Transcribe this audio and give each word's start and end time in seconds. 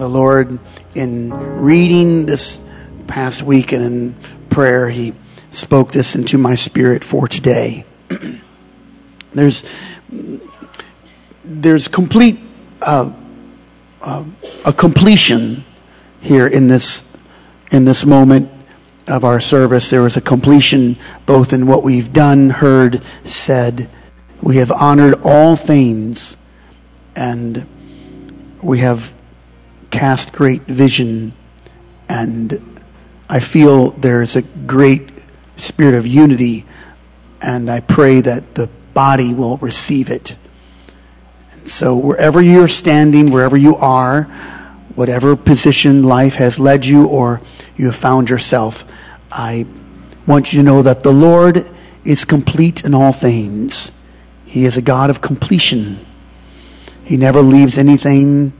the 0.00 0.08
Lord, 0.08 0.58
in 0.94 1.30
reading 1.30 2.24
this 2.24 2.62
past 3.06 3.42
week 3.42 3.72
and 3.72 3.84
in 3.84 4.14
prayer, 4.48 4.88
He 4.88 5.12
spoke 5.50 5.92
this 5.92 6.16
into 6.16 6.38
my 6.38 6.54
spirit 6.54 7.04
for 7.04 7.28
today. 7.28 7.84
there's 9.34 9.62
there's 11.44 11.86
complete 11.86 12.40
uh, 12.80 13.12
uh, 14.00 14.24
a 14.64 14.72
completion 14.72 15.64
here 16.20 16.46
in 16.46 16.66
this 16.66 17.04
in 17.70 17.84
this 17.84 18.06
moment 18.06 18.50
of 19.06 19.22
our 19.22 19.38
service. 19.38 19.90
There 19.90 20.02
was 20.02 20.16
a 20.16 20.22
completion 20.22 20.96
both 21.26 21.52
in 21.52 21.66
what 21.66 21.82
we've 21.82 22.10
done, 22.10 22.48
heard, 22.48 23.04
said. 23.24 23.90
We 24.40 24.56
have 24.56 24.72
honored 24.72 25.20
all 25.22 25.56
things, 25.56 26.38
and 27.14 27.66
we 28.62 28.78
have 28.78 29.12
cast 29.90 30.32
great 30.32 30.62
vision. 30.62 31.32
And 32.08 32.82
I 33.28 33.40
feel 33.40 33.90
there's 33.90 34.36
a 34.36 34.42
great 34.42 35.10
spirit 35.56 35.94
of 35.94 36.06
unity, 36.06 36.64
and 37.40 37.70
I 37.70 37.80
pray 37.80 38.20
that 38.20 38.54
the 38.54 38.68
body 38.94 39.32
will 39.32 39.56
receive 39.58 40.10
it. 40.10 40.36
And 41.52 41.68
so, 41.68 41.96
wherever 41.96 42.40
you're 42.40 42.68
standing, 42.68 43.30
wherever 43.30 43.56
you 43.56 43.76
are, 43.76 44.24
whatever 44.94 45.36
position 45.36 46.02
life 46.02 46.34
has 46.36 46.58
led 46.58 46.86
you 46.86 47.06
or 47.06 47.40
you 47.76 47.86
have 47.86 47.96
found 47.96 48.30
yourself, 48.30 48.84
I 49.30 49.66
want 50.26 50.52
you 50.52 50.58
to 50.58 50.62
know 50.62 50.82
that 50.82 51.02
the 51.02 51.12
Lord 51.12 51.68
is 52.04 52.24
complete 52.24 52.84
in 52.84 52.94
all 52.94 53.12
things. 53.12 53.92
He 54.44 54.64
is 54.64 54.76
a 54.76 54.82
God 54.82 55.10
of 55.10 55.20
completion. 55.20 56.04
He 57.04 57.16
never 57.16 57.40
leaves 57.40 57.78
anything 57.78 58.52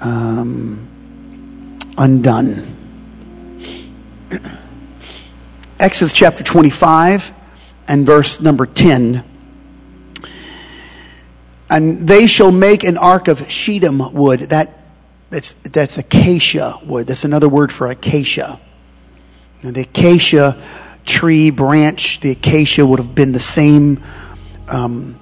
um, 0.00 1.78
undone. 1.96 2.70
Exodus 5.78 6.12
chapter 6.12 6.42
25 6.42 7.32
and 7.88 8.06
verse 8.06 8.40
number 8.40 8.66
10. 8.66 9.24
And 11.68 12.06
they 12.06 12.26
shall 12.26 12.52
make 12.52 12.84
an 12.84 12.96
ark 12.96 13.28
of 13.28 13.50
shittim 13.50 14.12
wood. 14.12 14.40
That, 14.40 14.78
that's, 15.30 15.54
that's 15.64 15.98
acacia 15.98 16.78
wood. 16.84 17.06
That's 17.06 17.24
another 17.24 17.48
word 17.48 17.72
for 17.72 17.88
acacia. 17.88 18.60
And 19.62 19.74
the 19.74 19.82
acacia 19.82 20.62
tree 21.04 21.50
branch, 21.50 22.20
the 22.20 22.30
acacia 22.30 22.84
would 22.86 22.98
have 22.98 23.14
been 23.14 23.32
the 23.32 23.40
same 23.40 24.02
um, 24.68 25.18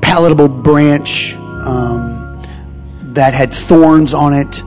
palatable 0.00 0.48
branch 0.48 1.34
um, 1.36 2.31
that 3.14 3.34
had 3.34 3.52
thorns 3.52 4.14
on 4.14 4.32
it 4.32 4.62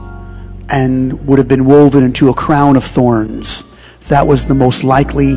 and 0.68 1.26
would 1.26 1.38
have 1.38 1.48
been 1.48 1.64
woven 1.64 2.02
into 2.02 2.28
a 2.28 2.34
crown 2.34 2.76
of 2.76 2.84
thorns. 2.84 3.64
That 4.08 4.26
was 4.26 4.46
the 4.46 4.54
most 4.54 4.84
likely 4.84 5.36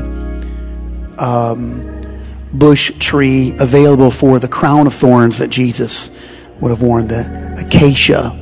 um, 1.18 1.90
bush 2.54 2.92
tree 3.00 3.56
available 3.60 4.12
for 4.12 4.40
the 4.40 4.48
crown 4.48 4.88
of 4.88 4.94
thorns 4.94 5.38
that 5.40 5.50
Jesus 5.50 6.12
would 6.60 6.70
have 6.70 6.82
worn, 6.82 7.08
the 7.08 7.56
acacia. 7.66 8.36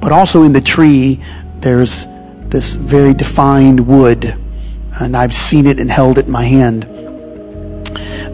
But 0.00 0.12
also 0.12 0.42
in 0.42 0.52
the 0.52 0.60
tree, 0.60 1.20
there's 1.56 2.06
this 2.48 2.74
very 2.74 3.14
defined 3.14 3.86
wood, 3.86 4.36
and 5.00 5.16
I've 5.16 5.34
seen 5.34 5.66
it 5.66 5.80
and 5.80 5.90
held 5.90 6.18
it 6.18 6.26
in 6.26 6.32
my 6.32 6.44
hand. 6.44 6.84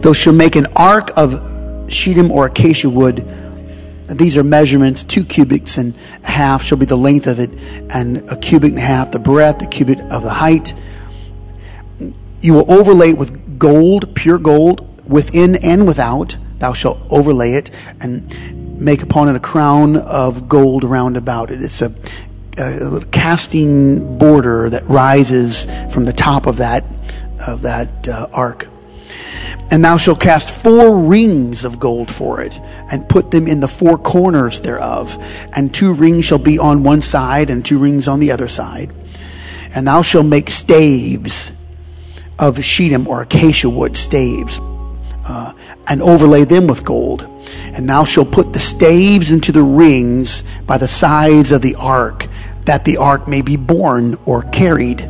Those 0.01 0.17
shall 0.17 0.33
make 0.33 0.55
an 0.55 0.67
ark 0.75 1.11
of 1.17 1.89
shittim 1.91 2.31
or 2.31 2.47
acacia 2.47 2.89
wood. 2.89 3.25
These 4.09 4.37
are 4.37 4.43
measurements, 4.43 5.03
two 5.03 5.23
cubits 5.23 5.77
and 5.77 5.93
a 6.23 6.31
half 6.31 6.63
shall 6.63 6.77
be 6.77 6.85
the 6.85 6.97
length 6.97 7.27
of 7.27 7.39
it, 7.39 7.51
and 7.91 8.29
a 8.31 8.37
cubit 8.37 8.71
and 8.71 8.79
a 8.79 8.81
half 8.81 9.11
the 9.11 9.19
breadth, 9.19 9.61
a 9.61 9.67
cubit 9.67 9.99
of 9.99 10.23
the 10.23 10.29
height. 10.29 10.73
You 12.41 12.53
will 12.53 12.71
overlay 12.71 13.09
it 13.09 13.17
with 13.17 13.59
gold, 13.59 14.15
pure 14.15 14.39
gold, 14.39 14.85
within 15.07 15.55
and 15.57 15.85
without. 15.85 16.37
Thou 16.59 16.73
shalt 16.73 16.99
overlay 17.09 17.53
it 17.53 17.71
and 17.99 18.79
make 18.79 19.03
upon 19.03 19.27
it 19.29 19.35
a 19.35 19.39
crown 19.39 19.97
of 19.97 20.47
gold 20.49 20.83
round 20.83 21.17
about 21.17 21.51
it. 21.51 21.61
It's 21.61 21.81
a, 21.81 21.93
a 22.57 23.05
casting 23.11 24.17
border 24.17 24.69
that 24.69 24.87
rises 24.87 25.65
from 25.91 26.05
the 26.05 26.13
top 26.13 26.47
of 26.47 26.57
that 26.57 26.85
of 27.45 27.61
that 27.61 28.07
uh, 28.07 28.27
ark. 28.33 28.68
And 29.71 29.85
thou 29.85 29.97
shalt 29.97 30.19
cast 30.19 30.49
four 30.49 30.97
rings 30.97 31.63
of 31.63 31.79
gold 31.79 32.09
for 32.09 32.41
it, 32.41 32.59
and 32.91 33.07
put 33.07 33.31
them 33.31 33.47
in 33.47 33.59
the 33.59 33.67
four 33.67 33.97
corners 33.97 34.61
thereof. 34.61 35.17
And 35.53 35.73
two 35.73 35.93
rings 35.93 36.25
shall 36.25 36.39
be 36.39 36.57
on 36.57 36.83
one 36.83 37.01
side, 37.01 37.49
and 37.49 37.63
two 37.63 37.77
rings 37.77 38.07
on 38.07 38.19
the 38.19 38.31
other 38.31 38.47
side. 38.47 38.91
And 39.75 39.87
thou 39.87 40.01
shalt 40.01 40.25
make 40.25 40.49
staves 40.49 41.51
of 42.39 42.63
shittim 42.63 43.07
or 43.07 43.21
acacia 43.21 43.69
wood 43.69 43.95
staves, 43.97 44.59
uh, 45.27 45.53
and 45.87 46.01
overlay 46.01 46.45
them 46.45 46.65
with 46.65 46.83
gold. 46.83 47.27
And 47.65 47.87
thou 47.87 48.05
shalt 48.05 48.31
put 48.31 48.53
the 48.53 48.59
staves 48.59 49.31
into 49.31 49.51
the 49.51 49.63
rings 49.63 50.43
by 50.65 50.77
the 50.77 50.87
sides 50.87 51.51
of 51.51 51.61
the 51.61 51.75
ark, 51.75 52.27
that 52.65 52.85
the 52.85 52.97
ark 52.97 53.27
may 53.27 53.41
be 53.41 53.55
borne 53.55 54.17
or 54.25 54.43
carried 54.43 55.07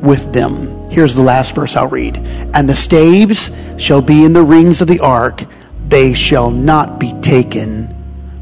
with 0.00 0.32
them. 0.32 0.90
Here's 0.90 1.14
the 1.14 1.22
last 1.22 1.54
verse 1.54 1.76
I'll 1.76 1.88
read. 1.88 2.16
And 2.54 2.68
the 2.68 2.76
staves 2.76 3.50
shall 3.78 4.02
be 4.02 4.24
in 4.24 4.32
the 4.32 4.42
rings 4.42 4.80
of 4.80 4.88
the 4.88 5.00
ark, 5.00 5.44
they 5.88 6.14
shall 6.14 6.50
not 6.50 6.98
be 6.98 7.12
taken 7.20 7.94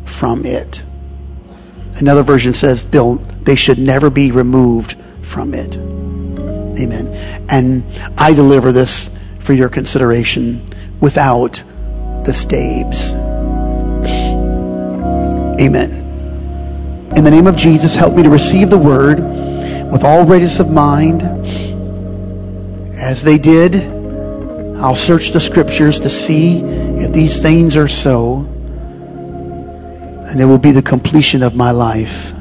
from 0.04 0.46
it. 0.46 0.82
Another 1.98 2.22
version 2.22 2.54
says 2.54 2.88
they'll, 2.90 3.16
they 3.42 3.56
should 3.56 3.78
never 3.78 4.10
be 4.10 4.32
removed 4.32 4.96
from 5.22 5.54
it. 5.54 5.76
Amen. 5.76 7.06
And 7.48 7.84
I 8.18 8.34
deliver 8.34 8.72
this 8.72 9.10
for 9.38 9.52
your 9.52 9.68
consideration 9.68 10.66
without 11.00 11.62
the 12.24 12.34
staves. 12.34 13.14
Amen. 15.60 16.02
In 17.16 17.22
the 17.22 17.30
name 17.30 17.46
of 17.46 17.54
Jesus, 17.54 17.94
help 17.94 18.14
me 18.14 18.24
to 18.24 18.30
receive 18.30 18.70
the 18.70 18.78
word 18.78 19.18
with 19.90 20.04
all 20.04 20.24
readiness 20.24 20.60
of 20.60 20.70
mind. 20.70 21.22
As 22.96 23.22
they 23.22 23.38
did, 23.38 23.76
I'll 24.78 24.94
search 24.94 25.30
the 25.30 25.40
scriptures 25.40 26.00
to 26.00 26.10
see 26.10 26.60
if 26.60 27.12
these 27.12 27.40
things 27.40 27.76
are 27.76 27.88
so, 27.88 28.40
and 30.28 30.40
it 30.40 30.44
will 30.44 30.58
be 30.58 30.72
the 30.72 30.82
completion 30.82 31.42
of 31.42 31.54
my 31.54 31.70
life. 31.70 32.32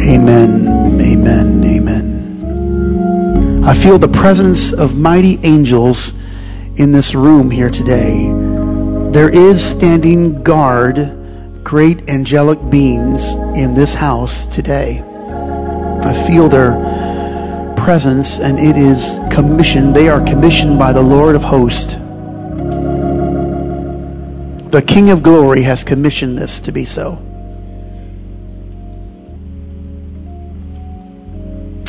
Amen, 0.00 1.00
amen, 1.00 1.64
amen. 1.64 3.64
I 3.64 3.74
feel 3.74 3.98
the 3.98 4.08
presence 4.08 4.72
of 4.72 4.96
mighty 4.96 5.38
angels 5.42 6.14
in 6.76 6.92
this 6.92 7.14
room 7.14 7.50
here 7.50 7.70
today. 7.70 8.30
There 9.10 9.28
is 9.28 9.64
standing 9.64 10.42
guard 10.42 11.17
great 11.68 12.08
angelic 12.08 12.58
beings 12.70 13.36
in 13.54 13.74
this 13.74 13.92
house 13.92 14.46
today. 14.46 15.00
I 16.02 16.14
feel 16.26 16.48
their 16.48 16.72
presence, 17.76 18.40
and 18.40 18.58
it 18.58 18.74
is 18.74 19.20
commissioned. 19.30 19.94
They 19.94 20.08
are 20.08 20.24
commissioned 20.24 20.78
by 20.78 20.94
the 20.94 21.02
Lord 21.02 21.36
of 21.36 21.44
hosts. 21.44 21.96
The 24.70 24.80
King 24.80 25.10
of 25.10 25.22
glory 25.22 25.60
has 25.60 25.84
commissioned 25.84 26.38
this 26.38 26.58
to 26.62 26.72
be 26.72 26.86
so. 26.86 27.16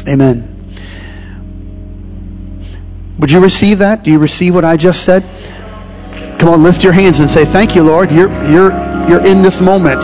Amen. 0.09 0.57
Would 3.17 3.31
you 3.31 3.39
receive 3.39 3.77
that? 3.77 4.03
Do 4.03 4.11
you 4.11 4.19
receive 4.19 4.53
what 4.53 4.65
I 4.65 4.75
just 4.75 5.05
said? 5.05 5.23
Come 6.37 6.49
on, 6.49 6.63
lift 6.63 6.83
your 6.83 6.91
hands 6.91 7.21
and 7.21 7.29
say, 7.29 7.45
Thank 7.45 7.75
you, 7.75 7.83
Lord. 7.83 8.11
You're, 8.11 8.29
you're, 8.49 8.88
you're 9.07 9.25
in 9.25 9.41
this 9.41 9.61
moment. 9.61 10.03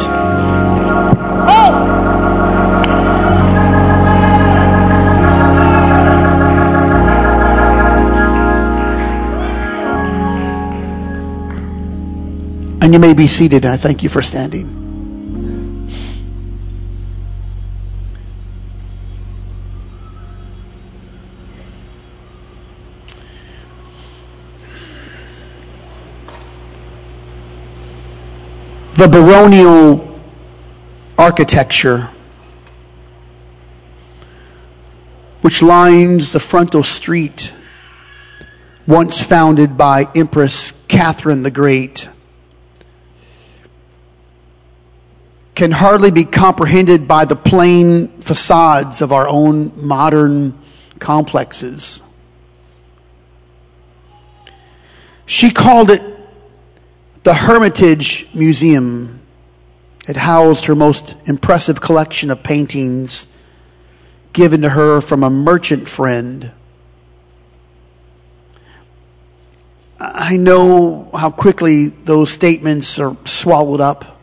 And 12.81 12.93
you 12.93 12.99
may 12.99 13.13
be 13.13 13.25
seated. 13.25 13.65
I 13.65 13.77
thank 13.77 14.03
you 14.03 14.09
for 14.09 14.21
standing. 14.21 14.84
The 28.95 29.09
baronial 29.09 30.17
architecture 31.17 32.09
which 35.41 35.61
lines 35.61 36.31
the 36.31 36.39
frontal 36.39 36.81
street 36.81 37.53
once 38.87 39.21
founded 39.21 39.77
by 39.77 40.07
Empress 40.15 40.71
Catherine 40.87 41.43
the 41.43 41.51
Great 41.51 42.07
can 45.55 45.71
hardly 45.71 46.11
be 46.11 46.23
comprehended 46.23 47.05
by 47.05 47.25
the 47.25 47.35
plain 47.35 48.07
facades 48.21 49.01
of 49.01 49.11
our 49.11 49.27
own 49.27 49.73
modern 49.75 50.57
complexes. 50.99 52.01
She 55.25 55.51
called 55.51 55.91
it 55.91 56.14
the 57.25 57.33
Hermitage 57.33 58.27
Museum. 58.35 59.19
It 60.07 60.15
housed 60.15 60.65
her 60.65 60.75
most 60.75 61.15
impressive 61.25 61.81
collection 61.81 62.29
of 62.29 62.43
paintings 62.43 63.25
given 64.31 64.61
to 64.61 64.69
her 64.69 65.01
from 65.01 65.23
a 65.23 65.29
merchant 65.31 65.89
friend. 65.89 66.51
I 69.99 70.37
know 70.37 71.09
how 71.15 71.31
quickly 71.31 71.87
those 71.87 72.31
statements 72.31 72.99
are 72.99 73.17
swallowed 73.25 73.81
up. 73.81 74.21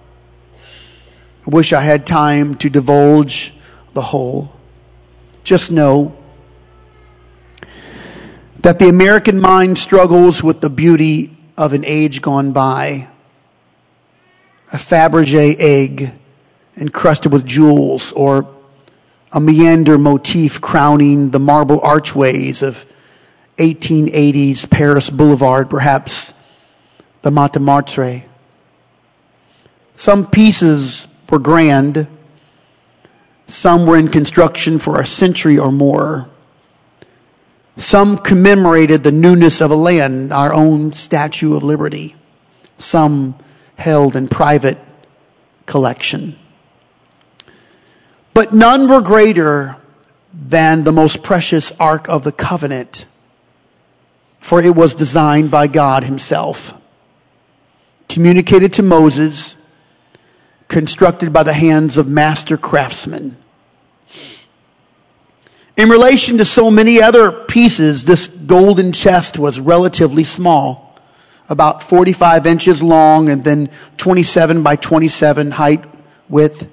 I 1.44 1.50
wish 1.50 1.72
I 1.72 1.80
had 1.80 2.06
time 2.06 2.54
to 2.58 2.70
divulge 2.70 3.52
the 3.94 4.02
whole. 4.02 4.52
Just 5.42 5.72
know 5.72 6.16
that 8.60 8.78
the 8.78 8.88
American 8.88 9.40
mind 9.40 9.76
struggles 9.76 10.40
with 10.40 10.60
the 10.60 10.70
beauty 10.70 11.36
of 11.56 11.72
an 11.72 11.84
age 11.84 12.22
gone 12.22 12.52
by. 12.52 13.08
A 14.72 14.76
Fabergé 14.76 15.56
egg 15.58 16.12
encrusted 16.76 17.32
with 17.32 17.44
jewels, 17.44 18.12
or 18.12 18.46
a 19.32 19.40
meander 19.40 19.98
motif 19.98 20.60
crowning 20.60 21.30
the 21.30 21.38
marble 21.38 21.80
archways 21.80 22.62
of 22.62 22.86
1880s 23.58 24.68
Paris 24.68 25.10
Boulevard, 25.10 25.68
perhaps 25.68 26.32
the 27.22 27.30
Montmartre. 27.30 28.24
Some 29.94 30.26
pieces 30.26 31.06
were 31.30 31.38
grand, 31.38 32.06
some 33.46 33.86
were 33.86 33.98
in 33.98 34.08
construction 34.08 34.78
for 34.78 35.00
a 35.00 35.06
century 35.06 35.58
or 35.58 35.70
more. 35.70 36.28
Some 37.76 38.18
commemorated 38.18 39.02
the 39.02 39.12
newness 39.12 39.60
of 39.60 39.70
a 39.70 39.76
land, 39.76 40.32
our 40.32 40.52
own 40.52 40.92
Statue 40.92 41.56
of 41.56 41.62
Liberty. 41.62 42.16
Some 42.78 43.36
held 43.76 44.14
in 44.14 44.28
private 44.28 44.78
collection. 45.66 46.38
But 48.34 48.52
none 48.52 48.88
were 48.88 49.00
greater 49.00 49.76
than 50.32 50.84
the 50.84 50.92
most 50.92 51.22
precious 51.22 51.72
Ark 51.78 52.08
of 52.08 52.24
the 52.24 52.32
Covenant, 52.32 53.06
for 54.40 54.60
it 54.60 54.74
was 54.74 54.94
designed 54.94 55.50
by 55.50 55.66
God 55.66 56.04
Himself, 56.04 56.74
communicated 58.08 58.72
to 58.74 58.82
Moses, 58.82 59.56
constructed 60.68 61.32
by 61.32 61.42
the 61.42 61.52
hands 61.52 61.98
of 61.98 62.08
master 62.08 62.56
craftsmen. 62.56 63.36
In 65.74 65.88
relation 65.88 66.36
to 66.36 66.44
so 66.44 66.70
many 66.70 67.00
other 67.00 67.32
pieces, 67.32 68.04
this 68.04 68.26
golden 68.26 68.92
chest 68.92 69.38
was 69.38 69.58
relatively 69.58 70.24
small, 70.24 71.00
about 71.48 71.82
45 71.82 72.46
inches 72.46 72.82
long 72.82 73.30
and 73.30 73.42
then 73.42 73.70
27 73.96 74.62
by 74.62 74.76
27 74.76 75.52
height 75.52 75.84
width. 76.28 76.68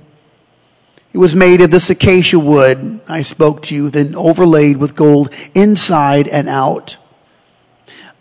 It 1.14 1.18
was 1.18 1.34
made 1.34 1.62
of 1.62 1.72
this 1.72 1.90
acacia 1.90 2.40
wood 2.40 3.00
I 3.08 3.22
spoke 3.22 3.64
to 3.64 3.76
you, 3.76 3.90
then 3.90 4.16
overlaid 4.16 4.78
with 4.78 4.96
gold 4.96 5.34
inside 5.56 6.28
and 6.28 6.50
out. 6.50 6.98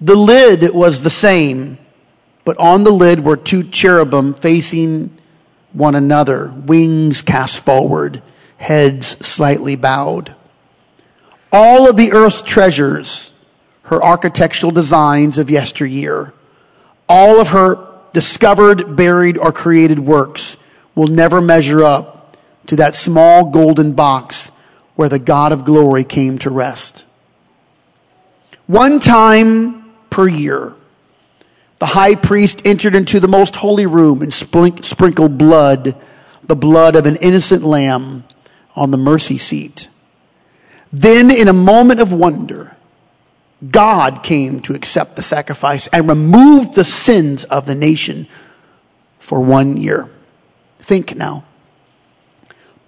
The 0.01 0.15
lid 0.15 0.73
was 0.73 1.03
the 1.03 1.11
same, 1.11 1.79
but 2.45 2.57
on 2.59 2.85
the 2.85 2.93
lid 2.93 3.25
were 3.25 3.37
two 3.37 3.65
cherubim 3.65 4.33
facing 4.35 5.19
one 5.73 5.97
another, 5.97 6.51
wings 6.51 7.21
cast 7.21 7.59
forward, 7.59 8.23
heads 8.59 9.09
slightly 9.27 9.75
bowed. 9.75 10.37
All 11.53 11.89
of 11.89 11.97
the 11.97 12.13
earth's 12.13 12.43
treasures, 12.43 13.31
her 13.83 14.03
architectural 14.03 14.73
designs 14.73 15.39
of 15.39 15.51
yesteryear, 15.51 16.33
all 17.09 17.41
of 17.41 17.49
her 17.49 17.87
discovered, 18.13 18.97
buried, 18.97 19.39
or 19.39 19.53
created 19.53 19.99
works 19.99 20.57
will 20.95 21.07
never 21.07 21.41
measure 21.41 21.83
up 21.83 22.37
to 22.67 22.77
that 22.77 22.95
small 22.95 23.51
golden 23.51 23.93
box 23.93 24.53
where 24.95 25.09
the 25.09 25.19
God 25.19 25.53
of 25.53 25.65
glory 25.65 26.05
came 26.05 26.39
to 26.39 26.51
rest. 26.51 27.07
One 28.67 29.01
time 29.01 29.95
per 30.11 30.29
year, 30.29 30.75
the 31.79 31.87
high 31.87 32.17
priest 32.17 32.63
entered 32.65 32.95
into 32.95 33.21
the 33.21 33.29
most 33.29 33.57
holy 33.57 33.87
room 33.87 34.21
and 34.21 34.35
sprinkled 34.35 35.39
blood, 35.39 35.97
the 36.43 36.57
blood 36.57 36.97
of 36.97 37.07
an 37.07 37.17
innocent 37.17 37.63
lamb, 37.63 38.25
on 38.75 38.91
the 38.91 38.99
mercy 38.99 39.39
seat. 39.39 39.89
Then, 40.93 41.31
in 41.31 41.49
a 41.49 41.53
moment 41.53 42.01
of 42.01 42.13
wonder, 42.13 42.77
God 43.71 44.23
came 44.23 44.61
to 44.63 44.75
accept 44.75 45.17
the 45.17 45.23
sacrifice 45.23 45.87
and 45.89 46.09
removed 46.09 46.75
the 46.75 46.85
sins 46.85 47.45
of 47.45 47.67
the 47.67 47.75
nation 47.75 48.27
for 49.19 49.41
one 49.41 49.77
year. 49.77 50.09
Think 50.79 51.17
now. 51.17 51.45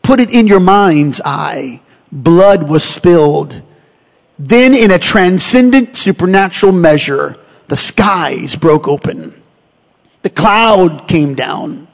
Put 0.03 0.21
it 0.21 0.31
in 0.31 0.47
your 0.47 0.61
mind's 0.61 1.21
eye. 1.25 1.83
Blood 2.11 2.69
was 2.69 2.85
spilled. 2.85 3.63
Then, 4.39 4.75
in 4.75 4.91
a 4.91 4.99
transcendent 4.99 5.97
supernatural 5.97 6.73
measure, 6.73 7.37
the 7.69 7.77
skies 7.77 8.57
broke 8.57 8.89
open. 8.89 9.41
The 10.23 10.31
cloud 10.31 11.07
came 11.07 11.35
down. 11.35 11.89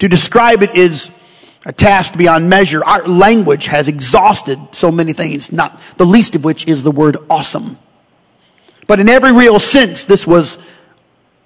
To 0.00 0.08
describe 0.08 0.62
it 0.62 0.76
is 0.76 1.10
a 1.66 1.72
task 1.72 2.16
beyond 2.16 2.48
measure. 2.48 2.84
Our 2.84 3.06
language 3.06 3.66
has 3.66 3.88
exhausted 3.88 4.58
so 4.72 4.90
many 4.90 5.12
things, 5.12 5.52
not 5.52 5.80
the 5.96 6.06
least 6.06 6.34
of 6.34 6.44
which 6.44 6.66
is 6.66 6.84
the 6.84 6.90
word 6.90 7.16
awesome. 7.28 7.78
But 8.86 9.00
in 9.00 9.08
every 9.08 9.32
real 9.32 9.58
sense, 9.58 10.04
this 10.04 10.26
was 10.26 10.58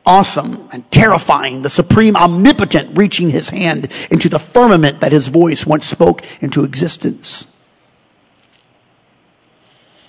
awesome 0.04 0.68
and 0.72 0.88
terrifying, 0.90 1.62
the 1.62 1.70
supreme 1.70 2.16
omnipotent 2.16 2.96
reaching 2.96 3.30
his 3.30 3.48
hand 3.48 3.88
into 4.10 4.28
the 4.28 4.38
firmament 4.38 5.00
that 5.00 5.12
his 5.12 5.28
voice 5.28 5.64
once 5.64 5.86
spoke 5.86 6.22
into 6.42 6.64
existence. 6.64 7.46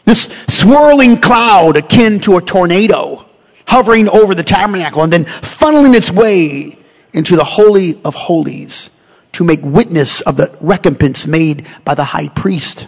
This 0.06 0.24
swirling 0.50 1.22
cloud 1.22 1.78
akin 1.78 2.20
to 2.22 2.38
a 2.38 2.42
tornado 2.42 3.26
hovering 3.68 4.10
over 4.10 4.36
the 4.36 4.44
tabernacle 4.44 5.04
and 5.04 5.14
then 5.14 5.26
funneling 5.26 5.96
its 5.96 6.12
way 6.12 6.78
into 7.14 7.36
the 7.36 7.44
Holy 7.44 8.02
of 8.04 8.14
Holies 8.14 8.90
to 9.34 9.44
make 9.44 9.62
witness 9.64 10.22
of 10.22 10.38
the 10.38 10.56
recompense 10.62 11.28
made 11.28 11.68
by 11.84 11.96
the 11.96 12.04
high 12.04 12.30
priest. 12.30 12.88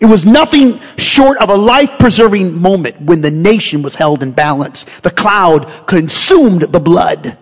It 0.00 0.06
was 0.06 0.24
nothing 0.24 0.80
short 0.96 1.38
of 1.38 1.50
a 1.50 1.56
life 1.56 1.98
preserving 1.98 2.58
moment 2.58 3.02
when 3.02 3.20
the 3.20 3.30
nation 3.30 3.82
was 3.82 3.94
held 3.94 4.22
in 4.22 4.32
balance. 4.32 4.84
The 5.00 5.10
cloud 5.10 5.86
consumed 5.86 6.62
the 6.62 6.80
blood. 6.80 7.36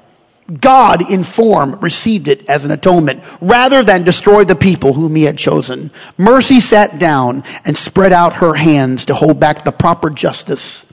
God 0.61 1.09
in 1.11 1.25
form 1.25 1.79
received 1.81 2.27
it 2.27 2.49
as 2.49 2.65
an 2.65 2.71
atonement 2.71 3.23
rather 3.41 3.85
than 3.85 4.03
destroy 4.03 4.45
the 4.45 4.57
people 4.57 4.95
whom 4.95 5.15
he 5.15 5.25
had 5.25 5.39
chosen. 5.39 5.91
Mercy 6.17 6.59
sat 6.59 6.99
down 6.99 7.45
and 7.65 7.77
spread 7.77 8.13
out 8.13 8.35
her 8.35 8.55
hands 8.55 9.05
to 9.07 9.15
hold 9.15 9.39
back 9.39 9.65
the 9.65 9.73
proper 9.73 10.09
justice 10.11 10.87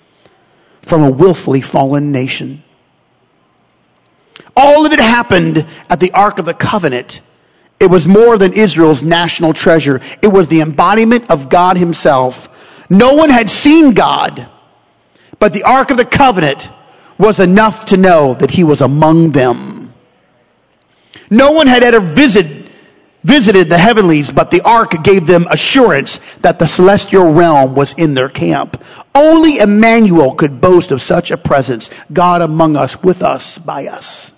from 0.82 1.04
a 1.04 1.10
willfully 1.10 1.62
fallen 1.62 2.12
nation. 2.12 2.64
All 4.56 4.86
of 4.86 4.94
it 4.94 5.00
happened 5.00 5.66
at 5.90 6.00
the 6.00 6.12
Ark 6.12 6.40
of 6.40 6.46
the 6.46 6.54
Covenant. 6.54 7.22
It 7.80 7.88
was 7.88 8.08
more 8.08 8.38
than 8.38 8.54
Israel's 8.54 9.04
national 9.04 9.54
treasure. 9.54 10.02
It 10.22 10.28
was 10.28 10.48
the 10.48 10.62
embodiment 10.62 11.30
of 11.30 11.50
God 11.50 11.78
himself. 11.78 12.50
No 12.90 13.14
one 13.14 13.30
had 13.30 13.50
seen 13.50 13.94
God, 13.94 14.48
but 15.40 15.54
the 15.54 15.64
Ark 15.64 15.92
of 15.92 15.98
the 15.98 16.06
Covenant 16.06 16.70
was 17.18 17.40
enough 17.40 17.86
to 17.86 17.98
know 17.98 18.34
that 18.36 18.52
he 18.52 18.64
was 18.64 18.82
among 18.82 19.32
them. 19.32 19.94
No 21.30 21.52
one 21.52 21.68
had 21.68 21.84
ever 21.84 22.00
visited, 22.00 22.70
visited 23.24 23.70
the 23.70 23.78
heavenlies, 23.78 24.32
but 24.32 24.52
the 24.52 24.62
ark 24.62 25.04
gave 25.04 25.26
them 25.26 25.48
assurance 25.50 26.20
that 26.42 26.60
the 26.60 26.68
celestial 26.68 27.32
realm 27.32 27.74
was 27.74 27.94
in 27.94 28.14
their 28.14 28.30
camp. 28.30 28.84
Only 29.14 29.58
Emmanuel 29.58 30.36
could 30.36 30.62
boast 30.62 30.92
of 30.92 31.02
such 31.02 31.32
a 31.32 31.38
presence, 31.38 31.90
God 32.12 32.42
among 32.42 32.76
us, 32.76 33.02
with 33.02 33.24
us, 33.24 33.58
by 33.58 33.88
us. 33.88 34.34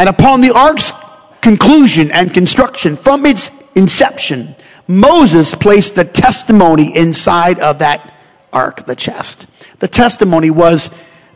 And 0.00 0.08
upon 0.08 0.40
the 0.40 0.52
ark's 0.52 0.94
conclusion 1.42 2.10
and 2.10 2.32
construction, 2.32 2.96
from 2.96 3.26
its 3.26 3.50
inception, 3.74 4.56
Moses 4.88 5.54
placed 5.54 5.94
the 5.94 6.06
testimony 6.06 6.96
inside 6.96 7.58
of 7.60 7.80
that 7.80 8.14
ark, 8.50 8.86
the 8.86 8.96
chest. 8.96 9.44
The 9.78 9.88
testimony 9.88 10.48
was 10.48 10.88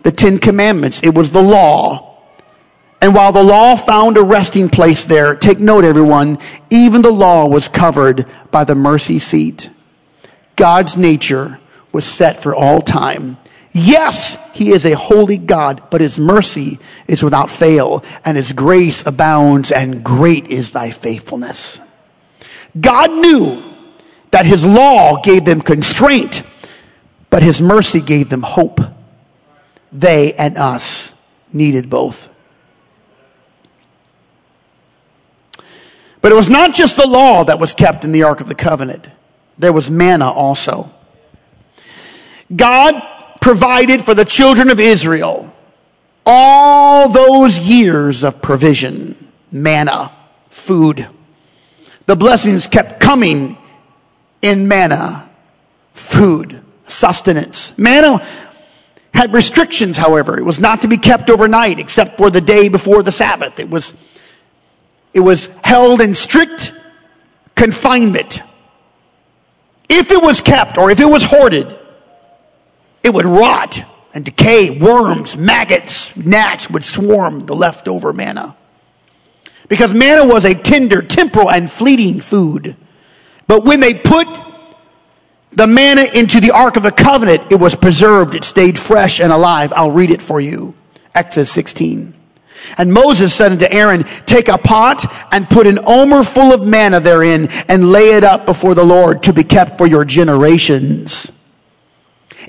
the 0.02 0.12
Ten 0.12 0.38
Commandments. 0.38 1.02
It 1.02 1.12
was 1.12 1.30
the 1.30 1.42
law. 1.42 2.22
And 3.02 3.14
while 3.14 3.32
the 3.32 3.44
law 3.44 3.76
found 3.76 4.16
a 4.16 4.22
resting 4.22 4.70
place 4.70 5.04
there, 5.04 5.34
take 5.36 5.58
note 5.58 5.84
everyone, 5.84 6.38
even 6.70 7.02
the 7.02 7.12
law 7.12 7.46
was 7.46 7.68
covered 7.68 8.24
by 8.50 8.64
the 8.64 8.74
mercy 8.74 9.18
seat. 9.18 9.68
God's 10.56 10.96
nature 10.96 11.60
was 11.92 12.06
set 12.06 12.42
for 12.42 12.54
all 12.54 12.80
time, 12.80 13.36
Yes, 13.76 14.38
he 14.52 14.70
is 14.70 14.86
a 14.86 14.92
holy 14.92 15.36
God, 15.36 15.82
but 15.90 16.00
his 16.00 16.16
mercy 16.16 16.78
is 17.08 17.24
without 17.24 17.50
fail, 17.50 18.04
and 18.24 18.36
his 18.36 18.52
grace 18.52 19.04
abounds, 19.04 19.72
and 19.72 20.04
great 20.04 20.46
is 20.46 20.70
thy 20.70 20.92
faithfulness. 20.92 21.80
God 22.80 23.10
knew 23.10 23.64
that 24.30 24.46
his 24.46 24.64
law 24.64 25.20
gave 25.20 25.44
them 25.44 25.60
constraint, 25.60 26.44
but 27.30 27.42
his 27.42 27.60
mercy 27.60 28.00
gave 28.00 28.30
them 28.30 28.42
hope. 28.42 28.80
They 29.90 30.34
and 30.34 30.56
us 30.56 31.12
needed 31.52 31.90
both. 31.90 32.28
But 36.20 36.30
it 36.30 36.36
was 36.36 36.48
not 36.48 36.74
just 36.74 36.96
the 36.96 37.08
law 37.08 37.42
that 37.42 37.58
was 37.58 37.74
kept 37.74 38.04
in 38.04 38.12
the 38.12 38.22
Ark 38.22 38.40
of 38.40 38.48
the 38.48 38.54
Covenant. 38.54 39.08
There 39.58 39.72
was 39.72 39.90
manna 39.90 40.30
also. 40.30 40.90
God 42.54 43.02
provided 43.44 44.02
for 44.02 44.14
the 44.14 44.24
children 44.24 44.70
of 44.70 44.80
Israel 44.80 45.54
all 46.24 47.10
those 47.10 47.58
years 47.58 48.24
of 48.24 48.40
provision, 48.40 49.14
manna, 49.52 50.10
food. 50.48 51.06
The 52.06 52.16
blessings 52.16 52.66
kept 52.66 53.00
coming 53.00 53.58
in 54.40 54.66
manna, 54.66 55.28
food, 55.92 56.62
sustenance. 56.86 57.76
Manna 57.76 58.26
had 59.12 59.34
restrictions, 59.34 59.98
however. 59.98 60.38
It 60.38 60.44
was 60.44 60.58
not 60.58 60.80
to 60.80 60.88
be 60.88 60.96
kept 60.96 61.28
overnight 61.28 61.78
except 61.78 62.16
for 62.16 62.30
the 62.30 62.40
day 62.40 62.70
before 62.70 63.02
the 63.02 63.12
Sabbath. 63.12 63.60
It 63.60 63.68
was, 63.68 63.92
it 65.12 65.20
was 65.20 65.48
held 65.62 66.00
in 66.00 66.14
strict 66.14 66.72
confinement. 67.54 68.42
If 69.90 70.12
it 70.12 70.22
was 70.22 70.40
kept 70.40 70.78
or 70.78 70.90
if 70.90 70.98
it 70.98 71.10
was 71.10 71.22
hoarded, 71.22 71.78
it 73.04 73.12
would 73.12 73.26
rot 73.26 73.84
and 74.14 74.24
decay. 74.24 74.70
Worms, 74.70 75.36
maggots, 75.36 76.16
gnats 76.16 76.70
would 76.70 76.84
swarm 76.84 77.46
the 77.46 77.54
leftover 77.54 78.12
manna. 78.12 78.56
Because 79.68 79.94
manna 79.94 80.26
was 80.26 80.44
a 80.44 80.54
tender, 80.54 81.02
temporal, 81.02 81.50
and 81.50 81.70
fleeting 81.70 82.20
food. 82.20 82.76
But 83.46 83.64
when 83.64 83.80
they 83.80 83.94
put 83.94 84.26
the 85.52 85.66
manna 85.66 86.04
into 86.14 86.40
the 86.40 86.50
Ark 86.50 86.76
of 86.76 86.82
the 86.82 86.90
Covenant, 86.90 87.52
it 87.52 87.56
was 87.56 87.74
preserved. 87.74 88.34
It 88.34 88.44
stayed 88.44 88.78
fresh 88.78 89.20
and 89.20 89.32
alive. 89.32 89.72
I'll 89.76 89.90
read 89.90 90.10
it 90.10 90.22
for 90.22 90.40
you. 90.40 90.74
Exodus 91.14 91.52
16. 91.52 92.14
And 92.78 92.92
Moses 92.92 93.34
said 93.34 93.52
unto 93.52 93.66
Aaron, 93.68 94.04
Take 94.24 94.48
a 94.48 94.56
pot 94.56 95.04
and 95.30 95.48
put 95.48 95.66
an 95.66 95.78
omer 95.84 96.22
full 96.22 96.54
of 96.54 96.66
manna 96.66 97.00
therein 97.00 97.48
and 97.68 97.92
lay 97.92 98.12
it 98.12 98.24
up 98.24 98.46
before 98.46 98.74
the 98.74 98.84
Lord 98.84 99.22
to 99.24 99.34
be 99.34 99.44
kept 99.44 99.76
for 99.76 99.86
your 99.86 100.04
generations. 100.04 101.30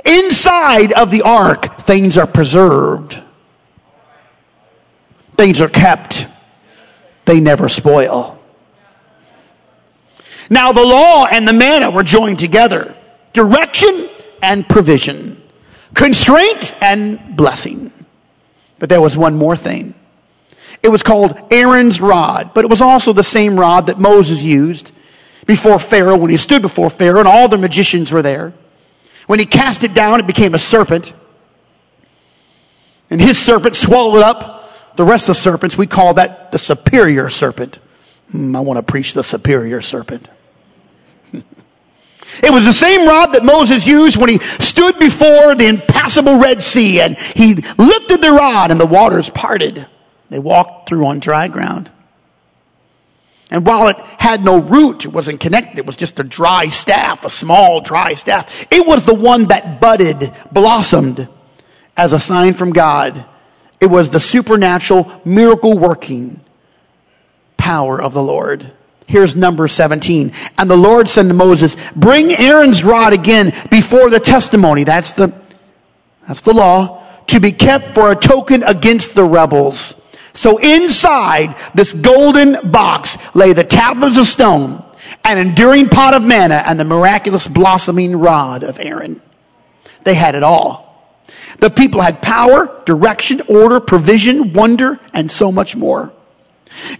Inside 0.03 0.93
of 0.93 1.11
the 1.11 1.21
ark, 1.21 1.79
things 1.79 2.17
are 2.17 2.27
preserved. 2.27 3.21
Things 5.37 5.61
are 5.61 5.69
kept. 5.69 6.27
They 7.25 7.39
never 7.39 7.69
spoil. 7.69 8.39
Now 10.49 10.71
the 10.71 10.83
law 10.83 11.25
and 11.25 11.47
the 11.47 11.53
manna 11.53 11.89
were 11.89 12.03
joined 12.03 12.39
together. 12.39 12.95
Direction 13.33 14.09
and 14.41 14.67
provision. 14.67 15.41
Constraint 15.93 16.73
and 16.81 17.35
blessing. 17.35 17.91
But 18.79 18.89
there 18.89 19.01
was 19.01 19.17
one 19.17 19.35
more 19.35 19.55
thing. 19.55 19.93
It 20.83 20.89
was 20.89 21.01
called 21.01 21.39
Aaron's 21.51 21.99
rod, 21.99 22.51
but 22.53 22.63
it 22.63 22.69
was 22.69 22.81
also 22.81 23.13
the 23.13 23.23
same 23.23 23.59
rod 23.59 23.87
that 23.87 23.97
Moses 23.97 24.43
used 24.43 24.91
before 25.47 25.79
Pharaoh 25.79 26.17
when 26.17 26.29
he 26.29 26.37
stood 26.37 26.61
before 26.61 26.89
Pharaoh 26.89 27.19
and 27.19 27.27
all 27.27 27.47
the 27.47 27.57
magicians 27.57 28.11
were 28.11 28.21
there. 28.21 28.53
When 29.27 29.39
he 29.39 29.45
cast 29.45 29.83
it 29.83 29.93
down, 29.93 30.19
it 30.19 30.27
became 30.27 30.53
a 30.53 30.59
serpent. 30.59 31.13
And 33.09 33.21
his 33.21 33.37
serpent 33.37 33.75
swallowed 33.75 34.23
up 34.23 34.95
the 34.95 35.03
rest 35.03 35.29
of 35.29 35.35
the 35.35 35.41
serpents. 35.41 35.77
We 35.77 35.87
call 35.87 36.15
that 36.15 36.51
the 36.51 36.59
superior 36.59 37.29
serpent. 37.29 37.79
Mm, 38.31 38.55
I 38.55 38.59
want 38.61 38.77
to 38.77 38.83
preach 38.83 39.13
the 39.13 39.23
superior 39.23 39.81
serpent. 39.81 40.29
it 41.33 42.51
was 42.51 42.65
the 42.65 42.73
same 42.73 43.07
rod 43.07 43.33
that 43.33 43.43
Moses 43.43 43.85
used 43.85 44.17
when 44.17 44.29
he 44.29 44.39
stood 44.39 44.97
before 44.99 45.55
the 45.55 45.67
impassable 45.67 46.37
Red 46.37 46.61
Sea 46.61 47.01
and 47.01 47.17
he 47.17 47.55
lifted 47.55 48.21
the 48.21 48.31
rod 48.31 48.71
and 48.71 48.79
the 48.79 48.85
waters 48.85 49.29
parted. 49.29 49.87
They 50.29 50.39
walked 50.39 50.89
through 50.89 51.05
on 51.05 51.19
dry 51.19 51.47
ground. 51.47 51.91
And 53.51 53.65
while 53.65 53.87
it 53.89 53.97
had 53.97 54.43
no 54.43 54.59
root, 54.59 55.05
it 55.05 55.09
wasn't 55.09 55.39
connected, 55.39 55.79
it 55.79 55.85
was 55.85 55.97
just 55.97 56.19
a 56.19 56.23
dry 56.23 56.69
staff, 56.69 57.25
a 57.25 57.29
small 57.29 57.79
dry 57.79 58.15
staff. 58.15 58.67
It 58.71 58.87
was 58.87 59.05
the 59.05 59.13
one 59.13 59.45
that 59.45 59.79
budded, 59.79 60.33
blossomed 60.51 61.27
as 61.95 62.11
a 62.11 62.19
sign 62.19 62.53
from 62.53 62.73
God. 62.73 63.25
It 63.79 63.87
was 63.87 64.09
the 64.09 64.19
supernatural, 64.19 65.21
miracle 65.25 65.77
working 65.77 66.41
power 67.57 68.01
of 68.01 68.13
the 68.13 68.23
Lord. 68.23 68.71
Here's 69.07 69.35
number 69.35 69.67
17. 69.67 70.31
And 70.57 70.69
the 70.69 70.75
Lord 70.75 71.07
said 71.07 71.27
to 71.27 71.33
Moses, 71.33 71.75
bring 71.95 72.31
Aaron's 72.31 72.83
rod 72.83 73.13
again 73.13 73.53
before 73.69 74.09
the 74.09 74.19
testimony. 74.19 74.83
That's 74.83 75.13
the, 75.13 75.33
that's 76.27 76.41
the 76.41 76.53
law 76.53 77.03
to 77.27 77.39
be 77.39 77.51
kept 77.51 77.93
for 77.95 78.11
a 78.11 78.15
token 78.15 78.63
against 78.63 79.13
the 79.13 79.23
rebels. 79.23 79.95
So 80.35 80.57
inside 80.57 81.57
this 81.73 81.93
golden 81.93 82.69
box 82.69 83.17
lay 83.33 83.53
the 83.53 83.63
tablets 83.63 84.17
of 84.17 84.27
stone, 84.27 84.83
an 85.23 85.37
enduring 85.37 85.87
pot 85.87 86.13
of 86.13 86.23
manna, 86.23 86.61
and 86.65 86.79
the 86.79 86.83
miraculous 86.83 87.47
blossoming 87.47 88.17
rod 88.17 88.63
of 88.63 88.79
Aaron. 88.79 89.21
They 90.03 90.13
had 90.13 90.35
it 90.35 90.43
all. 90.43 90.85
The 91.59 91.69
people 91.69 92.01
had 92.01 92.21
power, 92.21 92.81
direction, 92.85 93.41
order, 93.47 93.79
provision, 93.79 94.51
wonder, 94.53 94.99
and 95.13 95.31
so 95.31 95.51
much 95.51 95.75
more. 95.75 96.11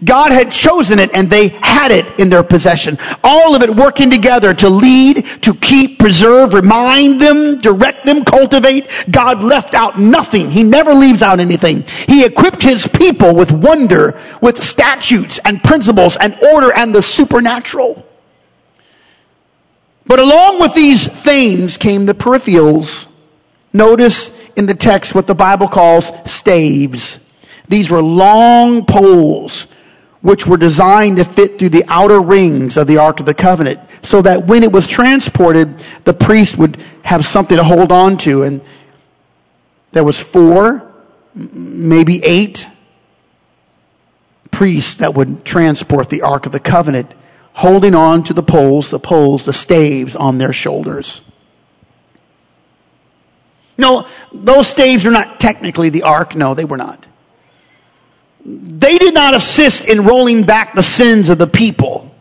God 0.04 0.32
had 0.32 0.52
chosen 0.52 0.98
it 0.98 1.10
and 1.12 1.28
they 1.28 1.48
had 1.48 1.90
it 1.90 2.18
in 2.18 2.28
their 2.28 2.42
possession. 2.42 2.98
All 3.22 3.54
of 3.54 3.62
it 3.62 3.70
working 3.70 4.10
together 4.10 4.54
to 4.54 4.68
lead, 4.68 5.26
to 5.42 5.54
keep, 5.54 5.98
preserve, 5.98 6.54
remind 6.54 7.20
them, 7.20 7.58
direct 7.58 8.06
them, 8.06 8.24
cultivate. 8.24 8.88
God 9.10 9.42
left 9.42 9.74
out 9.74 9.98
nothing. 9.98 10.50
He 10.50 10.62
never 10.62 10.94
leaves 10.94 11.22
out 11.22 11.40
anything. 11.40 11.84
He 12.06 12.24
equipped 12.24 12.62
his 12.62 12.86
people 12.86 13.34
with 13.34 13.52
wonder, 13.52 14.18
with 14.40 14.62
statutes 14.62 15.38
and 15.44 15.62
principles 15.62 16.16
and 16.16 16.36
order 16.52 16.72
and 16.72 16.94
the 16.94 17.02
supernatural. 17.02 18.06
But 20.06 20.20
along 20.20 20.60
with 20.60 20.74
these 20.74 21.06
things 21.06 21.76
came 21.76 22.06
the 22.06 22.14
peripherals. 22.14 23.08
Notice 23.72 24.30
in 24.56 24.66
the 24.66 24.74
text 24.74 25.14
what 25.14 25.26
the 25.26 25.34
Bible 25.34 25.68
calls 25.68 26.12
staves. 26.24 27.20
These 27.68 27.90
were 27.90 28.02
long 28.02 28.84
poles 28.84 29.66
which 30.26 30.44
were 30.44 30.56
designed 30.56 31.18
to 31.18 31.24
fit 31.24 31.56
through 31.56 31.68
the 31.68 31.84
outer 31.86 32.20
rings 32.20 32.76
of 32.76 32.88
the 32.88 32.98
Ark 32.98 33.20
of 33.20 33.26
the 33.26 33.34
Covenant 33.34 33.78
so 34.02 34.22
that 34.22 34.44
when 34.46 34.64
it 34.64 34.72
was 34.72 34.86
transported, 34.86 35.82
the 36.04 36.12
priest 36.12 36.58
would 36.58 36.78
have 37.02 37.24
something 37.24 37.56
to 37.56 37.62
hold 37.62 37.92
on 37.92 38.16
to. 38.16 38.42
And 38.42 38.60
there 39.92 40.02
was 40.02 40.20
four, 40.20 40.92
maybe 41.32 42.22
eight 42.24 42.68
priests 44.50 44.96
that 44.96 45.14
would 45.14 45.44
transport 45.44 46.08
the 46.08 46.22
Ark 46.22 46.46
of 46.46 46.50
the 46.50 46.58
Covenant, 46.58 47.14
holding 47.52 47.94
on 47.94 48.24
to 48.24 48.34
the 48.34 48.42
poles, 48.42 48.90
the 48.90 48.98
poles, 48.98 49.44
the 49.44 49.52
staves 49.52 50.16
on 50.16 50.38
their 50.38 50.52
shoulders. 50.52 51.22
No, 53.78 54.06
those 54.32 54.66
staves 54.66 55.04
were 55.04 55.10
not 55.10 55.38
technically 55.38 55.90
the 55.90 56.02
ark. 56.02 56.34
No, 56.34 56.54
they 56.54 56.64
were 56.64 56.78
not 56.78 57.06
they 58.46 58.96
did 58.98 59.12
not 59.12 59.34
assist 59.34 59.86
in 59.86 60.04
rolling 60.04 60.44
back 60.44 60.74
the 60.74 60.82
sins 60.82 61.30
of 61.30 61.38
the 61.38 61.48
people. 61.48 62.14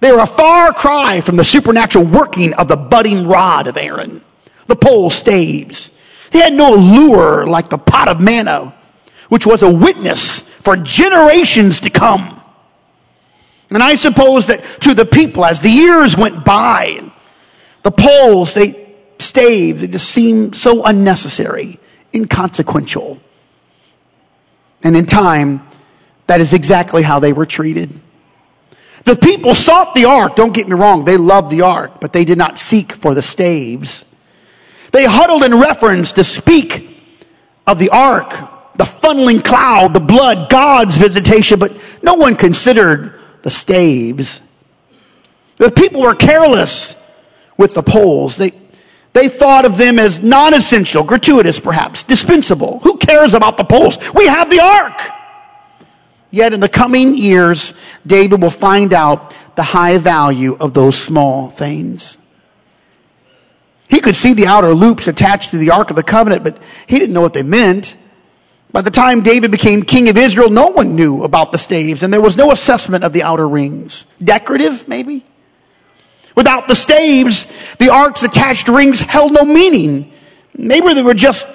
They 0.00 0.12
were 0.12 0.20
a 0.20 0.26
far 0.26 0.72
cry 0.72 1.20
from 1.20 1.36
the 1.36 1.44
supernatural 1.44 2.06
working 2.06 2.54
of 2.54 2.68
the 2.68 2.76
budding 2.76 3.28
rod 3.28 3.66
of 3.66 3.76
Aaron, 3.76 4.22
the 4.66 4.76
pole 4.76 5.10
staves. 5.10 5.92
They 6.30 6.38
had 6.38 6.54
no 6.54 6.72
lure 6.72 7.46
like 7.46 7.68
the 7.68 7.76
pot 7.76 8.08
of 8.08 8.18
manna, 8.18 8.74
which 9.28 9.44
was 9.44 9.62
a 9.62 9.70
witness 9.70 10.40
for 10.40 10.76
generations 10.76 11.80
to 11.80 11.90
come. 11.90 12.40
And 13.68 13.82
I 13.82 13.96
suppose 13.96 14.46
that 14.46 14.64
to 14.80 14.94
the 14.94 15.04
people, 15.04 15.44
as 15.44 15.60
the 15.60 15.68
years 15.68 16.16
went 16.16 16.46
by, 16.46 17.00
the 17.82 17.90
poles, 17.90 18.54
they 18.54 18.94
staved, 19.18 19.82
they 19.82 19.86
just 19.86 20.08
seemed 20.08 20.56
so 20.56 20.84
unnecessary, 20.84 21.78
inconsequential. 22.14 23.20
And 24.82 24.96
in 24.96 25.06
time, 25.06 25.66
that 26.26 26.40
is 26.40 26.52
exactly 26.52 27.02
how 27.02 27.18
they 27.18 27.32
were 27.32 27.46
treated. 27.46 28.00
The 29.04 29.16
people 29.16 29.54
sought 29.54 29.94
the 29.94 30.04
ark, 30.04 30.36
don't 30.36 30.52
get 30.52 30.68
me 30.68 30.74
wrong, 30.74 31.04
they 31.04 31.16
loved 31.16 31.50
the 31.50 31.62
ark, 31.62 32.00
but 32.00 32.12
they 32.12 32.24
did 32.24 32.38
not 32.38 32.58
seek 32.58 32.92
for 32.92 33.14
the 33.14 33.22
staves. 33.22 34.04
They 34.92 35.04
huddled 35.04 35.44
in 35.44 35.58
reference 35.58 36.12
to 36.12 36.24
speak 36.24 36.98
of 37.66 37.78
the 37.78 37.90
ark, 37.90 38.30
the 38.76 38.84
funneling 38.84 39.44
cloud, 39.44 39.94
the 39.94 40.00
blood, 40.00 40.50
God's 40.50 40.96
visitation, 40.96 41.58
but 41.58 41.72
no 42.02 42.14
one 42.14 42.36
considered 42.36 43.18
the 43.42 43.50
staves. 43.50 44.40
The 45.56 45.70
people 45.70 46.02
were 46.02 46.14
careless 46.14 46.94
with 47.56 47.74
the 47.74 47.82
poles. 47.82 48.36
They, 48.36 48.52
They 49.12 49.28
thought 49.28 49.64
of 49.64 49.76
them 49.76 49.98
as 49.98 50.20
non 50.20 50.54
essential, 50.54 51.02
gratuitous 51.02 51.58
perhaps, 51.58 52.04
dispensable. 52.04 52.78
Who 52.80 52.96
cares 52.96 53.34
about 53.34 53.56
the 53.56 53.64
poles? 53.64 53.98
We 54.14 54.26
have 54.26 54.50
the 54.50 54.60
ark. 54.60 55.00
Yet 56.30 56.52
in 56.52 56.60
the 56.60 56.68
coming 56.68 57.16
years, 57.16 57.74
David 58.06 58.40
will 58.40 58.50
find 58.50 58.94
out 58.94 59.34
the 59.56 59.64
high 59.64 59.98
value 59.98 60.56
of 60.60 60.74
those 60.74 60.96
small 60.96 61.50
things. 61.50 62.18
He 63.88 64.00
could 64.00 64.14
see 64.14 64.34
the 64.34 64.46
outer 64.46 64.72
loops 64.72 65.08
attached 65.08 65.50
to 65.50 65.58
the 65.58 65.72
Ark 65.72 65.90
of 65.90 65.96
the 65.96 66.04
Covenant, 66.04 66.44
but 66.44 66.62
he 66.86 67.00
didn't 67.00 67.12
know 67.12 67.20
what 67.20 67.34
they 67.34 67.42
meant. 67.42 67.96
By 68.70 68.82
the 68.82 68.90
time 68.92 69.22
David 69.22 69.50
became 69.50 69.82
king 69.82 70.08
of 70.08 70.16
Israel, 70.16 70.48
no 70.48 70.68
one 70.68 70.94
knew 70.94 71.24
about 71.24 71.50
the 71.50 71.58
staves, 71.58 72.04
and 72.04 72.14
there 72.14 72.20
was 72.20 72.36
no 72.36 72.52
assessment 72.52 73.02
of 73.02 73.12
the 73.12 73.24
outer 73.24 73.48
rings. 73.48 74.06
Decorative, 74.22 74.86
maybe? 74.86 75.26
Without 76.40 76.68
the 76.68 76.74
staves, 76.74 77.46
the 77.78 77.90
ark's 77.90 78.22
attached 78.22 78.66
rings 78.68 78.98
held 78.98 79.32
no 79.32 79.44
meaning. 79.44 80.10
Maybe 80.56 80.94
they 80.94 81.02
were 81.02 81.12
just 81.12 81.46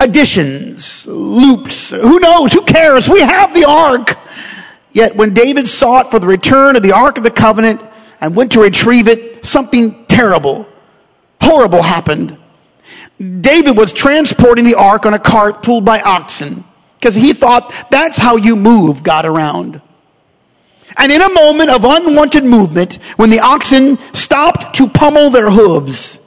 additions, 0.00 1.06
loops. 1.06 1.90
Who 1.90 2.20
knows? 2.20 2.54
Who 2.54 2.62
cares? 2.62 3.06
We 3.06 3.20
have 3.20 3.52
the 3.52 3.66
ark. 3.66 4.16
Yet 4.92 5.14
when 5.14 5.34
David 5.34 5.68
sought 5.68 6.10
for 6.10 6.18
the 6.18 6.26
return 6.26 6.74
of 6.74 6.82
the 6.82 6.92
ark 6.92 7.18
of 7.18 7.22
the 7.22 7.30
covenant 7.30 7.82
and 8.18 8.34
went 8.34 8.52
to 8.52 8.62
retrieve 8.62 9.08
it, 9.08 9.44
something 9.44 10.06
terrible 10.06 10.66
horrible 11.44 11.82
happened. 11.82 12.38
David 13.18 13.76
was 13.76 13.92
transporting 13.92 14.64
the 14.64 14.76
ark 14.76 15.04
on 15.04 15.12
a 15.12 15.18
cart 15.18 15.62
pulled 15.62 15.84
by 15.84 16.00
oxen 16.00 16.64
because 16.94 17.14
he 17.14 17.34
thought 17.34 17.72
that's 17.90 18.16
how 18.16 18.36
you 18.36 18.56
move 18.56 19.02
God 19.02 19.26
around. 19.26 19.82
And 20.96 21.10
in 21.10 21.22
a 21.22 21.32
moment 21.32 21.70
of 21.70 21.84
unwanted 21.84 22.44
movement, 22.44 22.94
when 23.16 23.30
the 23.30 23.40
oxen 23.40 23.98
stopped 24.14 24.76
to 24.76 24.88
pummel 24.88 25.30
their 25.30 25.50
hooves, 25.50 26.20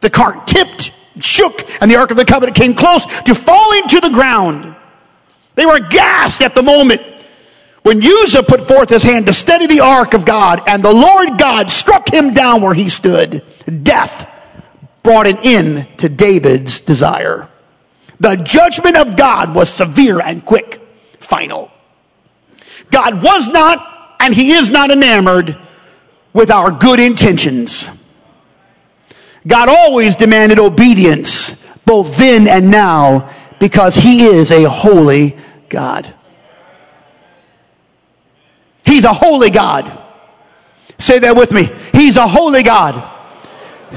the 0.00 0.10
cart 0.10 0.46
tipped, 0.46 0.92
shook, 1.20 1.66
and 1.80 1.90
the 1.90 1.96
Ark 1.96 2.10
of 2.10 2.16
the 2.16 2.24
Covenant 2.24 2.56
came 2.56 2.74
close 2.74 3.06
to 3.22 3.34
falling 3.34 3.88
to 3.88 4.00
the 4.00 4.10
ground. 4.10 4.76
They 5.54 5.66
were 5.66 5.76
aghast 5.76 6.42
at 6.42 6.54
the 6.54 6.62
moment 6.62 7.02
when 7.82 8.02
Uzzah 8.02 8.42
put 8.42 8.66
forth 8.66 8.90
his 8.90 9.02
hand 9.02 9.26
to 9.26 9.32
steady 9.32 9.66
the 9.66 9.80
Ark 9.80 10.14
of 10.14 10.26
God, 10.26 10.62
and 10.66 10.82
the 10.82 10.92
Lord 10.92 11.38
God 11.38 11.70
struck 11.70 12.12
him 12.12 12.34
down 12.34 12.60
where 12.60 12.74
he 12.74 12.88
stood. 12.88 13.42
Death 13.82 14.28
brought 15.02 15.26
an 15.26 15.38
end 15.38 15.88
to 15.98 16.08
David's 16.08 16.80
desire. 16.80 17.48
The 18.18 18.36
judgment 18.36 18.96
of 18.96 19.16
God 19.16 19.54
was 19.54 19.72
severe 19.72 20.20
and 20.20 20.44
quick, 20.44 20.80
final. 21.18 21.70
God 22.90 23.22
was 23.22 23.48
not 23.48 23.99
and 24.20 24.34
he 24.34 24.52
is 24.52 24.70
not 24.70 24.90
enamored 24.90 25.58
with 26.32 26.50
our 26.50 26.70
good 26.70 27.00
intentions. 27.00 27.90
God 29.46 29.68
always 29.68 30.16
demanded 30.16 30.58
obedience, 30.58 31.56
both 31.86 32.18
then 32.18 32.46
and 32.46 32.70
now, 32.70 33.30
because 33.58 33.96
he 33.96 34.26
is 34.26 34.50
a 34.50 34.68
holy 34.68 35.36
God. 35.68 36.14
He's 38.84 39.04
a 39.04 39.12
holy 39.12 39.50
God. 39.50 39.98
Say 40.98 41.18
that 41.20 41.34
with 41.34 41.52
me. 41.52 41.70
He's 41.94 42.16
a 42.18 42.28
holy 42.28 42.62
God. 42.62 43.18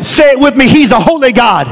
Say 0.01 0.31
it 0.31 0.39
with 0.39 0.55
me. 0.55 0.69
He's 0.69 0.91
a 0.91 0.99
holy 0.99 1.33
God. 1.33 1.67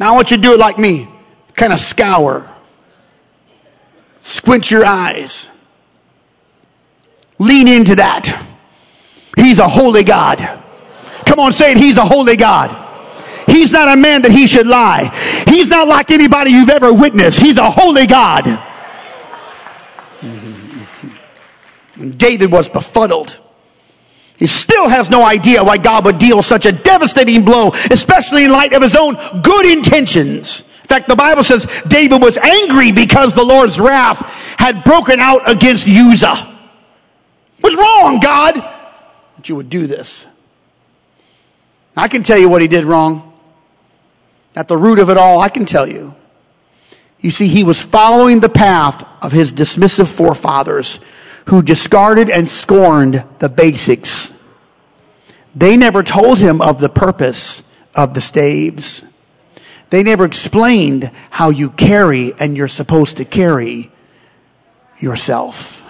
Now 0.00 0.12
I 0.12 0.16
want 0.16 0.30
you 0.30 0.38
to 0.38 0.42
do 0.42 0.54
it 0.54 0.58
like 0.58 0.78
me. 0.78 1.08
Kind 1.54 1.72
of 1.72 1.80
scour. 1.80 2.50
Squint 4.22 4.70
your 4.70 4.84
eyes. 4.84 5.50
Lean 7.38 7.68
into 7.68 7.96
that. 7.96 8.46
He's 9.36 9.58
a 9.58 9.68
holy 9.68 10.04
God. 10.04 10.38
Come 11.26 11.40
on, 11.40 11.52
say 11.52 11.72
it. 11.72 11.78
He's 11.78 11.98
a 11.98 12.04
holy 12.04 12.36
God. 12.36 12.80
He's 13.46 13.72
not 13.72 13.88
a 13.88 13.96
man 13.96 14.22
that 14.22 14.32
he 14.32 14.46
should 14.46 14.66
lie. 14.66 15.14
He's 15.46 15.68
not 15.68 15.88
like 15.88 16.10
anybody 16.10 16.50
you've 16.50 16.70
ever 16.70 16.92
witnessed. 16.92 17.40
He's 17.40 17.58
a 17.58 17.70
holy 17.70 18.06
God. 18.06 18.44
David 22.16 22.50
was 22.50 22.68
befuddled. 22.68 23.38
He 24.36 24.46
still 24.46 24.88
has 24.88 25.10
no 25.10 25.24
idea 25.24 25.62
why 25.62 25.78
God 25.78 26.04
would 26.06 26.18
deal 26.18 26.42
such 26.42 26.66
a 26.66 26.72
devastating 26.72 27.44
blow, 27.44 27.70
especially 27.90 28.44
in 28.44 28.50
light 28.50 28.72
of 28.72 28.82
his 28.82 28.96
own 28.96 29.16
good 29.42 29.66
intentions. 29.66 30.64
In 30.82 30.88
fact, 30.88 31.08
the 31.08 31.16
Bible 31.16 31.44
says 31.44 31.66
David 31.86 32.20
was 32.20 32.36
angry 32.36 32.92
because 32.92 33.34
the 33.34 33.44
Lord's 33.44 33.78
wrath 33.78 34.20
had 34.58 34.84
broken 34.84 35.20
out 35.20 35.48
against 35.48 35.86
Uzzah. 35.88 36.53
What's 37.64 37.76
wrong, 37.76 38.20
God? 38.20 38.56
That 39.36 39.48
you 39.48 39.56
would 39.56 39.70
do 39.70 39.86
this. 39.86 40.26
I 41.96 42.08
can 42.08 42.22
tell 42.22 42.36
you 42.36 42.46
what 42.46 42.60
he 42.60 42.68
did 42.68 42.84
wrong. 42.84 43.32
At 44.54 44.68
the 44.68 44.76
root 44.76 44.98
of 44.98 45.08
it 45.08 45.16
all, 45.16 45.40
I 45.40 45.48
can 45.48 45.64
tell 45.64 45.86
you. 45.86 46.14
You 47.20 47.30
see, 47.30 47.48
he 47.48 47.64
was 47.64 47.82
following 47.82 48.40
the 48.40 48.50
path 48.50 49.08
of 49.24 49.32
his 49.32 49.54
dismissive 49.54 50.14
forefathers 50.14 51.00
who 51.46 51.62
discarded 51.62 52.28
and 52.28 52.46
scorned 52.46 53.24
the 53.38 53.48
basics. 53.48 54.30
They 55.54 55.78
never 55.78 56.02
told 56.02 56.38
him 56.38 56.60
of 56.60 56.80
the 56.80 56.90
purpose 56.90 57.62
of 57.94 58.12
the 58.12 58.20
staves. 58.20 59.06
They 59.88 60.02
never 60.02 60.26
explained 60.26 61.10
how 61.30 61.48
you 61.48 61.70
carry 61.70 62.34
and 62.34 62.58
you're 62.58 62.68
supposed 62.68 63.16
to 63.16 63.24
carry 63.24 63.90
yourself. 65.00 65.80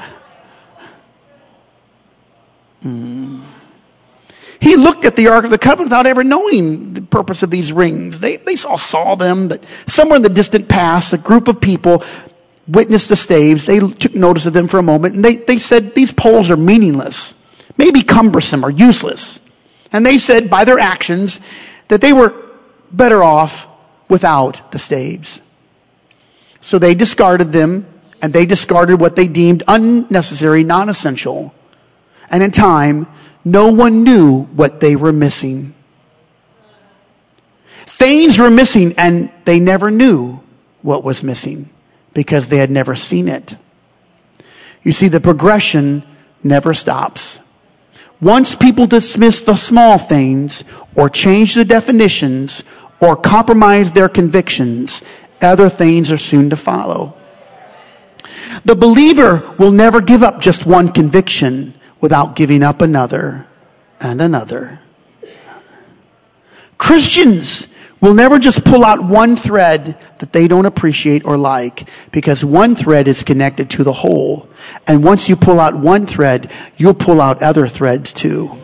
He 4.60 4.76
looked 4.76 5.04
at 5.04 5.16
the 5.16 5.28
Ark 5.28 5.44
of 5.44 5.50
the 5.50 5.58
Covenant 5.58 5.90
without 5.90 6.06
ever 6.06 6.24
knowing 6.24 6.94
the 6.94 7.02
purpose 7.02 7.42
of 7.42 7.50
these 7.50 7.72
rings. 7.72 8.20
They, 8.20 8.36
they 8.36 8.56
saw, 8.56 8.76
saw 8.76 9.14
them, 9.14 9.48
but 9.48 9.64
somewhere 9.86 10.16
in 10.16 10.22
the 10.22 10.28
distant 10.28 10.68
past, 10.68 11.12
a 11.12 11.18
group 11.18 11.48
of 11.48 11.60
people 11.60 12.02
witnessed 12.66 13.08
the 13.08 13.16
staves. 13.16 13.66
They 13.66 13.80
took 13.80 14.14
notice 14.14 14.46
of 14.46 14.52
them 14.52 14.68
for 14.68 14.78
a 14.78 14.82
moment 14.82 15.16
and 15.16 15.24
they, 15.24 15.36
they 15.36 15.58
said, 15.58 15.94
these 15.94 16.12
poles 16.12 16.50
are 16.50 16.56
meaningless, 16.56 17.34
maybe 17.76 18.02
cumbersome 18.02 18.64
or 18.64 18.70
useless. 18.70 19.40
And 19.92 20.04
they 20.04 20.18
said 20.18 20.50
by 20.50 20.64
their 20.64 20.78
actions 20.78 21.40
that 21.88 22.00
they 22.00 22.12
were 22.12 22.34
better 22.90 23.22
off 23.22 23.66
without 24.08 24.72
the 24.72 24.78
staves. 24.78 25.40
So 26.60 26.78
they 26.78 26.94
discarded 26.94 27.52
them 27.52 27.86
and 28.22 28.32
they 28.32 28.46
discarded 28.46 29.00
what 29.00 29.16
they 29.16 29.28
deemed 29.28 29.62
unnecessary, 29.68 30.64
non 30.64 30.88
essential. 30.88 31.53
And 32.34 32.42
in 32.42 32.50
time, 32.50 33.06
no 33.44 33.70
one 33.70 34.02
knew 34.02 34.42
what 34.56 34.80
they 34.80 34.96
were 34.96 35.12
missing. 35.12 35.72
Things 37.86 38.38
were 38.38 38.50
missing 38.50 38.94
and 38.98 39.30
they 39.44 39.60
never 39.60 39.88
knew 39.88 40.40
what 40.82 41.04
was 41.04 41.22
missing 41.22 41.70
because 42.12 42.48
they 42.48 42.56
had 42.56 42.72
never 42.72 42.96
seen 42.96 43.28
it. 43.28 43.54
You 44.82 44.90
see, 44.90 45.06
the 45.06 45.20
progression 45.20 46.02
never 46.42 46.74
stops. 46.74 47.38
Once 48.20 48.56
people 48.56 48.88
dismiss 48.88 49.42
the 49.42 49.54
small 49.54 49.96
things 49.96 50.64
or 50.96 51.08
change 51.08 51.54
the 51.54 51.64
definitions 51.64 52.64
or 52.98 53.14
compromise 53.14 53.92
their 53.92 54.08
convictions, 54.08 55.02
other 55.40 55.68
things 55.68 56.10
are 56.10 56.18
soon 56.18 56.50
to 56.50 56.56
follow. 56.56 57.14
The 58.64 58.74
believer 58.74 59.54
will 59.56 59.70
never 59.70 60.00
give 60.00 60.24
up 60.24 60.40
just 60.40 60.66
one 60.66 60.88
conviction 60.88 61.74
without 62.00 62.36
giving 62.36 62.62
up 62.62 62.80
another 62.80 63.46
and 64.00 64.20
another. 64.20 64.80
Christians 66.76 67.68
will 68.00 68.14
never 68.14 68.38
just 68.38 68.64
pull 68.64 68.84
out 68.84 69.02
one 69.02 69.36
thread 69.36 69.98
that 70.18 70.32
they 70.32 70.46
don't 70.46 70.66
appreciate 70.66 71.24
or 71.24 71.36
like 71.38 71.88
because 72.12 72.44
one 72.44 72.76
thread 72.76 73.08
is 73.08 73.22
connected 73.22 73.70
to 73.70 73.84
the 73.84 73.92
whole. 73.92 74.48
And 74.86 75.02
once 75.02 75.28
you 75.28 75.36
pull 75.36 75.58
out 75.58 75.74
one 75.74 76.04
thread, 76.04 76.50
you'll 76.76 76.94
pull 76.94 77.20
out 77.20 77.42
other 77.42 77.66
threads 77.66 78.12
too. 78.12 78.60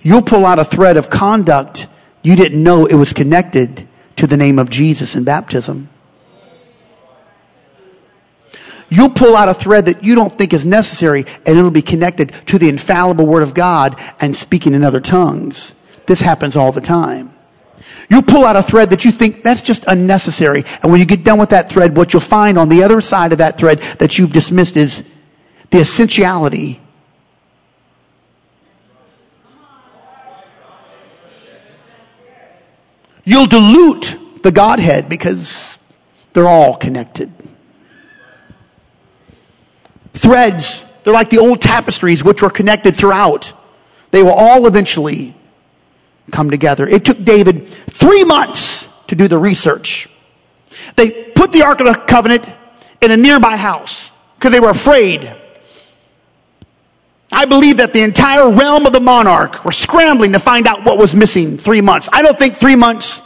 You'll 0.00 0.22
pull 0.22 0.46
out 0.46 0.58
a 0.58 0.64
thread 0.64 0.96
of 0.96 1.10
conduct 1.10 1.88
you 2.22 2.36
didn't 2.36 2.62
know 2.62 2.86
it 2.86 2.94
was 2.94 3.12
connected 3.12 3.86
to 4.16 4.26
the 4.26 4.36
name 4.36 4.58
of 4.58 4.70
Jesus 4.70 5.14
in 5.14 5.24
baptism. 5.24 5.88
You'll 8.90 9.10
pull 9.10 9.36
out 9.36 9.48
a 9.48 9.54
thread 9.54 9.86
that 9.86 10.02
you 10.02 10.14
don't 10.14 10.36
think 10.36 10.52
is 10.52 10.64
necessary 10.64 11.26
and 11.44 11.58
it'll 11.58 11.70
be 11.70 11.82
connected 11.82 12.32
to 12.46 12.58
the 12.58 12.68
infallible 12.68 13.26
word 13.26 13.42
of 13.42 13.54
God 13.54 14.00
and 14.18 14.36
speaking 14.36 14.72
in 14.74 14.82
other 14.82 15.00
tongues. 15.00 15.74
This 16.06 16.20
happens 16.20 16.56
all 16.56 16.72
the 16.72 16.80
time. 16.80 17.34
You 18.08 18.22
pull 18.22 18.44
out 18.44 18.56
a 18.56 18.62
thread 18.62 18.90
that 18.90 19.04
you 19.04 19.12
think 19.12 19.42
that's 19.42 19.60
just 19.60 19.84
unnecessary. 19.86 20.64
And 20.82 20.90
when 20.90 21.00
you 21.00 21.06
get 21.06 21.24
done 21.24 21.38
with 21.38 21.50
that 21.50 21.68
thread, 21.68 21.96
what 21.96 22.12
you'll 22.12 22.20
find 22.20 22.58
on 22.58 22.70
the 22.70 22.82
other 22.82 23.02
side 23.02 23.32
of 23.32 23.38
that 23.38 23.58
thread 23.58 23.80
that 23.98 24.18
you've 24.18 24.32
dismissed 24.32 24.76
is 24.76 25.04
the 25.70 25.80
essentiality. 25.80 26.80
You'll 33.24 33.46
dilute 33.46 34.16
the 34.42 34.50
Godhead 34.50 35.10
because 35.10 35.78
they're 36.32 36.48
all 36.48 36.74
connected. 36.76 37.30
Threads, 40.14 40.84
they're 41.04 41.12
like 41.12 41.30
the 41.30 41.38
old 41.38 41.60
tapestries 41.60 42.22
which 42.24 42.42
were 42.42 42.50
connected 42.50 42.96
throughout. 42.96 43.52
They 44.10 44.22
will 44.22 44.32
all 44.32 44.66
eventually 44.66 45.34
come 46.30 46.50
together. 46.50 46.86
It 46.86 47.04
took 47.04 47.22
David 47.22 47.70
three 47.70 48.24
months 48.24 48.88
to 49.08 49.14
do 49.14 49.28
the 49.28 49.38
research. 49.38 50.08
They 50.96 51.10
put 51.10 51.52
the 51.52 51.62
Ark 51.62 51.80
of 51.80 51.86
the 51.86 51.94
Covenant 51.94 52.48
in 53.00 53.10
a 53.10 53.16
nearby 53.16 53.56
house 53.56 54.10
because 54.36 54.52
they 54.52 54.60
were 54.60 54.70
afraid. 54.70 55.34
I 57.30 57.44
believe 57.44 57.78
that 57.78 57.92
the 57.92 58.00
entire 58.02 58.50
realm 58.50 58.86
of 58.86 58.92
the 58.92 59.00
monarch 59.00 59.64
were 59.64 59.72
scrambling 59.72 60.32
to 60.32 60.38
find 60.38 60.66
out 60.66 60.84
what 60.84 60.98
was 60.98 61.14
missing 61.14 61.58
three 61.58 61.80
months. 61.80 62.08
I 62.12 62.22
don't 62.22 62.38
think 62.38 62.54
three 62.54 62.76
months 62.76 63.22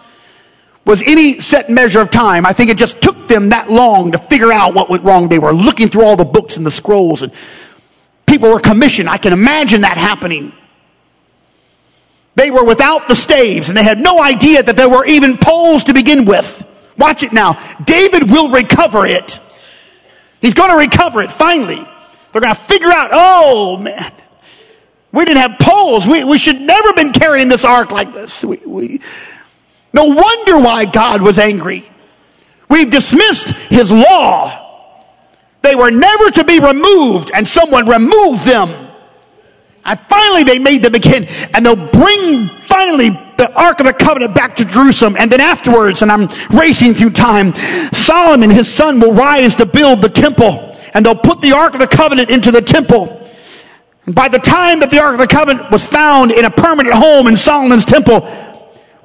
was 0.84 1.02
any 1.02 1.40
set 1.40 1.70
measure 1.70 2.00
of 2.00 2.10
time. 2.10 2.44
I 2.44 2.52
think 2.52 2.70
it 2.70 2.76
just 2.76 3.00
took 3.00 3.28
them 3.28 3.50
that 3.50 3.70
long 3.70 4.12
to 4.12 4.18
figure 4.18 4.52
out 4.52 4.74
what 4.74 4.90
went 4.90 5.04
wrong. 5.04 5.28
They 5.28 5.38
were 5.38 5.52
looking 5.52 5.88
through 5.88 6.04
all 6.04 6.16
the 6.16 6.24
books 6.24 6.56
and 6.56 6.66
the 6.66 6.70
scrolls 6.70 7.22
and 7.22 7.32
people 8.26 8.50
were 8.50 8.60
commissioned. 8.60 9.08
I 9.08 9.18
can 9.18 9.32
imagine 9.32 9.82
that 9.82 9.96
happening. 9.96 10.52
They 12.34 12.50
were 12.50 12.64
without 12.64 13.08
the 13.08 13.14
staves 13.14 13.68
and 13.68 13.76
they 13.76 13.84
had 13.84 14.00
no 14.00 14.20
idea 14.20 14.62
that 14.62 14.76
there 14.76 14.88
were 14.88 15.04
even 15.04 15.38
poles 15.38 15.84
to 15.84 15.94
begin 15.94 16.24
with. 16.24 16.66
Watch 16.98 17.22
it 17.22 17.32
now. 17.32 17.54
David 17.84 18.30
will 18.30 18.50
recover 18.50 19.06
it. 19.06 19.38
He's 20.40 20.54
going 20.54 20.70
to 20.70 20.76
recover 20.76 21.22
it 21.22 21.30
finally. 21.30 21.86
They're 22.32 22.40
going 22.40 22.54
to 22.54 22.60
figure 22.60 22.90
out, 22.90 23.10
oh 23.12 23.76
man, 23.76 24.12
we 25.12 25.24
didn't 25.24 25.40
have 25.40 25.58
poles. 25.60 26.06
We, 26.06 26.24
we 26.24 26.38
should 26.38 26.60
never 26.60 26.88
have 26.88 26.96
been 26.96 27.12
carrying 27.12 27.48
this 27.48 27.64
ark 27.64 27.92
like 27.92 28.12
this. 28.12 28.42
We, 28.42 28.58
we, 28.66 29.00
no 29.92 30.06
wonder 30.06 30.58
why 30.58 30.84
God 30.86 31.20
was 31.22 31.38
angry. 31.38 31.88
We've 32.68 32.90
dismissed 32.90 33.48
his 33.48 33.92
law. 33.92 34.58
They 35.60 35.74
were 35.74 35.90
never 35.90 36.30
to 36.32 36.44
be 36.44 36.58
removed 36.58 37.30
and 37.32 37.46
someone 37.46 37.86
removed 37.86 38.44
them. 38.44 38.88
And 39.84 40.00
finally 40.08 40.44
they 40.44 40.58
made 40.58 40.82
them 40.82 40.94
again 40.94 41.26
and 41.54 41.66
they'll 41.66 41.90
bring 41.90 42.48
finally 42.66 43.10
the 43.36 43.52
Ark 43.54 43.80
of 43.80 43.86
the 43.86 43.92
Covenant 43.92 44.34
back 44.34 44.56
to 44.56 44.64
Jerusalem. 44.64 45.16
And 45.18 45.30
then 45.30 45.40
afterwards, 45.40 46.02
and 46.02 46.10
I'm 46.10 46.28
racing 46.50 46.94
through 46.94 47.10
time, 47.10 47.54
Solomon, 47.92 48.50
his 48.50 48.72
son, 48.72 49.00
will 49.00 49.12
rise 49.12 49.56
to 49.56 49.66
build 49.66 50.00
the 50.00 50.08
temple 50.08 50.76
and 50.94 51.04
they'll 51.04 51.14
put 51.14 51.40
the 51.40 51.52
Ark 51.52 51.74
of 51.74 51.80
the 51.80 51.86
Covenant 51.86 52.30
into 52.30 52.50
the 52.50 52.62
temple. 52.62 53.18
And 54.06 54.14
by 54.14 54.28
the 54.28 54.38
time 54.38 54.80
that 54.80 54.90
the 54.90 55.00
Ark 55.00 55.12
of 55.12 55.18
the 55.18 55.28
Covenant 55.28 55.70
was 55.70 55.86
found 55.86 56.32
in 56.32 56.44
a 56.44 56.50
permanent 56.50 56.94
home 56.94 57.26
in 57.26 57.36
Solomon's 57.36 57.84
temple, 57.84 58.26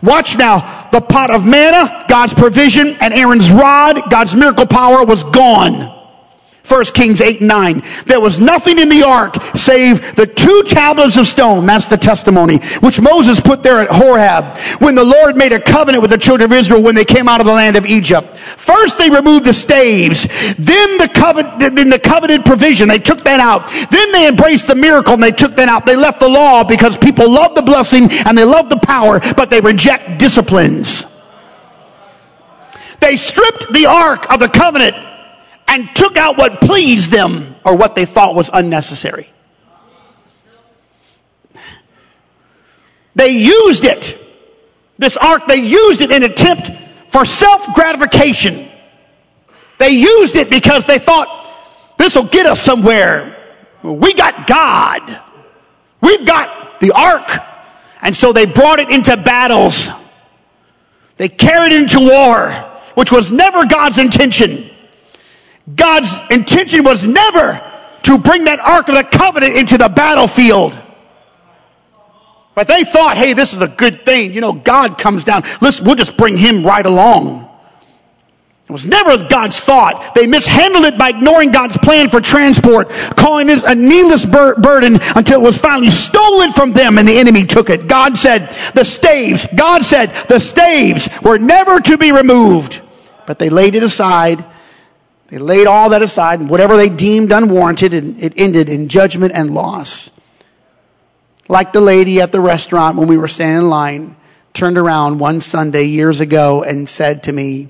watch 0.01 0.37
now, 0.37 0.89
the 0.91 1.01
pot 1.01 1.31
of 1.31 1.45
manna, 1.45 2.05
God's 2.07 2.33
provision, 2.33 2.97
and 3.01 3.13
Aaron's 3.13 3.49
rod, 3.49 4.09
God's 4.09 4.35
miracle 4.35 4.65
power 4.65 5.03
was 5.03 5.23
gone. 5.23 5.96
1 6.67 6.85
Kings 6.85 7.21
8 7.21 7.39
and 7.39 7.47
9. 7.47 7.83
There 8.05 8.19
was 8.19 8.39
nothing 8.39 8.77
in 8.77 8.89
the 8.89 9.03
ark 9.03 9.35
save 9.55 10.15
the 10.15 10.27
two 10.27 10.63
tablets 10.67 11.17
of 11.17 11.27
stone. 11.27 11.65
That's 11.65 11.85
the 11.85 11.97
testimony, 11.97 12.57
which 12.81 12.99
Moses 12.99 13.39
put 13.39 13.63
there 13.63 13.79
at 13.79 13.89
Horeb 13.89 14.57
when 14.81 14.95
the 14.95 15.03
Lord 15.03 15.37
made 15.37 15.53
a 15.53 15.61
covenant 15.61 16.01
with 16.01 16.11
the 16.11 16.17
children 16.17 16.51
of 16.51 16.57
Israel 16.57 16.81
when 16.81 16.95
they 16.95 17.05
came 17.05 17.29
out 17.29 17.39
of 17.39 17.45
the 17.45 17.53
land 17.53 17.77
of 17.77 17.85
Egypt. 17.85 18.37
First 18.37 18.97
they 18.97 19.09
removed 19.09 19.45
the 19.45 19.53
staves, 19.53 20.27
then 20.57 20.97
the 20.97 21.09
covenant, 21.13 21.59
then 21.59 21.89
the 21.89 21.99
covenanted 21.99 22.45
provision. 22.45 22.89
They 22.89 22.99
took 22.99 23.23
that 23.23 23.39
out. 23.39 23.69
Then 23.89 24.11
they 24.11 24.27
embraced 24.27 24.67
the 24.67 24.75
miracle 24.75 25.13
and 25.13 25.23
they 25.23 25.31
took 25.31 25.55
that 25.55 25.69
out. 25.69 25.85
They 25.85 25.95
left 25.95 26.19
the 26.19 26.29
law 26.29 26.63
because 26.63 26.97
people 26.97 27.31
love 27.31 27.55
the 27.55 27.61
blessing 27.61 28.09
and 28.11 28.37
they 28.37 28.43
love 28.43 28.69
the 28.69 28.77
power, 28.77 29.19
but 29.35 29.49
they 29.49 29.61
reject 29.61 30.19
disciplines. 30.19 31.05
They 32.99 33.15
stripped 33.15 33.71
the 33.71 33.85
ark 33.85 34.29
of 34.31 34.39
the 34.39 34.49
covenant 34.49 34.95
and 35.67 35.93
took 35.95 36.17
out 36.17 36.37
what 36.37 36.61
pleased 36.61 37.11
them 37.11 37.55
or 37.65 37.75
what 37.75 37.95
they 37.95 38.05
thought 38.05 38.35
was 38.35 38.49
unnecessary. 38.51 39.29
They 43.15 43.29
used 43.29 43.83
it, 43.83 44.17
this 44.97 45.17
ark, 45.17 45.47
they 45.47 45.57
used 45.57 46.01
it 46.01 46.11
in 46.11 46.23
attempt 46.23 46.71
for 47.07 47.25
self 47.25 47.73
gratification. 47.73 48.69
They 49.79 49.89
used 49.89 50.35
it 50.35 50.49
because 50.49 50.85
they 50.85 50.99
thought 50.99 51.95
this 51.97 52.15
will 52.15 52.25
get 52.25 52.45
us 52.45 52.61
somewhere. 52.61 53.35
We 53.83 54.13
got 54.13 54.47
God. 54.47 55.21
We've 56.01 56.25
got 56.25 56.79
the 56.79 56.91
ark. 56.91 57.29
And 58.01 58.15
so 58.15 58.33
they 58.33 58.45
brought 58.45 58.79
it 58.79 58.89
into 58.89 59.17
battles. 59.17 59.89
They 61.15 61.29
carried 61.29 61.71
it 61.71 61.81
into 61.81 61.99
war, 61.99 62.51
which 62.93 63.11
was 63.11 63.31
never 63.31 63.65
God's 63.65 63.97
intention. 63.97 64.66
God's 65.75 66.13
intention 66.29 66.83
was 66.83 67.05
never 67.05 67.61
to 68.03 68.17
bring 68.17 68.45
that 68.45 68.59
Ark 68.59 68.87
of 68.87 68.95
the 68.95 69.03
Covenant 69.03 69.55
into 69.55 69.77
the 69.77 69.89
battlefield. 69.89 70.81
But 72.55 72.67
they 72.67 72.83
thought, 72.83 73.17
hey, 73.17 73.33
this 73.33 73.53
is 73.53 73.61
a 73.61 73.67
good 73.67 74.05
thing. 74.05 74.33
You 74.33 74.41
know, 74.41 74.53
God 74.53 74.97
comes 74.97 75.23
down. 75.23 75.43
Let's, 75.61 75.79
we'll 75.79 75.95
just 75.95 76.17
bring 76.17 76.37
him 76.37 76.65
right 76.65 76.85
along. 76.85 77.43
It 78.67 78.71
was 78.71 78.87
never 78.87 79.23
God's 79.27 79.59
thought. 79.59 80.13
They 80.15 80.27
mishandled 80.27 80.85
it 80.85 80.97
by 80.97 81.09
ignoring 81.09 81.51
God's 81.51 81.77
plan 81.77 82.09
for 82.09 82.19
transport, 82.19 82.89
calling 83.15 83.49
it 83.49 83.63
a 83.63 83.75
needless 83.75 84.25
bur- 84.25 84.55
burden 84.55 84.99
until 85.15 85.39
it 85.39 85.43
was 85.43 85.57
finally 85.57 85.89
stolen 85.89 86.51
from 86.51 86.73
them 86.73 86.97
and 86.97 87.07
the 87.07 87.17
enemy 87.17 87.45
took 87.45 87.69
it. 87.69 87.87
God 87.87 88.17
said 88.17 88.51
the 88.73 88.83
staves, 88.83 89.47
God 89.55 89.85
said 89.85 90.07
the 90.27 90.39
staves 90.39 91.07
were 91.21 91.37
never 91.37 91.79
to 91.79 91.97
be 91.97 92.11
removed, 92.11 92.81
but 93.25 93.39
they 93.39 93.49
laid 93.49 93.75
it 93.75 93.83
aside 93.83 94.45
they 95.27 95.37
laid 95.37 95.67
all 95.67 95.89
that 95.89 96.01
aside 96.01 96.39
and 96.39 96.49
whatever 96.49 96.77
they 96.77 96.89
deemed 96.89 97.31
unwarranted, 97.31 97.93
it 97.93 98.33
ended 98.37 98.69
in 98.69 98.87
judgment 98.87 99.33
and 99.33 99.53
loss. 99.53 100.09
Like 101.49 101.73
the 101.73 101.81
lady 101.81 102.21
at 102.21 102.31
the 102.31 102.39
restaurant 102.39 102.97
when 102.97 103.07
we 103.07 103.17
were 103.17 103.27
standing 103.27 103.63
in 103.63 103.69
line 103.69 104.15
turned 104.53 104.77
around 104.77 105.19
one 105.19 105.41
Sunday 105.41 105.83
years 105.83 106.19
ago 106.19 106.63
and 106.63 106.89
said 106.89 107.23
to 107.23 107.31
me, 107.31 107.69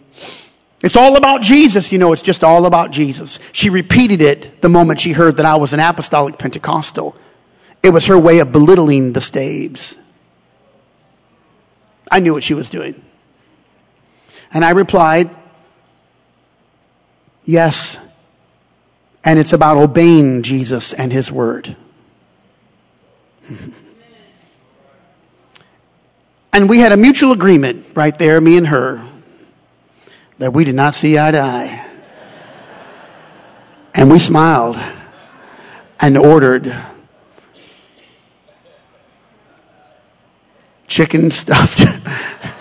It's 0.81 0.95
all 0.95 1.15
about 1.15 1.41
Jesus. 1.41 1.91
You 1.91 1.97
know, 1.97 2.13
it's 2.13 2.21
just 2.21 2.43
all 2.43 2.65
about 2.65 2.91
Jesus. 2.91 3.39
She 3.51 3.69
repeated 3.69 4.21
it 4.21 4.61
the 4.61 4.69
moment 4.69 4.99
she 4.99 5.11
heard 5.11 5.37
that 5.37 5.45
I 5.45 5.55
was 5.57 5.73
an 5.73 5.79
apostolic 5.79 6.37
Pentecostal. 6.37 7.15
It 7.83 7.89
was 7.89 8.05
her 8.05 8.17
way 8.17 8.39
of 8.39 8.51
belittling 8.51 9.13
the 9.13 9.21
staves. 9.21 9.97
I 12.09 12.19
knew 12.19 12.33
what 12.33 12.43
she 12.43 12.53
was 12.53 12.69
doing. 12.69 13.03
And 14.53 14.63
I 14.63 14.71
replied, 14.71 15.29
Yes. 17.47 17.97
And 19.23 19.39
it's 19.39 19.53
about 19.53 19.77
obeying 19.77 20.43
Jesus 20.43 20.91
and 20.91 21.13
his 21.13 21.31
word. 21.31 21.77
Mm-hmm. 23.49 23.69
And 26.51 26.69
we 26.69 26.79
had 26.79 26.91
a 26.91 26.97
mutual 26.97 27.31
agreement 27.31 27.85
right 27.95 28.17
there, 28.17 28.41
me 28.41 28.57
and 28.57 28.67
her, 28.67 29.07
that 30.39 30.51
we 30.51 30.65
did 30.65 30.75
not 30.75 30.93
see 30.93 31.17
eye 31.17 31.31
to 31.31 31.39
eye. 31.39 31.85
And 33.95 34.11
we 34.11 34.19
smiled 34.19 34.77
and 35.99 36.17
ordered 36.17 36.75
chicken 40.87 41.31
stuffed 41.31 41.81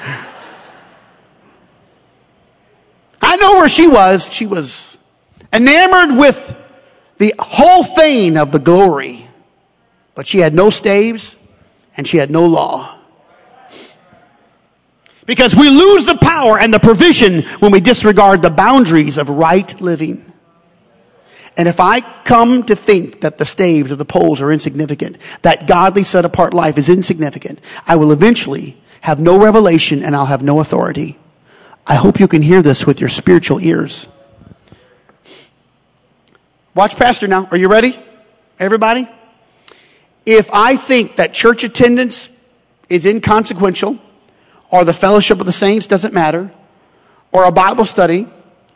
Where 3.67 3.71
she 3.73 3.89
was. 3.89 4.33
She 4.33 4.47
was 4.47 5.01
enamored 5.53 6.17
with 6.17 6.55
the 7.17 7.35
whole 7.37 7.83
thing 7.83 8.37
of 8.37 8.53
the 8.53 8.61
glory, 8.61 9.27
but 10.15 10.25
she 10.25 10.39
had 10.39 10.55
no 10.55 10.71
staves 10.71 11.37
and 11.97 12.07
she 12.07 12.17
had 12.19 12.31
no 12.31 12.47
law. 12.47 12.97
Because 15.25 15.57
we 15.57 15.69
lose 15.69 16.07
the 16.07 16.15
power 16.15 16.57
and 16.61 16.73
the 16.73 16.79
provision 16.79 17.43
when 17.59 17.73
we 17.73 17.81
disregard 17.81 18.41
the 18.41 18.51
boundaries 18.51 19.19
of 19.19 19.31
right 19.31 19.81
living. 19.81 20.25
And 21.57 21.67
if 21.67 21.81
I 21.81 22.03
come 22.23 22.63
to 22.67 22.77
think 22.77 23.23
that 23.23 23.39
the 23.39 23.45
staves 23.45 23.91
or 23.91 23.97
the 23.97 24.05
poles 24.05 24.41
are 24.41 24.53
insignificant, 24.53 25.19
that 25.43 25.67
godly 25.67 26.05
set 26.05 26.25
apart 26.25 26.55
life 26.55 26.79
is 26.79 26.89
insignificant, 26.89 27.61
I 27.85 27.97
will 27.97 28.13
eventually 28.13 28.81
have 29.01 29.19
no 29.19 29.37
revelation 29.37 30.05
and 30.05 30.15
I'll 30.15 30.27
have 30.27 30.45
no 30.45 30.61
authority. 30.61 31.19
I 31.87 31.95
hope 31.95 32.19
you 32.19 32.27
can 32.27 32.43
hear 32.43 32.63
this 32.63 32.85
with 32.85 33.01
your 33.01 33.09
spiritual 33.09 33.61
ears. 33.61 34.09
Watch 36.75 36.97
Pastor 36.97 37.29
now. 37.29 37.47
Are 37.51 37.57
you 37.57 37.69
ready? 37.69 37.99
Everybody? 38.59 39.09
If 40.25 40.51
I 40.53 40.77
think 40.77 41.17
that 41.17 41.33
church 41.33 41.63
attendance 41.63 42.29
is 42.89 43.07
inconsequential, 43.07 43.99
or 44.71 44.85
the 44.85 44.93
fellowship 44.93 45.39
of 45.39 45.47
the 45.47 45.53
saints 45.53 45.87
doesn't 45.87 46.13
matter, 46.13 46.51
or 47.31 47.45
a 47.45 47.53
Bible 47.53 47.85
study, 47.85 48.27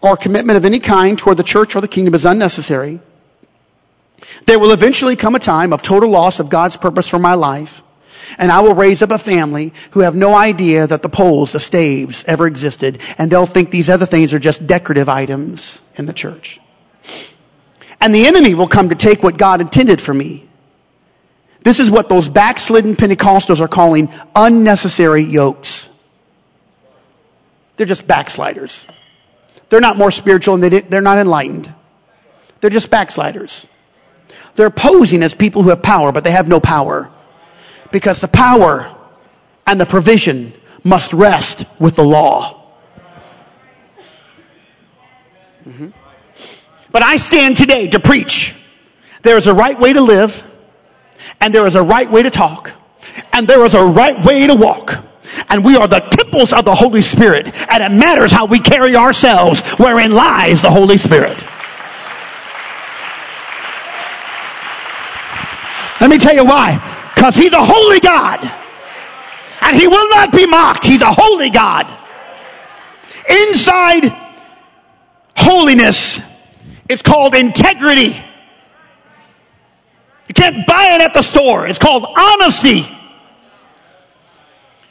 or 0.01 0.16
commitment 0.16 0.57
of 0.57 0.64
any 0.64 0.79
kind 0.79 1.18
toward 1.18 1.37
the 1.37 1.42
church 1.42 1.75
or 1.75 1.81
the 1.81 1.88
kingdom 1.88 2.14
is 2.14 2.25
unnecessary, 2.25 3.01
there 4.46 4.59
will 4.59 4.70
eventually 4.70 5.16
come 5.16 5.35
a 5.35 5.40
time 5.40 5.73
of 5.73 5.83
total 5.83 6.11
loss 6.11 6.38
of 6.38 6.49
God's 6.49 6.77
purpose 6.77 7.09
for 7.09 7.18
my 7.18 7.35
life 7.35 7.83
and 8.38 8.51
I 8.51 8.61
will 8.61 8.75
raise 8.75 9.03
up 9.03 9.11
a 9.11 9.19
family 9.19 9.73
who 9.93 10.01
have 10.01 10.14
no 10.14 10.35
idea 10.35 10.87
that 10.87 11.03
the 11.03 11.09
poles, 11.09 11.53
the 11.53 11.61
staves 11.61 12.25
ever 12.27 12.47
existed, 12.47 13.01
and 13.19 13.31
they'll 13.31 13.47
think 13.47 13.71
these 13.71 13.90
other 13.90 14.07
things 14.07 14.33
are 14.33 14.38
just 14.38 14.66
decorative 14.66 15.09
items 15.09 15.83
in 15.97 16.07
the 16.07 16.12
church. 16.12 16.61
And 18.01 18.14
the 18.14 18.27
enemy 18.27 18.55
will 18.55 18.69
come 18.69 18.88
to 18.88 18.95
take 18.95 19.23
what 19.23 19.37
God 19.37 19.61
intended 19.61 20.01
for 20.01 20.14
me. 20.14 20.49
This 21.62 21.79
is 21.81 21.90
what 21.90 22.09
those 22.09 22.29
backslidden 22.29 22.97
Pentecostals 22.97 23.61
are 23.61 23.69
calling 23.69 24.11
unnecessary 24.35 25.23
yokes. 25.23 25.90
They're 27.77 27.87
just 27.87 28.07
backsliders. 28.07 28.87
They're 29.69 29.81
not 29.81 29.97
more 29.97 30.11
spiritual 30.11 30.55
and 30.55 30.62
they 30.62 30.81
they're 30.81 31.01
not 31.01 31.19
enlightened. 31.19 31.73
They're 32.61 32.71
just 32.71 32.90
backsliders. 32.90 33.66
They're 34.55 34.71
posing 34.71 35.23
as 35.23 35.35
people 35.35 35.62
who 35.62 35.71
have 35.71 35.83
power, 35.83 36.12
but 36.12 36.25
they 36.25 36.33
have 36.33 36.49
no 36.49 36.61
power. 36.61 37.11
Because 37.90 38.20
the 38.20 38.29
power 38.29 38.94
and 39.66 39.81
the 39.81 39.87
provision 39.87 40.53
must 40.85 41.12
rest 41.12 41.64
with 41.79 41.96
the 41.96 42.05
law. 42.05 42.57
Mm-hmm. 45.64 45.88
But 46.90 47.03
I 47.03 47.16
stand 47.16 47.57
today 47.57 47.88
to 47.88 48.00
preach. 48.00 48.57
There 49.22 49.37
is 49.37 49.46
a 49.46 49.55
right 49.55 49.79
way 49.79 49.92
to 49.92 50.00
live, 50.00 50.50
and 51.40 51.55
there 51.55 51.66
is 51.66 51.74
a 51.74 51.83
right 51.83 52.11
way 52.11 52.22
to 52.22 52.31
talk, 52.31 52.72
and 53.33 53.46
there 53.46 53.64
is 53.64 53.74
a 53.74 53.85
right 53.85 54.24
way 54.24 54.46
to 54.46 54.55
walk. 54.55 55.05
And 55.48 55.64
we 55.64 55.76
are 55.76 55.87
the 55.87 56.00
temples 56.00 56.53
of 56.53 56.64
the 56.64 56.74
Holy 56.74 57.03
Spirit, 57.03 57.55
and 57.70 57.83
it 57.83 57.96
matters 57.96 58.33
how 58.33 58.46
we 58.46 58.59
carry 58.59 58.96
ourselves, 58.96 59.61
wherein 59.79 60.12
lies 60.12 60.62
the 60.62 60.70
Holy 60.70 60.96
Spirit. 60.96 61.44
Let 66.00 66.09
me 66.09 66.18
tell 66.18 66.35
you 66.35 66.44
why. 66.44 66.81
Because 67.20 67.35
He's 67.35 67.52
a 67.52 67.62
holy 67.62 68.00
God. 68.00 68.50
And 69.61 69.76
He 69.76 69.87
will 69.87 70.09
not 70.09 70.33
be 70.33 70.46
mocked. 70.46 70.87
He's 70.87 71.02
a 71.02 71.12
holy 71.12 71.50
God. 71.50 71.87
Inside 73.28 74.11
holiness 75.37 76.18
is 76.88 77.02
called 77.02 77.35
integrity. 77.35 78.16
You 80.28 80.35
can't 80.35 80.66
buy 80.66 80.94
it 80.94 81.02
at 81.02 81.12
the 81.12 81.20
store. 81.20 81.66
It's 81.66 81.78
called 81.78 82.06
honesty. 82.16 82.87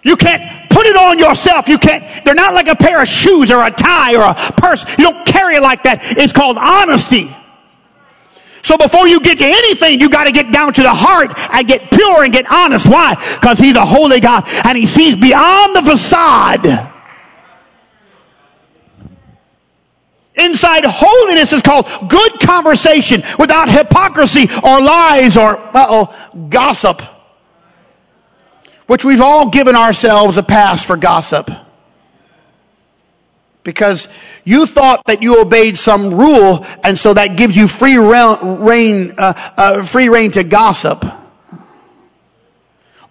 You 0.03 0.15
can't 0.15 0.69
put 0.69 0.85
it 0.85 0.95
on 0.95 1.17
yourself. 1.17 1.67
You 1.67 1.79
can't, 1.79 2.23
they're 2.25 2.35
not 2.35 2.53
like 2.53 2.67
a 2.67 2.75
pair 2.75 3.01
of 3.01 3.07
shoes 3.07 3.49
or 3.49 3.65
a 3.65 3.71
tie 3.71 4.15
or 4.15 4.21
a 4.21 4.35
purse. 4.35 4.85
You 4.99 5.05
don't 5.05 5.25
carry 5.25 5.55
it 5.55 5.63
like 5.63 5.81
that. 5.81 6.15
It's 6.15 6.31
called 6.31 6.59
honesty. 6.59 7.35
So 8.63 8.77
before 8.77 9.07
you 9.07 9.19
get 9.21 9.37
to 9.39 9.45
anything, 9.45 9.99
you 9.99 10.09
got 10.09 10.25
to 10.25 10.31
get 10.31 10.51
down 10.51 10.73
to 10.73 10.83
the 10.83 10.93
heart 10.93 11.31
and 11.51 11.67
get 11.67 11.91
pure 11.91 12.23
and 12.23 12.33
get 12.33 12.51
honest. 12.51 12.87
Why? 12.87 13.15
Because 13.15 13.59
He's 13.59 13.75
a 13.75 13.85
holy 13.85 14.19
God 14.19 14.43
and 14.65 14.77
He 14.77 14.85
sees 14.85 15.15
beyond 15.15 15.75
the 15.75 15.81
facade. 15.81 16.93
Inside 20.35 20.85
holiness 20.85 21.51
is 21.51 21.61
called 21.61 21.87
good 22.07 22.39
conversation 22.39 23.23
without 23.37 23.69
hypocrisy 23.69 24.47
or 24.63 24.81
lies 24.81 25.35
or, 25.35 25.57
uh-oh, 25.57 26.47
gossip. 26.49 27.01
Which 28.87 29.03
we've 29.03 29.21
all 29.21 29.49
given 29.49 29.75
ourselves 29.75 30.37
a 30.37 30.43
pass 30.43 30.81
for 30.81 30.95
gossip 30.95 31.49
because 33.69 34.07
you 34.45 34.65
thought 34.65 35.03
that 35.05 35.21
you 35.21 35.39
obeyed 35.39 35.77
some 35.77 36.11
rule 36.11 36.65
and 36.83 36.97
so 36.97 37.13
that 37.13 37.37
gives 37.37 37.55
you 37.55 37.67
free 37.67 37.97
rein, 37.97 39.13
uh, 39.15 39.33
uh, 39.57 39.83
free 39.83 40.09
rein 40.09 40.31
to 40.31 40.43
gossip. 40.43 41.05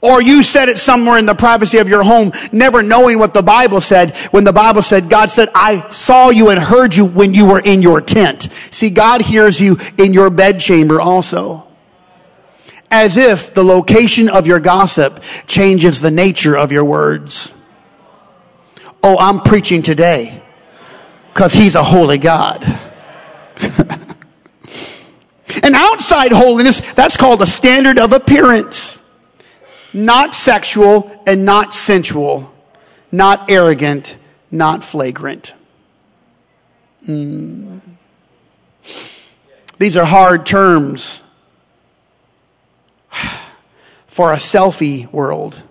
Or 0.01 0.21
you 0.21 0.43
said 0.43 0.69
it 0.69 0.79
somewhere 0.79 1.17
in 1.17 1.27
the 1.27 1.35
privacy 1.35 1.79
of 1.79 1.89
your 1.89 2.03
home, 2.03 2.33
never 2.51 2.83
knowing 2.83 3.21
what 3.21 3.35
the 3.35 3.43
Bible 3.43 3.81
said, 3.81 4.17
when 4.33 4.43
the 4.43 4.53
Bible 4.53 4.83
said, 4.83 5.09
God 5.09 5.31
said, 5.31 5.49
I 5.55 5.91
saw 5.91 6.31
you 6.31 6.51
and 6.51 6.59
heard 6.61 6.95
you 6.97 7.05
when 7.05 7.35
you 7.35 7.47
were 7.47 7.61
in 7.61 7.81
your 7.81 8.01
tent. 8.01 8.49
See, 8.73 8.91
God 8.91 9.23
hears 9.23 9.61
you 9.61 9.79
in 9.97 10.13
your 10.13 10.31
bedchamber 10.31 11.01
also. 11.01 11.69
As 12.91 13.17
if 13.17 13.55
the 13.55 13.63
location 13.63 14.29
of 14.29 14.49
your 14.49 14.59
gossip 14.59 15.23
changes 15.47 16.01
the 16.01 16.11
nature 16.11 16.57
of 16.57 16.73
your 16.73 16.85
words. 16.85 17.55
Oh, 19.05 19.17
I'm 19.19 19.41
preaching 19.41 19.83
today 19.83 20.43
because 21.39 21.53
he's 21.53 21.77
a 21.77 21.85
holy 21.85 22.19
God. 22.19 22.65
and 25.63 25.77
outside 25.77 26.33
holiness, 26.33 26.81
that's 26.95 27.17
called 27.17 27.41
a 27.43 27.47
standard 27.47 27.97
of 27.97 28.13
appearance. 28.13 28.99
Not 29.93 30.35
sexual 30.35 31.23
and 31.29 31.45
not 31.45 31.73
sensual, 31.73 32.53
not 33.13 33.49
arrogant, 33.49 34.19
not 34.51 34.83
flagrant. 34.83 35.55
Mm. 37.07 37.83
These 39.79 39.97
are 39.97 40.07
hard 40.07 40.45
terms 40.45 41.23
for 44.09 44.33
a 44.33 44.39
selfie 44.39 45.09
world. 45.13 45.63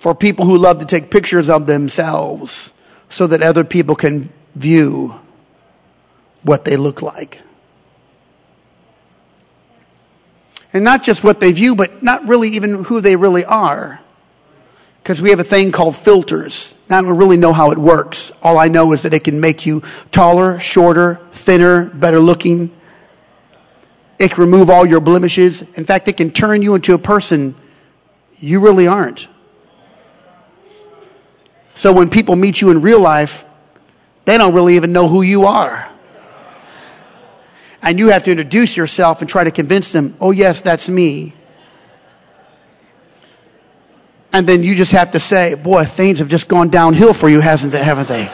For 0.00 0.14
people 0.14 0.46
who 0.46 0.56
love 0.56 0.80
to 0.80 0.86
take 0.86 1.10
pictures 1.10 1.48
of 1.48 1.66
themselves 1.66 2.72
so 3.10 3.26
that 3.26 3.42
other 3.42 3.64
people 3.64 3.94
can 3.94 4.32
view 4.54 5.14
what 6.42 6.64
they 6.64 6.76
look 6.76 7.02
like. 7.02 7.40
And 10.72 10.84
not 10.84 11.02
just 11.02 11.22
what 11.22 11.40
they 11.40 11.52
view, 11.52 11.76
but 11.76 12.02
not 12.02 12.26
really 12.26 12.48
even 12.50 12.84
who 12.84 13.00
they 13.00 13.14
really 13.16 13.44
are. 13.44 14.00
Because 15.02 15.20
we 15.20 15.30
have 15.30 15.40
a 15.40 15.44
thing 15.44 15.70
called 15.70 15.96
filters. 15.96 16.74
I 16.88 17.00
don't 17.02 17.16
really 17.16 17.36
know 17.36 17.52
how 17.52 17.70
it 17.70 17.78
works. 17.78 18.32
All 18.42 18.56
I 18.56 18.68
know 18.68 18.92
is 18.92 19.02
that 19.02 19.12
it 19.12 19.24
can 19.24 19.40
make 19.40 19.66
you 19.66 19.82
taller, 20.12 20.58
shorter, 20.58 21.20
thinner, 21.32 21.86
better 21.86 22.20
looking. 22.20 22.70
It 24.18 24.30
can 24.30 24.40
remove 24.40 24.70
all 24.70 24.86
your 24.86 25.00
blemishes. 25.00 25.62
In 25.76 25.84
fact, 25.84 26.08
it 26.08 26.16
can 26.16 26.30
turn 26.30 26.62
you 26.62 26.74
into 26.74 26.94
a 26.94 26.98
person 26.98 27.54
you 28.38 28.60
really 28.60 28.86
aren't. 28.86 29.28
So 31.74 31.92
when 31.92 32.10
people 32.10 32.36
meet 32.36 32.60
you 32.60 32.70
in 32.70 32.82
real 32.82 33.00
life, 33.00 33.44
they 34.24 34.36
don't 34.38 34.54
really 34.54 34.76
even 34.76 34.92
know 34.92 35.08
who 35.08 35.22
you 35.22 35.46
are. 35.46 35.88
And 37.82 37.98
you 37.98 38.08
have 38.08 38.24
to 38.24 38.30
introduce 38.30 38.76
yourself 38.76 39.20
and 39.20 39.30
try 39.30 39.44
to 39.44 39.50
convince 39.50 39.92
them, 39.92 40.16
oh, 40.20 40.32
yes, 40.32 40.60
that's 40.60 40.88
me. 40.88 41.32
And 44.32 44.46
then 44.46 44.62
you 44.62 44.74
just 44.74 44.92
have 44.92 45.12
to 45.12 45.20
say, 45.20 45.54
boy, 45.54 45.84
things 45.84 46.18
have 46.18 46.28
just 46.28 46.46
gone 46.48 46.68
downhill 46.68 47.14
for 47.14 47.28
you, 47.28 47.40
hasn't 47.40 47.72
they, 47.72 47.82
haven't 47.82 48.08
they? 48.08 48.30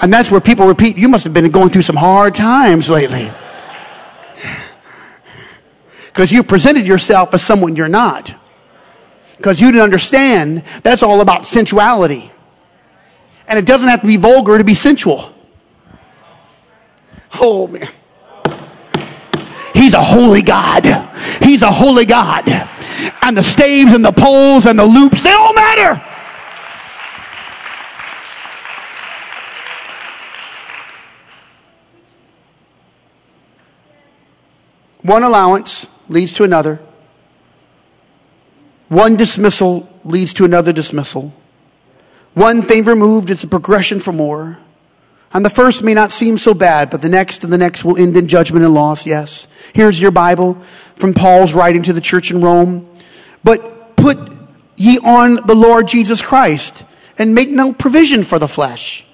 And 0.00 0.12
that's 0.12 0.30
where 0.30 0.40
people 0.40 0.66
repeat, 0.66 0.98
you 0.98 1.08
must 1.08 1.24
have 1.24 1.32
been 1.32 1.48
going 1.50 1.70
through 1.70 1.82
some 1.82 1.96
hard 1.96 2.34
times 2.34 2.90
lately. 2.90 3.30
Because 6.06 6.30
you 6.30 6.44
presented 6.44 6.86
yourself 6.86 7.34
as 7.34 7.42
someone 7.42 7.74
you're 7.74 7.88
not 7.88 8.32
because 9.36 9.60
you 9.60 9.68
didn't 9.68 9.82
understand 9.82 10.58
that's 10.82 11.02
all 11.02 11.20
about 11.20 11.46
sensuality. 11.46 12.30
And 13.46 13.58
it 13.58 13.66
doesn't 13.66 13.88
have 13.88 14.00
to 14.00 14.06
be 14.06 14.16
vulgar 14.16 14.56
to 14.58 14.64
be 14.64 14.74
sensual. 14.74 15.34
Oh, 17.40 17.66
man. 17.66 17.88
He's 19.74 19.92
a 19.92 20.02
holy 20.02 20.42
God. 20.42 20.86
He's 21.42 21.62
a 21.62 21.70
holy 21.70 22.06
God. 22.06 22.48
And 23.22 23.36
the 23.36 23.42
staves 23.42 23.92
and 23.92 24.04
the 24.04 24.12
poles 24.12 24.66
and 24.66 24.78
the 24.78 24.84
loops, 24.84 25.22
they 25.22 25.32
all 25.32 25.52
matter. 25.52 26.02
One 35.02 35.22
allowance 35.22 35.86
leads 36.08 36.32
to 36.34 36.44
another. 36.44 36.80
One 38.88 39.16
dismissal 39.16 39.88
leads 40.04 40.34
to 40.34 40.44
another 40.44 40.72
dismissal. 40.72 41.32
One 42.34 42.62
thing 42.62 42.84
removed 42.84 43.30
is 43.30 43.44
a 43.44 43.48
progression 43.48 44.00
for 44.00 44.12
more. 44.12 44.58
And 45.32 45.44
the 45.44 45.50
first 45.50 45.82
may 45.82 45.94
not 45.94 46.12
seem 46.12 46.38
so 46.38 46.54
bad, 46.54 46.90
but 46.90 47.02
the 47.02 47.08
next 47.08 47.42
and 47.42 47.52
the 47.52 47.58
next 47.58 47.84
will 47.84 47.96
end 47.96 48.16
in 48.16 48.28
judgment 48.28 48.64
and 48.64 48.72
loss, 48.72 49.04
yes. 49.04 49.48
Here's 49.72 50.00
your 50.00 50.12
Bible 50.12 50.60
from 50.94 51.12
Paul's 51.12 51.52
writing 51.52 51.82
to 51.84 51.92
the 51.92 52.00
church 52.00 52.30
in 52.30 52.40
Rome. 52.40 52.88
But 53.42 53.96
put 53.96 54.18
ye 54.76 54.98
on 54.98 55.36
the 55.46 55.54
Lord 55.54 55.88
Jesus 55.88 56.22
Christ 56.22 56.84
and 57.18 57.34
make 57.34 57.48
no 57.48 57.72
provision 57.72 58.22
for 58.22 58.38
the 58.38 58.48
flesh. 58.48 59.04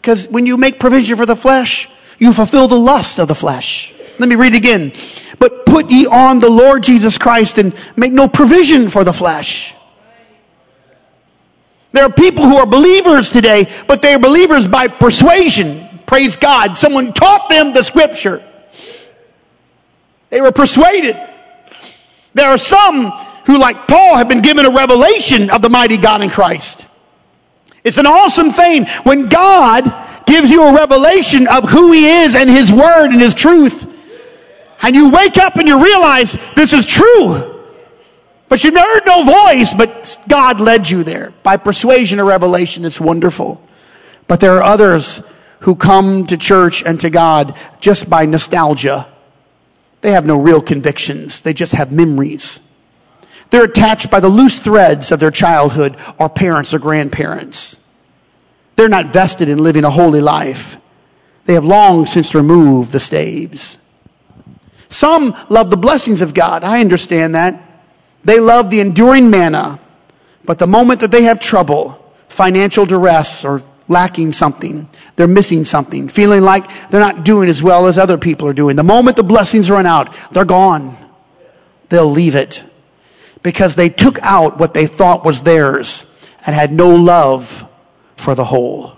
Because 0.00 0.28
when 0.28 0.46
you 0.46 0.56
make 0.56 0.78
provision 0.78 1.16
for 1.16 1.26
the 1.26 1.36
flesh, 1.36 1.88
you 2.18 2.32
fulfill 2.32 2.68
the 2.68 2.78
lust 2.78 3.18
of 3.18 3.28
the 3.28 3.34
flesh. 3.34 3.94
Let 4.18 4.28
me 4.28 4.34
read 4.34 4.54
again. 4.54 4.92
But 5.38 5.66
put 5.66 5.90
ye 5.90 6.06
on 6.06 6.40
the 6.40 6.50
Lord 6.50 6.82
Jesus 6.82 7.18
Christ 7.18 7.58
and 7.58 7.74
make 7.96 8.12
no 8.12 8.28
provision 8.28 8.88
for 8.88 9.04
the 9.04 9.12
flesh. 9.12 9.74
There 11.92 12.04
are 12.04 12.12
people 12.12 12.44
who 12.44 12.56
are 12.56 12.66
believers 12.66 13.32
today, 13.32 13.72
but 13.86 14.02
they 14.02 14.14
are 14.14 14.18
believers 14.18 14.66
by 14.66 14.88
persuasion. 14.88 15.88
Praise 16.06 16.36
God. 16.36 16.76
Someone 16.76 17.12
taught 17.12 17.48
them 17.48 17.72
the 17.72 17.82
scripture. 17.82 18.42
They 20.30 20.40
were 20.40 20.52
persuaded. 20.52 21.16
There 22.34 22.48
are 22.48 22.58
some 22.58 23.10
who, 23.46 23.58
like 23.58 23.88
Paul, 23.88 24.16
have 24.16 24.28
been 24.28 24.42
given 24.42 24.66
a 24.66 24.70
revelation 24.70 25.50
of 25.50 25.62
the 25.62 25.70
mighty 25.70 25.96
God 25.96 26.22
in 26.22 26.28
Christ. 26.28 26.86
It's 27.84 27.96
an 27.96 28.06
awesome 28.06 28.52
thing 28.52 28.86
when 29.04 29.28
God 29.28 29.84
gives 30.26 30.50
you 30.50 30.62
a 30.64 30.74
revelation 30.74 31.48
of 31.48 31.68
who 31.68 31.92
He 31.92 32.06
is 32.06 32.34
and 32.34 32.50
His 32.50 32.70
Word 32.70 33.12
and 33.12 33.20
His 33.20 33.34
truth. 33.34 33.94
And 34.82 34.94
you 34.94 35.10
wake 35.10 35.36
up 35.38 35.56
and 35.56 35.66
you 35.66 35.82
realize 35.82 36.36
this 36.54 36.72
is 36.72 36.84
true. 36.84 37.56
But 38.48 38.64
you've 38.64 38.74
heard 38.74 39.02
no 39.04 39.24
voice, 39.24 39.74
but 39.74 40.16
God 40.28 40.60
led 40.60 40.88
you 40.88 41.04
there. 41.04 41.32
By 41.42 41.56
persuasion 41.56 42.18
or 42.18 42.24
revelation, 42.24 42.84
it's 42.84 43.00
wonderful. 43.00 43.62
But 44.26 44.40
there 44.40 44.56
are 44.56 44.62
others 44.62 45.22
who 45.60 45.74
come 45.74 46.26
to 46.26 46.36
church 46.36 46.82
and 46.82 46.98
to 47.00 47.10
God 47.10 47.56
just 47.80 48.08
by 48.08 48.24
nostalgia. 48.24 49.06
They 50.00 50.12
have 50.12 50.24
no 50.24 50.38
real 50.38 50.62
convictions. 50.62 51.40
They 51.40 51.52
just 51.52 51.74
have 51.74 51.92
memories. 51.92 52.60
They're 53.50 53.64
attached 53.64 54.10
by 54.10 54.20
the 54.20 54.28
loose 54.28 54.58
threads 54.58 55.10
of 55.10 55.20
their 55.20 55.30
childhood 55.30 55.96
or 56.18 56.28
parents 56.28 56.72
or 56.72 56.78
grandparents. 56.78 57.80
They're 58.76 58.88
not 58.88 59.06
vested 59.06 59.48
in 59.48 59.58
living 59.58 59.84
a 59.84 59.90
holy 59.90 60.20
life. 60.20 60.76
They 61.46 61.54
have 61.54 61.64
long 61.64 62.06
since 62.06 62.34
removed 62.34 62.92
the 62.92 63.00
staves. 63.00 63.78
Some 64.88 65.36
love 65.48 65.70
the 65.70 65.76
blessings 65.76 66.22
of 66.22 66.34
God. 66.34 66.64
I 66.64 66.80
understand 66.80 67.34
that. 67.34 67.62
They 68.24 68.40
love 68.40 68.70
the 68.70 68.80
enduring 68.80 69.30
manna. 69.30 69.80
But 70.44 70.58
the 70.58 70.66
moment 70.66 71.00
that 71.00 71.10
they 71.10 71.24
have 71.24 71.38
trouble, 71.38 72.12
financial 72.28 72.86
duress, 72.86 73.44
or 73.44 73.62
lacking 73.88 74.32
something, 74.32 74.88
they're 75.16 75.26
missing 75.26 75.64
something, 75.64 76.08
feeling 76.08 76.42
like 76.42 76.68
they're 76.90 77.00
not 77.00 77.24
doing 77.24 77.48
as 77.48 77.62
well 77.62 77.86
as 77.86 77.98
other 77.98 78.18
people 78.18 78.46
are 78.48 78.52
doing. 78.52 78.76
The 78.76 78.82
moment 78.82 79.16
the 79.16 79.22
blessings 79.22 79.70
run 79.70 79.86
out, 79.86 80.14
they're 80.32 80.44
gone. 80.44 80.96
They'll 81.88 82.10
leave 82.10 82.34
it 82.34 82.64
because 83.42 83.74
they 83.74 83.88
took 83.88 84.18
out 84.22 84.58
what 84.58 84.74
they 84.74 84.86
thought 84.86 85.24
was 85.24 85.42
theirs 85.42 86.04
and 86.46 86.54
had 86.54 86.72
no 86.72 86.94
love 86.94 87.66
for 88.16 88.34
the 88.34 88.44
whole. 88.44 88.96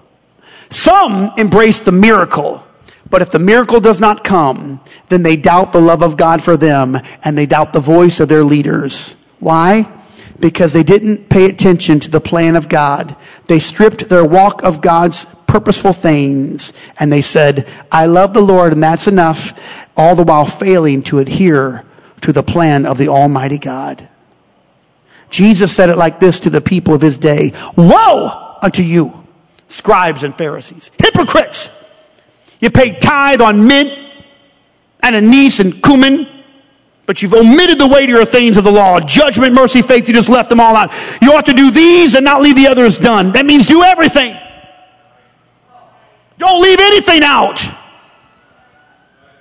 Some 0.71 1.33
embrace 1.37 1.81
the 1.81 1.93
miracle, 1.93 2.65
but 3.11 3.23
if 3.23 3.31
the 3.31 3.41
miracle 3.41 3.81
does 3.81 3.99
not 3.99 4.23
come, 4.23 4.81
then 5.09 5.25
they 5.25 5.37
doubt 5.37 5.73
the 5.73 5.81
love 5.81 6.03
of 6.03 6.17
God 6.17 6.43
for 6.43 6.57
them 6.57 6.97
and 7.25 7.37
they 7.37 7.47
doubt 7.47 7.73
the 7.73 7.81
voice 7.81 8.21
of 8.21 8.29
their 8.29 8.45
leaders. 8.45 9.17
Why? 9.41 9.91
Because 10.39 10.73
they 10.73 10.85
didn't 10.85 11.29
pay 11.29 11.47
attention 11.47 11.99
to 12.01 12.11
the 12.11 12.21
plan 12.21 12.55
of 12.55 12.69
God. 12.69 13.17
They 13.49 13.59
stripped 13.59 14.09
their 14.09 14.25
walk 14.25 14.63
of 14.63 14.81
God's 14.81 15.27
purposeful 15.49 15.93
things 15.93 16.73
and 17.01 17.13
they 17.13 17.23
said, 17.23 17.69
I 17.91 18.07
love 18.07 18.33
the 18.33 18.41
Lord 18.41 18.73
and 18.73 18.83
that's 18.83 19.09
enough, 19.09 19.59
all 19.97 20.15
the 20.15 20.23
while 20.23 20.47
failing 20.47 21.03
to 21.05 21.19
adhere 21.19 21.85
to 22.21 22.33
the 22.33 22.45
plan 22.45 22.87
of 22.87 22.97
the 22.97 23.09
Almighty 23.09 23.59
God. 23.59 24.09
Jesus 25.31 25.75
said 25.75 25.91
it 25.91 25.97
like 25.97 26.21
this 26.21 26.41
to 26.41 26.51
the 26.51 26.61
people 26.61 26.95
of 26.95 27.01
his 27.01 27.19
day 27.19 27.53
Woe 27.77 28.57
unto 28.63 28.83
you, 28.83 29.27
scribes 29.69 30.23
and 30.23 30.37
Pharisees, 30.37 30.93
hypocrites! 30.99 31.71
You 32.61 32.71
pay 32.71 32.99
tithe 32.99 33.41
on 33.41 33.67
mint 33.67 33.99
and 35.01 35.17
anise 35.17 35.61
and 35.61 35.83
cumin, 35.83 36.29
but 37.07 37.23
you've 37.23 37.35
omitted 37.35 37.79
the 37.79 37.87
weightier 37.87 38.25
things 38.25 38.57
of 38.57 38.65
the 38.65 38.71
law 38.71 39.01
judgment, 39.01 39.55
mercy, 39.55 39.83
faith. 39.83 40.07
You 40.07 40.15
just 40.15 40.29
left 40.29 40.49
them 40.51 40.61
all 40.61 40.77
out. 40.77 40.93
You 41.21 41.33
ought 41.33 41.47
to 41.47 41.55
do 41.55 41.71
these 41.71 42.15
and 42.15 42.25
not 42.25 42.43
leave 42.43 42.57
the 42.57 42.69
others 42.69 42.99
done. 42.99 43.33
That 43.33 43.47
means 43.47 43.67
do 43.67 43.83
everything. 43.83 44.37
Don't 46.39 46.63
leave 46.63 46.79
anything 46.81 47.23
out. 47.23 47.67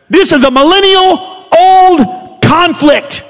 This 0.09 0.31
is 0.31 0.43
a 0.43 0.51
millennial 0.51 1.47
old 1.57 2.41
conflict. 2.41 3.23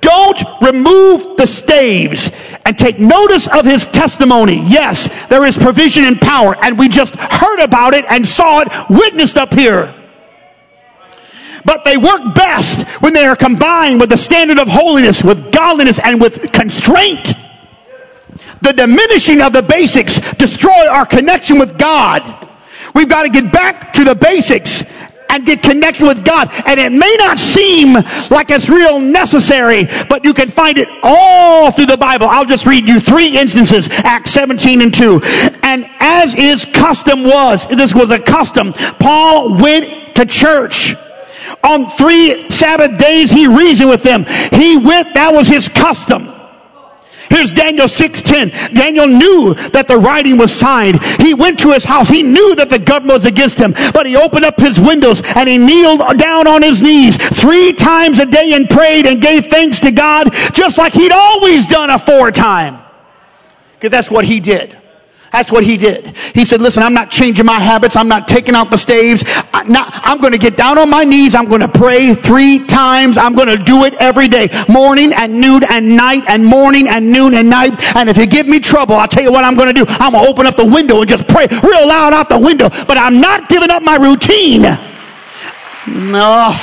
Don't 0.00 0.42
remove 0.60 1.36
the 1.36 1.46
staves 1.46 2.30
and 2.64 2.76
take 2.76 2.98
notice 2.98 3.46
of 3.46 3.64
his 3.64 3.86
testimony. 3.86 4.62
Yes, 4.66 5.08
there 5.28 5.44
is 5.44 5.56
provision 5.56 6.04
and 6.04 6.20
power, 6.20 6.56
and 6.60 6.78
we 6.78 6.88
just 6.88 7.14
heard 7.14 7.60
about 7.62 7.94
it 7.94 8.04
and 8.08 8.26
saw 8.26 8.62
it 8.62 8.68
witnessed 8.90 9.36
up 9.36 9.54
here. 9.54 9.94
But 11.64 11.84
they 11.84 11.96
work 11.96 12.34
best 12.34 12.86
when 13.00 13.12
they 13.12 13.26
are 13.26 13.36
combined 13.36 14.00
with 14.00 14.10
the 14.10 14.16
standard 14.16 14.58
of 14.58 14.68
holiness, 14.68 15.22
with 15.22 15.52
godliness, 15.52 15.98
and 15.98 16.20
with 16.20 16.52
constraint. 16.52 17.32
The 18.62 18.72
diminishing 18.72 19.40
of 19.40 19.52
the 19.52 19.62
basics 19.62 20.20
destroy 20.34 20.88
our 20.88 21.06
connection 21.06 21.58
with 21.58 21.78
God. 21.78 22.48
We've 22.94 23.08
got 23.08 23.24
to 23.24 23.28
get 23.28 23.52
back 23.52 23.92
to 23.94 24.04
the 24.04 24.14
basics 24.14 24.84
and 25.28 25.44
get 25.46 25.62
connected 25.62 26.06
with 26.06 26.24
God. 26.24 26.50
And 26.66 26.78
it 26.80 26.92
may 26.92 27.16
not 27.18 27.38
seem 27.38 27.94
like 28.30 28.50
it's 28.50 28.68
real 28.68 28.98
necessary, 28.98 29.86
but 30.08 30.24
you 30.24 30.34
can 30.34 30.48
find 30.48 30.78
it 30.78 30.88
all 31.02 31.70
through 31.70 31.86
the 31.86 31.96
Bible. 31.96 32.26
I'll 32.26 32.44
just 32.44 32.66
read 32.66 32.88
you 32.88 33.00
three 33.00 33.38
instances, 33.38 33.88
Acts 33.90 34.30
17 34.30 34.82
and 34.82 34.92
2. 34.92 35.20
And 35.62 35.88
as 36.00 36.32
his 36.32 36.64
custom 36.64 37.24
was, 37.24 37.66
this 37.68 37.94
was 37.94 38.10
a 38.10 38.18
custom, 38.18 38.72
Paul 38.98 39.54
went 39.54 40.16
to 40.16 40.26
church. 40.26 40.94
On 41.62 41.88
three 41.88 42.50
Sabbath 42.50 42.98
days, 42.98 43.30
he 43.30 43.46
reasoned 43.46 43.90
with 43.90 44.02
them. 44.02 44.24
He 44.52 44.76
went, 44.76 45.14
that 45.14 45.32
was 45.32 45.48
his 45.48 45.68
custom. 45.68 46.35
Here's 47.30 47.52
Daniel 47.52 47.88
6:10. 47.88 48.52
Daniel 48.74 49.06
knew 49.06 49.54
that 49.72 49.88
the 49.88 49.98
writing 49.98 50.36
was 50.36 50.52
signed. 50.52 51.02
He 51.20 51.34
went 51.34 51.58
to 51.60 51.72
his 51.72 51.84
house. 51.84 52.08
He 52.08 52.22
knew 52.22 52.54
that 52.56 52.70
the 52.70 52.78
government 52.78 53.16
was 53.16 53.26
against 53.26 53.58
him, 53.58 53.74
but 53.92 54.06
he 54.06 54.16
opened 54.16 54.44
up 54.44 54.60
his 54.60 54.78
windows 54.78 55.22
and 55.34 55.48
he 55.48 55.58
kneeled 55.58 56.00
down 56.18 56.46
on 56.46 56.62
his 56.62 56.82
knees 56.82 57.16
three 57.16 57.72
times 57.72 58.20
a 58.20 58.26
day 58.26 58.52
and 58.52 58.68
prayed 58.68 59.06
and 59.06 59.20
gave 59.20 59.46
thanks 59.46 59.80
to 59.80 59.90
God 59.90 60.32
just 60.52 60.78
like 60.78 60.92
he'd 60.92 61.12
always 61.12 61.66
done 61.66 61.90
aforetime. 61.90 62.78
Because 63.74 63.90
that's 63.90 64.10
what 64.10 64.24
he 64.24 64.40
did. 64.40 64.76
That's 65.32 65.52
what 65.52 65.64
he 65.64 65.76
did. 65.76 66.16
He 66.34 66.44
said, 66.44 66.62
listen, 66.62 66.82
I'm 66.82 66.94
not 66.94 67.10
changing 67.10 67.44
my 67.44 67.58
habits. 67.58 67.96
I'm 67.96 68.08
not 68.08 68.26
taking 68.26 68.54
out 68.54 68.70
the 68.70 68.78
staves. 68.78 69.22
I'm, 69.52 69.66
I'm 69.74 70.18
going 70.18 70.32
to 70.32 70.38
get 70.38 70.56
down 70.56 70.78
on 70.78 70.88
my 70.88 71.04
knees. 71.04 71.34
I'm 71.34 71.46
going 71.46 71.60
to 71.60 71.68
pray 71.68 72.14
three 72.14 72.64
times. 72.64 73.18
I'm 73.18 73.34
going 73.34 73.48
to 73.48 73.62
do 73.62 73.84
it 73.84 73.94
every 73.94 74.28
day. 74.28 74.48
Morning 74.68 75.12
and 75.12 75.40
noon 75.40 75.62
and 75.64 75.96
night 75.96 76.24
and 76.28 76.44
morning 76.44 76.88
and 76.88 77.12
noon 77.12 77.34
and 77.34 77.50
night. 77.50 77.96
And 77.96 78.08
if 78.08 78.16
you 78.16 78.26
give 78.26 78.46
me 78.46 78.60
trouble, 78.60 78.94
I'll 78.94 79.08
tell 79.08 79.22
you 79.22 79.32
what 79.32 79.44
I'm 79.44 79.56
going 79.56 79.74
to 79.74 79.84
do. 79.84 79.84
I'm 79.88 80.12
going 80.12 80.24
to 80.24 80.30
open 80.30 80.46
up 80.46 80.56
the 80.56 80.64
window 80.64 81.00
and 81.00 81.08
just 81.08 81.28
pray 81.28 81.46
real 81.62 81.86
loud 81.86 82.12
out 82.12 82.28
the 82.28 82.38
window. 82.38 82.70
But 82.86 82.96
I'm 82.96 83.20
not 83.20 83.48
giving 83.48 83.70
up 83.70 83.82
my 83.82 83.96
routine. 83.96 84.62
No. 85.86 86.56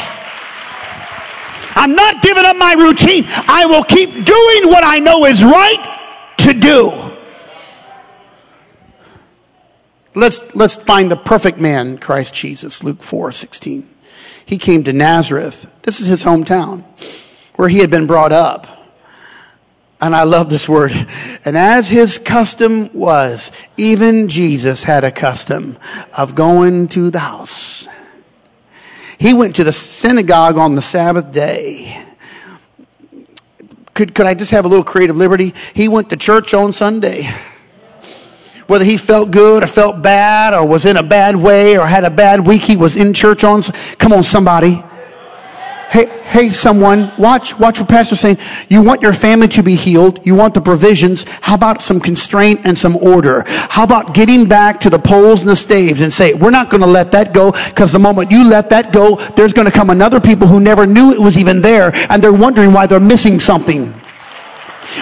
I'm 1.75 1.95
not 1.95 2.21
giving 2.21 2.45
up 2.45 2.55
my 2.55 2.73
routine. 2.73 3.25
I 3.27 3.65
will 3.65 3.83
keep 3.83 4.09
doing 4.11 4.69
what 4.69 4.83
I 4.83 4.99
know 4.99 5.25
is 5.25 5.43
right 5.43 6.35
to 6.37 6.53
do. 6.53 7.12
Let's, 10.15 10.55
let's 10.55 10.75
find 10.75 11.09
the 11.09 11.15
perfect 11.15 11.57
man, 11.57 11.97
Christ 11.97 12.35
Jesus, 12.35 12.83
Luke 12.83 13.01
4 13.01 13.31
16. 13.31 13.89
He 14.45 14.57
came 14.57 14.83
to 14.83 14.93
Nazareth. 14.93 15.71
This 15.83 15.99
is 15.99 16.07
his 16.07 16.23
hometown 16.23 16.83
where 17.55 17.69
he 17.69 17.79
had 17.79 17.89
been 17.89 18.07
brought 18.07 18.31
up. 18.31 18.67
And 20.01 20.15
I 20.15 20.23
love 20.23 20.49
this 20.49 20.67
word. 20.67 20.91
And 21.45 21.57
as 21.57 21.87
his 21.87 22.17
custom 22.17 22.93
was, 22.93 23.51
even 23.77 24.27
Jesus 24.27 24.83
had 24.83 25.03
a 25.03 25.11
custom 25.11 25.77
of 26.15 26.35
going 26.35 26.89
to 26.89 27.09
the 27.09 27.19
house. 27.19 27.87
He 29.17 29.33
went 29.33 29.55
to 29.55 29.63
the 29.63 29.71
synagogue 29.71 30.57
on 30.57 30.75
the 30.75 30.81
Sabbath 30.81 31.31
day. 31.31 32.05
Could, 33.93 34.13
could 34.13 34.25
I 34.25 34.33
just 34.33 34.51
have 34.51 34.65
a 34.65 34.67
little 34.67 34.83
creative 34.83 35.15
liberty? 35.15 35.53
He 35.73 35.87
went 35.87 36.09
to 36.09 36.17
church 36.17 36.53
on 36.53 36.73
Sunday 36.73 37.33
whether 38.67 38.85
he 38.85 38.97
felt 38.97 39.31
good 39.31 39.63
or 39.63 39.67
felt 39.67 40.01
bad 40.01 40.53
or 40.53 40.65
was 40.67 40.85
in 40.85 40.97
a 40.97 41.03
bad 41.03 41.35
way 41.35 41.77
or 41.77 41.87
had 41.87 42.03
a 42.03 42.09
bad 42.09 42.45
week, 42.45 42.63
he 42.63 42.75
was 42.75 42.95
in 42.95 43.13
church 43.13 43.43
on. 43.43 43.61
Come 43.97 44.13
on, 44.13 44.23
somebody. 44.23 44.83
Hey, 45.93 46.07
hey, 46.23 46.49
someone, 46.49 47.11
watch, 47.19 47.59
watch 47.59 47.79
what 47.79 47.87
Pastor's 47.87 48.19
saying. 48.19 48.39
You 48.67 48.81
want 48.81 49.03
your 49.03 49.13
family 49.13 49.47
to 49.49 49.61
be 49.61 49.75
healed. 49.75 50.25
You 50.25 50.33
want 50.33 50.55
the 50.55 50.61
provisions. 50.61 51.23
How 51.41 51.53
about 51.53 51.83
some 51.83 51.99
constraint 51.99 52.61
and 52.63 52.75
some 52.75 52.95
order? 52.97 53.43
How 53.45 53.83
about 53.83 54.15
getting 54.15 54.47
back 54.47 54.79
to 54.79 54.89
the 54.89 54.97
poles 54.97 55.41
and 55.41 55.49
the 55.49 55.55
staves 55.55 56.01
and 56.01 56.11
say, 56.11 56.33
we're 56.33 56.49
not 56.49 56.71
going 56.71 56.81
to 56.81 56.87
let 56.87 57.11
that 57.11 57.31
go 57.31 57.51
because 57.51 57.91
the 57.91 57.99
moment 57.99 58.31
you 58.31 58.49
let 58.49 58.71
that 58.71 58.91
go, 58.91 59.17
there's 59.35 59.53
going 59.53 59.67
to 59.67 59.71
come 59.71 59.91
another 59.91 60.19
people 60.19 60.47
who 60.47 60.59
never 60.59 60.87
knew 60.87 61.11
it 61.11 61.19
was 61.19 61.37
even 61.37 61.61
there 61.61 61.91
and 62.09 62.23
they're 62.23 62.33
wondering 62.33 62.73
why 62.73 62.87
they're 62.87 62.99
missing 62.99 63.39
something. 63.39 63.93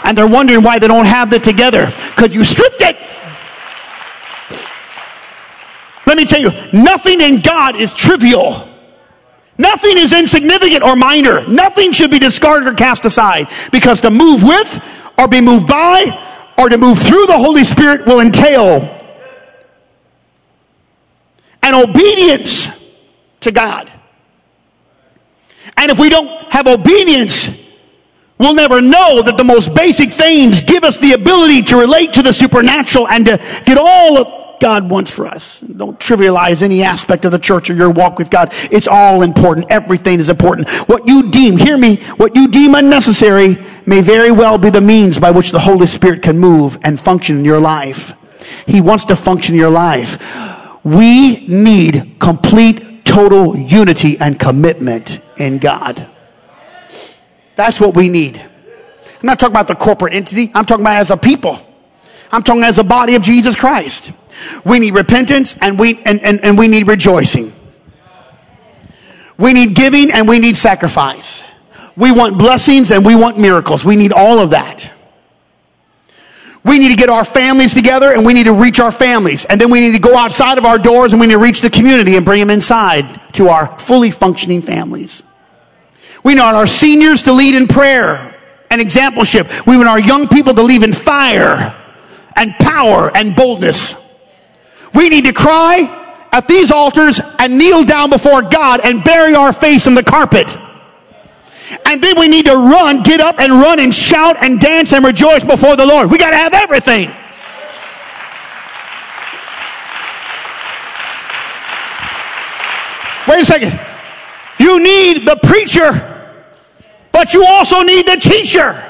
And 0.04 0.18
they're 0.18 0.28
wondering 0.28 0.62
why 0.62 0.78
they 0.78 0.88
don't 0.88 1.06
have 1.06 1.32
it 1.32 1.46
together 1.46 1.86
because 1.86 2.34
you 2.34 2.44
stripped 2.44 2.82
it. 2.82 2.98
Let 6.12 6.18
me 6.18 6.26
tell 6.26 6.42
you, 6.42 6.52
nothing 6.74 7.22
in 7.22 7.40
God 7.40 7.78
is 7.78 7.94
trivial. 7.94 8.68
Nothing 9.58 9.98
is 9.98 10.12
insignificant 10.12 10.84
or 10.84 10.98
minor. 10.98 11.48
Nothing 11.48 11.94
should 11.94 12.12
be 12.12 12.20
discarded 12.20 12.68
or 12.68 12.74
cast 12.74 13.06
aside 13.06 13.48
because 13.72 14.02
to 14.02 14.10
move 14.10 14.44
with 14.44 14.84
or 15.18 15.30
be 15.30 15.40
moved 15.40 15.68
by 15.68 16.52
or 16.58 16.68
to 16.68 16.78
move 16.78 17.00
through 17.00 17.28
the 17.28 17.38
Holy 17.38 17.64
Spirit 17.64 18.06
will 18.06 18.20
entail 18.20 18.82
an 21.64 21.76
obedience 21.76 22.68
to 23.40 23.54
God. 23.54 23.90
And 25.78 25.92
if 25.92 25.98
we 25.98 26.10
don't 26.10 26.52
have 26.52 26.68
obedience, 26.68 27.50
we'll 28.38 28.54
never 28.54 28.82
know 28.82 29.22
that 29.22 29.38
the 29.38 29.46
most 29.46 29.74
basic 29.74 30.12
things 30.12 30.60
give 30.60 30.84
us 30.84 30.98
the 30.98 31.14
ability 31.14 31.62
to 31.62 31.78
relate 31.78 32.12
to 32.16 32.22
the 32.22 32.34
supernatural 32.34 33.08
and 33.08 33.28
to 33.28 33.38
get 33.66 33.78
all 33.78 34.41
God 34.62 34.90
wants 34.90 35.10
for 35.10 35.26
us. 35.26 35.60
Don't 35.62 36.00
trivialize 36.00 36.62
any 36.62 36.84
aspect 36.84 37.26
of 37.26 37.32
the 37.32 37.40
church 37.40 37.72
or 37.72 37.74
your 37.74 37.90
walk 37.90 38.20
with 38.20 38.30
God. 38.30 38.54
It's 38.72 38.88
all 38.88 39.24
important. 39.24 39.72
Everything 39.72 40.20
is 40.20 40.30
important. 40.30 40.70
What 40.88 41.08
you 41.08 41.32
deem, 41.32 41.58
hear 41.58 41.78
me, 41.78 41.96
what 42.18 42.36
you 42.36 42.48
deem 42.48 42.76
unnecessary 42.76 43.58
may 43.88 44.02
very 44.02 44.32
well 44.32 44.60
be 44.60 44.70
the 44.70 44.80
means 44.80 45.20
by 45.20 45.32
which 45.32 45.52
the 45.52 45.60
Holy 45.60 45.88
Spirit 45.88 46.22
can 46.22 46.38
move 46.38 46.78
and 46.84 47.00
function 47.00 47.40
in 47.40 47.44
your 47.44 47.60
life. 47.60 48.14
He 48.68 48.82
wants 48.82 49.06
to 49.06 49.16
function 49.16 49.56
in 49.56 49.60
your 49.60 49.72
life. 49.72 50.20
We 50.84 51.48
need 51.48 52.18
complete, 52.20 53.04
total 53.04 53.58
unity 53.58 54.20
and 54.20 54.40
commitment 54.40 55.22
in 55.38 55.58
God. 55.58 56.08
That's 57.56 57.80
what 57.80 57.96
we 57.96 58.10
need. 58.10 58.38
I'm 58.38 59.26
not 59.26 59.40
talking 59.40 59.54
about 59.54 59.68
the 59.68 59.76
corporate 59.76 60.14
entity. 60.14 60.52
I'm 60.54 60.66
talking 60.66 60.84
about 60.84 60.98
as 60.98 61.10
a 61.10 61.18
people. 61.18 61.60
I'm 62.32 62.44
talking 62.44 62.64
as 62.64 62.78
a 62.78 62.84
body 62.84 63.16
of 63.16 63.24
Jesus 63.24 63.56
Christ. 63.56 64.14
We 64.66 64.80
need 64.80 64.94
repentance 64.94 65.56
and 65.60 65.80
we, 65.80 66.02
and, 66.04 66.22
and, 66.22 66.44
and 66.44 66.58
we 66.58 66.68
need 66.68 66.88
rejoicing. 66.88 67.54
We 69.38 69.54
need 69.54 69.74
giving 69.76 70.12
and 70.12 70.28
we 70.28 70.40
need 70.40 70.56
sacrifice. 70.56 71.44
We 71.96 72.12
want 72.12 72.38
blessings 72.38 72.92
and 72.92 73.06
we 73.06 73.16
want 73.16 73.38
miracles. 73.38 73.84
We 73.84 73.96
need 73.96 74.14
all 74.14 74.40
of 74.40 74.52
that. 74.52 74.92
We 76.64 76.78
need 76.78 76.90
to 76.90 76.96
get 76.96 77.10
our 77.10 77.26
families 77.26 77.74
together 77.74 78.14
and 78.14 78.24
we 78.24 78.34
need 78.34 78.44
to 78.44 78.54
reach 78.54 78.80
our 78.80 78.92
families. 78.92 79.46
And 79.46 79.60
then 79.60 79.72
we 79.72 79.80
need 79.80 79.94
to 79.94 80.00
go 80.00 80.16
outside 80.16 80.60
of 80.60 80.66
our 80.66 80.78
doors 80.78 81.14
and 81.14 81.20
we 81.20 81.26
need 81.26 81.34
to 81.34 81.40
reach 81.40 81.62
the 81.62 81.72
community 81.72 82.18
and 82.18 82.26
bring 82.26 82.40
them 82.40 82.52
inside 82.52 83.34
to 83.34 83.50
our 83.50 83.80
fully 83.80 84.12
functioning 84.12 84.62
families. 84.62 85.24
We 86.24 86.36
want 86.36 86.56
our 86.56 86.68
seniors 86.68 87.24
to 87.24 87.34
lead 87.34 87.56
in 87.56 87.68
prayer 87.68 88.40
and 88.70 88.80
exampleship. 88.80 89.66
We 89.66 89.76
want 89.76 89.90
our 89.90 90.00
young 90.00 90.28
people 90.28 90.54
to 90.54 90.62
lead 90.62 90.84
in 90.84 90.94
fire 90.94 91.76
and 92.36 92.54
power 92.60 93.16
and 93.16 93.36
boldness. 93.36 93.96
We 94.94 95.10
need 95.10 95.26
to 95.26 95.34
cry 95.34 95.98
at 96.32 96.48
these 96.48 96.72
altars 96.72 97.20
and 97.40 97.58
kneel 97.58 97.84
down 97.84 98.10
before 98.10 98.42
God 98.42 98.82
and 98.84 99.04
bury 99.04 99.36
our 99.36 99.54
face 99.54 99.88
in 99.88 99.94
the 99.94 100.04
carpet. 100.04 100.58
And 101.86 102.04
then 102.04 102.20
we 102.20 102.28
need 102.28 102.46
to 102.46 102.56
run, 102.56 103.04
get 103.04 103.20
up 103.20 103.40
and 103.40 103.54
run 103.54 103.80
and 103.80 103.94
shout 103.94 104.38
and 104.42 104.60
dance 104.60 104.94
and 104.94 105.06
rejoice 105.06 105.44
before 105.44 105.76
the 105.76 105.86
Lord. 105.86 106.12
We 106.12 106.18
got 106.18 106.32
to 106.32 106.38
have 106.38 106.54
everything. 106.54 107.12
Wait 113.28 113.42
a 113.42 113.46
second. 113.46 113.80
You 114.60 114.84
need 114.84 115.26
the 115.26 115.40
preacher, 115.44 116.36
but 117.12 117.34
you 117.34 117.46
also 117.46 117.84
need 117.84 118.06
the 118.06 118.18
teacher. 118.18 118.84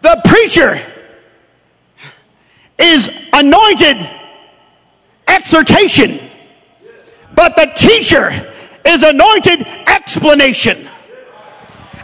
The 0.00 0.20
preacher 0.24 0.80
is 2.78 3.10
anointed 3.32 4.15
exhortation, 5.36 6.18
but 7.34 7.56
the 7.56 7.66
teacher 7.74 8.30
is 8.84 9.02
anointed 9.02 9.66
explanation. 9.86 10.88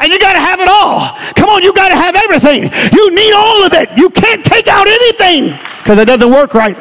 And 0.01 0.11
you 0.11 0.19
got 0.19 0.33
to 0.33 0.41
have 0.41 0.59
it 0.61 0.69
all. 0.69 1.17
Come 1.35 1.49
on, 1.49 1.63
you 1.63 1.73
got 1.75 1.89
to 1.89 1.95
have 1.95 2.17
everything. 2.17 2.65
You 2.93 3.15
need 3.15 3.33
all 3.33 3.65
of 3.65 3.73
it. 3.73 3.97
You 3.97 4.11
can't 4.11 4.45
take 4.45 4.67
out 4.67 4.87
anything 4.87 5.57
because 5.79 5.99
it 5.99 6.07
doesn't 6.07 6.31
work 6.31 6.55
right. 6.55 6.77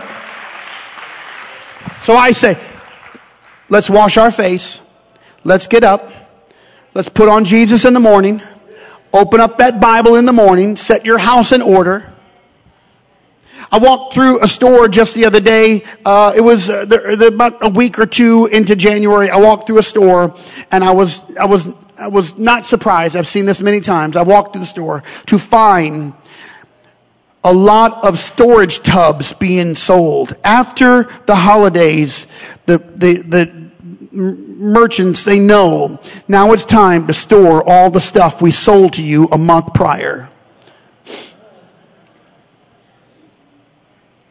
So 2.01 2.15
I 2.15 2.31
say, 2.31 2.57
let's 3.69 3.89
wash 3.89 4.17
our 4.17 4.31
face. 4.31 4.81
Let's 5.43 5.67
get 5.67 5.83
up. 5.83 6.11
Let's 6.93 7.09
put 7.09 7.29
on 7.29 7.45
Jesus 7.45 7.85
in 7.85 7.93
the 7.93 7.99
morning. 7.99 8.41
Open 9.13 9.39
up 9.39 9.59
that 9.59 9.79
Bible 9.79 10.15
in 10.15 10.25
the 10.25 10.33
morning. 10.33 10.75
Set 10.77 11.05
your 11.05 11.17
house 11.17 11.51
in 11.51 11.61
order. 11.61 12.11
I 13.71 13.77
walked 13.77 14.13
through 14.13 14.43
a 14.43 14.47
store 14.47 14.89
just 14.89 15.15
the 15.15 15.25
other 15.25 15.39
day. 15.39 15.83
Uh, 16.05 16.33
it 16.35 16.41
was 16.41 16.69
uh, 16.69 16.83
the, 16.83 17.15
the, 17.15 17.27
about 17.27 17.63
a 17.63 17.69
week 17.69 17.99
or 17.99 18.05
two 18.05 18.47
into 18.47 18.75
January. 18.75 19.29
I 19.29 19.37
walked 19.37 19.67
through 19.67 19.79
a 19.79 19.83
store 19.83 20.35
and 20.71 20.83
I 20.83 20.91
was, 20.91 21.23
I 21.37 21.45
was, 21.45 21.69
I 21.97 22.09
was 22.09 22.37
not 22.37 22.65
surprised. 22.65 23.15
I've 23.15 23.29
seen 23.29 23.45
this 23.45 23.61
many 23.61 23.79
times. 23.79 24.17
I 24.17 24.23
walked 24.23 24.53
through 24.53 24.61
the 24.61 24.67
store 24.67 25.03
to 25.27 25.37
find 25.37 26.13
a 27.43 27.53
lot 27.53 28.03
of 28.03 28.19
storage 28.19 28.83
tubs 28.83 29.33
being 29.33 29.75
sold. 29.75 30.35
After 30.43 31.03
the 31.25 31.35
holidays, 31.35 32.27
the, 32.65 32.77
the, 32.77 33.17
the 33.21 33.71
merchants, 34.11 35.23
they 35.23 35.39
know 35.39 35.99
now 36.27 36.51
it's 36.51 36.65
time 36.65 37.07
to 37.07 37.13
store 37.13 37.67
all 37.67 37.89
the 37.89 38.01
stuff 38.01 38.41
we 38.41 38.51
sold 38.51 38.93
to 38.93 39.03
you 39.03 39.29
a 39.31 39.37
month 39.37 39.73
prior. 39.73 40.30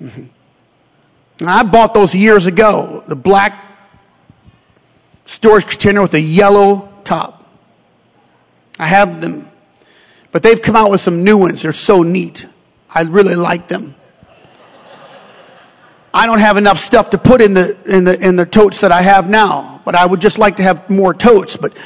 Mm-hmm. 0.00 1.48
I 1.48 1.62
bought 1.62 1.94
those 1.94 2.14
years 2.14 2.46
ago. 2.46 3.02
The 3.06 3.16
black 3.16 3.64
storage 5.26 5.66
container 5.66 6.02
with 6.02 6.14
a 6.14 6.20
yellow 6.20 6.92
top. 7.04 7.46
I 8.78 8.86
have 8.86 9.20
them. 9.20 9.50
But 10.32 10.42
they've 10.42 10.60
come 10.60 10.76
out 10.76 10.90
with 10.90 11.00
some 11.00 11.24
new 11.24 11.36
ones. 11.36 11.62
They're 11.62 11.72
so 11.72 12.02
neat. 12.02 12.46
I 12.88 13.02
really 13.02 13.36
like 13.36 13.68
them. 13.68 13.94
I 16.12 16.26
don't 16.26 16.40
have 16.40 16.56
enough 16.56 16.78
stuff 16.78 17.10
to 17.10 17.18
put 17.18 17.40
in 17.40 17.54
the, 17.54 17.76
in 17.86 18.04
the, 18.04 18.18
in 18.18 18.36
the 18.36 18.46
totes 18.46 18.80
that 18.80 18.90
I 18.90 19.02
have 19.02 19.30
now, 19.30 19.80
but 19.84 19.94
I 19.94 20.04
would 20.04 20.20
just 20.20 20.38
like 20.38 20.56
to 20.56 20.62
have 20.62 20.90
more 20.90 21.14
totes. 21.14 21.56
But 21.56 21.76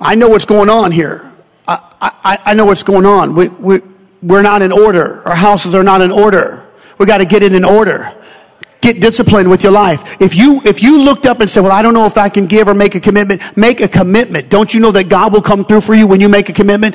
I 0.00 0.16
know 0.16 0.28
what's 0.28 0.44
going 0.44 0.68
on 0.68 0.90
here. 0.90 1.32
I, 1.66 1.78
I, 2.00 2.38
I 2.46 2.54
know 2.54 2.64
what's 2.64 2.82
going 2.82 3.06
on. 3.06 3.34
We, 3.36 3.48
we, 3.48 3.78
we're 4.22 4.42
not 4.42 4.62
in 4.62 4.72
order. 4.72 5.22
Our 5.26 5.36
houses 5.36 5.74
are 5.74 5.84
not 5.84 6.02
in 6.02 6.10
order. 6.10 6.63
We 6.98 7.06
got 7.06 7.18
to 7.18 7.24
get 7.24 7.42
it 7.42 7.52
in 7.52 7.64
order. 7.64 8.12
Get 8.80 9.00
disciplined 9.00 9.48
with 9.48 9.62
your 9.62 9.72
life. 9.72 10.20
If 10.20 10.36
you, 10.36 10.60
if 10.64 10.82
you 10.82 11.02
looked 11.02 11.26
up 11.26 11.40
and 11.40 11.48
said, 11.48 11.60
well, 11.60 11.72
I 11.72 11.80
don't 11.80 11.94
know 11.94 12.06
if 12.06 12.18
I 12.18 12.28
can 12.28 12.46
give 12.46 12.68
or 12.68 12.74
make 12.74 12.94
a 12.94 13.00
commitment, 13.00 13.56
make 13.56 13.80
a 13.80 13.88
commitment. 13.88 14.50
Don't 14.50 14.74
you 14.74 14.80
know 14.80 14.90
that 14.92 15.08
God 15.08 15.32
will 15.32 15.42
come 15.42 15.64
through 15.64 15.80
for 15.80 15.94
you 15.94 16.06
when 16.06 16.20
you 16.20 16.28
make 16.28 16.48
a 16.50 16.52
commitment? 16.52 16.94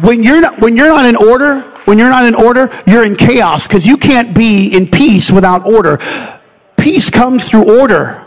When 0.00 0.22
you're 0.22 0.40
not, 0.40 0.60
when 0.60 0.76
you're 0.76 0.88
not 0.88 1.04
in 1.04 1.16
order, 1.16 1.60
when 1.84 1.98
you're 1.98 2.08
not 2.08 2.24
in 2.24 2.34
order, 2.34 2.70
you're 2.86 3.04
in 3.04 3.16
chaos 3.16 3.66
because 3.66 3.86
you 3.86 3.96
can't 3.96 4.34
be 4.34 4.68
in 4.68 4.86
peace 4.86 5.30
without 5.30 5.66
order. 5.66 5.98
Peace 6.78 7.10
comes 7.10 7.48
through 7.48 7.80
order. 7.80 8.24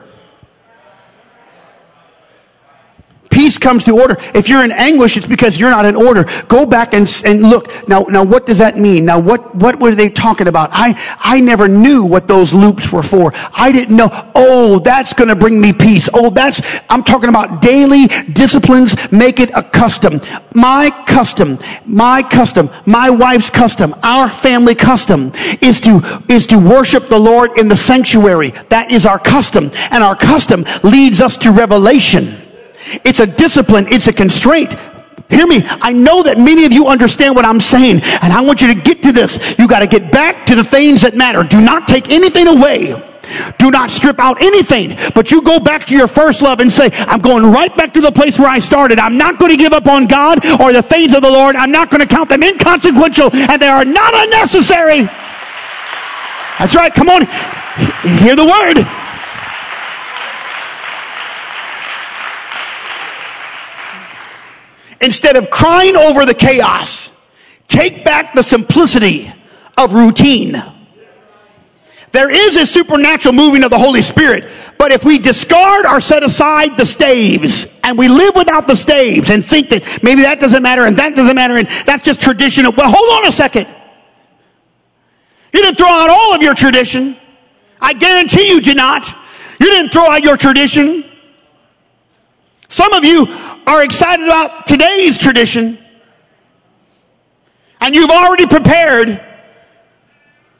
Peace 3.33 3.57
comes 3.57 3.83
to 3.85 3.99
order. 3.99 4.15
If 4.35 4.47
you're 4.47 4.63
in 4.63 4.71
anguish, 4.71 5.17
it's 5.17 5.25
because 5.25 5.59
you're 5.59 5.71
not 5.71 5.85
in 5.85 5.95
order. 5.95 6.25
Go 6.47 6.67
back 6.67 6.93
and, 6.93 7.09
and 7.25 7.41
look. 7.41 7.87
Now, 7.87 8.01
now 8.03 8.23
what 8.23 8.45
does 8.45 8.59
that 8.59 8.77
mean? 8.77 9.05
Now 9.05 9.17
what, 9.17 9.55
what 9.55 9.79
were 9.79 9.95
they 9.95 10.09
talking 10.09 10.47
about? 10.47 10.69
I, 10.71 10.93
I 11.17 11.39
never 11.39 11.67
knew 11.67 12.03
what 12.03 12.27
those 12.27 12.53
loops 12.53 12.91
were 12.91 13.01
for. 13.01 13.33
I 13.57 13.71
didn't 13.71 13.95
know, 13.95 14.09
oh, 14.35 14.77
that's 14.77 15.13
going 15.13 15.29
to 15.29 15.35
bring 15.35 15.59
me 15.59 15.73
peace. 15.73 16.07
Oh, 16.13 16.29
that's, 16.29 16.61
I'm 16.91 17.03
talking 17.03 17.27
about 17.27 17.59
daily 17.59 18.05
disciplines. 18.33 19.11
Make 19.11 19.39
it 19.39 19.49
a 19.55 19.63
custom. 19.63 20.21
My 20.53 20.91
custom, 21.07 21.57
my 21.87 22.21
custom, 22.21 22.69
my 22.85 23.09
wife's 23.09 23.49
custom, 23.49 23.95
our 24.03 24.29
family 24.29 24.75
custom 24.75 25.31
is 25.59 25.79
to, 25.79 26.23
is 26.29 26.45
to 26.47 26.59
worship 26.59 27.07
the 27.07 27.19
Lord 27.19 27.57
in 27.57 27.67
the 27.67 27.77
sanctuary. 27.77 28.51
That 28.69 28.91
is 28.91 29.07
our 29.07 29.17
custom. 29.17 29.71
And 29.89 30.03
our 30.03 30.15
custom 30.15 30.65
leads 30.83 31.19
us 31.19 31.35
to 31.37 31.51
revelation. 31.51 32.42
It's 33.03 33.19
a 33.19 33.27
discipline. 33.27 33.87
It's 33.91 34.07
a 34.07 34.13
constraint. 34.13 34.75
Hear 35.29 35.47
me. 35.47 35.61
I 35.65 35.93
know 35.93 36.23
that 36.23 36.37
many 36.37 36.65
of 36.65 36.73
you 36.73 36.87
understand 36.87 37.35
what 37.35 37.45
I'm 37.45 37.61
saying, 37.61 38.01
and 38.21 38.33
I 38.33 38.41
want 38.41 38.61
you 38.61 38.73
to 38.73 38.79
get 38.79 39.03
to 39.03 39.11
this. 39.11 39.57
You 39.57 39.67
got 39.67 39.79
to 39.79 39.87
get 39.87 40.11
back 40.11 40.45
to 40.47 40.55
the 40.55 40.63
things 40.63 41.01
that 41.01 41.15
matter. 41.15 41.43
Do 41.43 41.59
not 41.59 41.87
take 41.87 42.09
anything 42.09 42.47
away. 42.47 42.93
Do 43.57 43.71
not 43.71 43.89
strip 43.89 44.19
out 44.19 44.41
anything, 44.41 44.95
but 45.15 45.31
you 45.31 45.41
go 45.41 45.59
back 45.59 45.85
to 45.85 45.95
your 45.95 46.07
first 46.07 46.41
love 46.41 46.59
and 46.59 46.71
say, 46.71 46.89
I'm 46.93 47.21
going 47.21 47.45
right 47.45 47.75
back 47.75 47.93
to 47.93 48.01
the 48.01 48.11
place 48.11 48.37
where 48.37 48.49
I 48.49 48.59
started. 48.59 48.99
I'm 48.99 49.17
not 49.17 49.39
going 49.39 49.51
to 49.51 49.57
give 49.57 49.73
up 49.73 49.87
on 49.87 50.05
God 50.05 50.45
or 50.59 50.73
the 50.73 50.83
things 50.83 51.13
of 51.13 51.21
the 51.21 51.31
Lord. 51.31 51.55
I'm 51.55 51.71
not 51.71 51.89
going 51.89 52.01
to 52.01 52.07
count 52.07 52.29
them 52.29 52.43
inconsequential 52.43 53.29
and 53.33 53.61
they 53.61 53.67
are 53.67 53.85
not 53.85 54.13
unnecessary. 54.13 55.03
That's 56.59 56.75
right. 56.75 56.93
Come 56.93 57.09
on. 57.09 57.25
Hear 58.19 58.35
the 58.35 58.45
word. 58.45 59.02
Instead 65.03 65.35
of 65.35 65.49
crying 65.49 65.97
over 65.97 66.25
the 66.25 66.33
chaos, 66.33 67.11
take 67.67 68.05
back 68.05 68.33
the 68.33 68.41
simplicity 68.41 69.31
of 69.77 69.93
routine. 69.93 70.55
There 72.11 72.29
is 72.29 72.55
a 72.55 72.65
supernatural 72.65 73.33
moving 73.33 73.65
of 73.65 73.69
the 73.69 73.77
Holy 73.77 74.01
Spirit, 74.01 74.49
but 74.77 74.93
if 74.93 75.03
we 75.03 75.19
discard 75.19 75.85
or 75.85 75.99
set 75.99 76.23
aside 76.23 76.77
the 76.77 76.85
staves 76.85 77.67
and 77.83 77.97
we 77.97 78.07
live 78.07 78.33
without 78.37 78.65
the 78.65 78.77
staves 78.77 79.29
and 79.29 79.43
think 79.43 79.69
that 79.71 80.03
maybe 80.03 80.21
that 80.21 80.39
doesn't 80.39 80.63
matter 80.63 80.85
and 80.85 80.95
that 80.95 81.17
doesn't 81.17 81.35
matter 81.35 81.57
and 81.57 81.67
that's 81.85 82.03
just 82.03 82.21
tradition, 82.21 82.63
well, 82.63 82.89
hold 82.89 83.23
on 83.23 83.27
a 83.27 83.31
second. 83.31 83.67
You 85.53 85.63
didn't 85.63 85.75
throw 85.75 85.89
out 85.89 86.09
all 86.09 86.33
of 86.33 86.41
your 86.41 86.53
tradition. 86.53 87.17
I 87.81 87.91
guarantee 87.91 88.47
you 88.47 88.61
did 88.61 88.77
not. 88.77 89.13
You 89.59 89.69
didn't 89.69 89.89
throw 89.89 90.09
out 90.09 90.23
your 90.23 90.37
tradition. 90.37 91.03
Some 92.73 92.93
of 92.93 93.05
you 93.05 93.27
are 93.67 93.83
excited 93.83 94.25
about 94.25 94.65
today's 94.65 95.15
tradition, 95.15 95.77
and 97.79 97.93
you've 97.93 98.09
already 98.09 98.47
prepared 98.47 99.23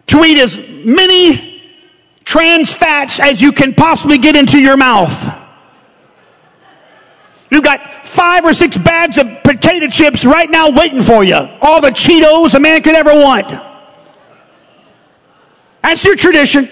to 0.06 0.24
eat 0.24 0.38
as 0.40 0.60
many 0.86 1.60
trans 2.24 2.72
fats 2.72 3.20
as 3.20 3.42
you 3.42 3.52
can 3.52 3.74
possibly 3.74 4.20
get 4.20 4.36
into 4.36 4.60
your 4.60 4.78
mouth. 4.78 5.12
You've 7.50 7.64
got 7.64 8.06
five 8.06 8.46
or 8.46 8.54
six 8.54 8.78
bags 8.78 9.18
of 9.18 9.42
potato 9.44 9.88
chips 9.88 10.24
right 10.24 10.52
now 10.52 10.70
waiting 10.70 11.02
for 11.02 11.24
you. 11.24 11.50
All 11.64 11.82
the 11.82 11.90
Cheetos 11.90 12.54
a 12.54 12.60
man 12.60 12.84
could 12.84 12.94
ever 12.94 13.16
want. 13.16 13.60
That's 15.82 16.04
your 16.06 16.16
tradition. 16.16 16.70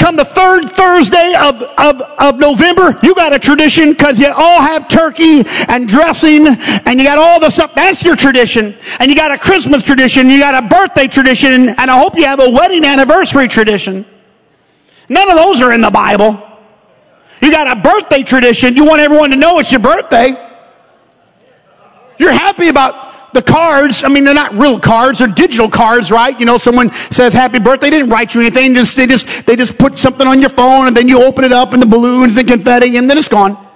Come 0.00 0.16
the 0.16 0.24
third 0.24 0.70
Thursday 0.70 1.34
of, 1.38 1.60
of, 1.76 2.00
of 2.00 2.38
November, 2.38 2.98
you 3.02 3.14
got 3.14 3.34
a 3.34 3.38
tradition 3.38 3.90
because 3.90 4.18
you 4.18 4.32
all 4.34 4.62
have 4.62 4.88
turkey 4.88 5.42
and 5.68 5.86
dressing 5.86 6.46
and 6.46 6.98
you 6.98 7.04
got 7.04 7.18
all 7.18 7.38
the 7.38 7.50
stuff. 7.50 7.74
That's 7.74 8.02
your 8.02 8.16
tradition. 8.16 8.74
And 8.98 9.10
you 9.10 9.14
got 9.14 9.30
a 9.30 9.36
Christmas 9.36 9.82
tradition, 9.82 10.30
you 10.30 10.38
got 10.38 10.54
a 10.54 10.66
birthday 10.66 11.06
tradition, 11.06 11.68
and 11.68 11.90
I 11.90 11.98
hope 11.98 12.16
you 12.16 12.24
have 12.24 12.40
a 12.40 12.48
wedding 12.48 12.82
anniversary 12.82 13.46
tradition. 13.46 14.06
None 15.10 15.28
of 15.28 15.36
those 15.36 15.60
are 15.60 15.70
in 15.70 15.82
the 15.82 15.90
Bible. 15.90 16.48
You 17.42 17.50
got 17.50 17.76
a 17.76 17.78
birthday 17.78 18.22
tradition. 18.22 18.76
You 18.76 18.86
want 18.86 19.02
everyone 19.02 19.28
to 19.30 19.36
know 19.36 19.58
it's 19.58 19.70
your 19.70 19.80
birthday. 19.80 20.32
You're 22.18 22.32
happy 22.32 22.68
about 22.68 23.09
the 23.32 23.42
cards. 23.42 24.04
I 24.04 24.08
mean, 24.08 24.24
they're 24.24 24.34
not 24.34 24.54
real 24.54 24.78
cards. 24.78 25.18
They're 25.20 25.28
digital 25.28 25.68
cards, 25.68 26.10
right? 26.10 26.38
You 26.38 26.46
know, 26.46 26.58
someone 26.58 26.90
says 27.10 27.32
happy 27.32 27.58
birthday. 27.58 27.90
They 27.90 27.98
didn't 27.98 28.10
write 28.10 28.34
you 28.34 28.40
anything. 28.40 28.74
Just, 28.74 28.96
they 28.96 29.06
just, 29.06 29.46
they 29.46 29.56
just 29.56 29.78
put 29.78 29.98
something 29.98 30.26
on 30.26 30.40
your 30.40 30.50
phone 30.50 30.86
and 30.86 30.96
then 30.96 31.08
you 31.08 31.22
open 31.22 31.44
it 31.44 31.52
up 31.52 31.72
and 31.72 31.82
the 31.82 31.86
balloons 31.86 32.36
and 32.36 32.48
confetti 32.48 32.96
and 32.96 33.08
then 33.08 33.18
it's 33.18 33.28
gone. 33.28 33.66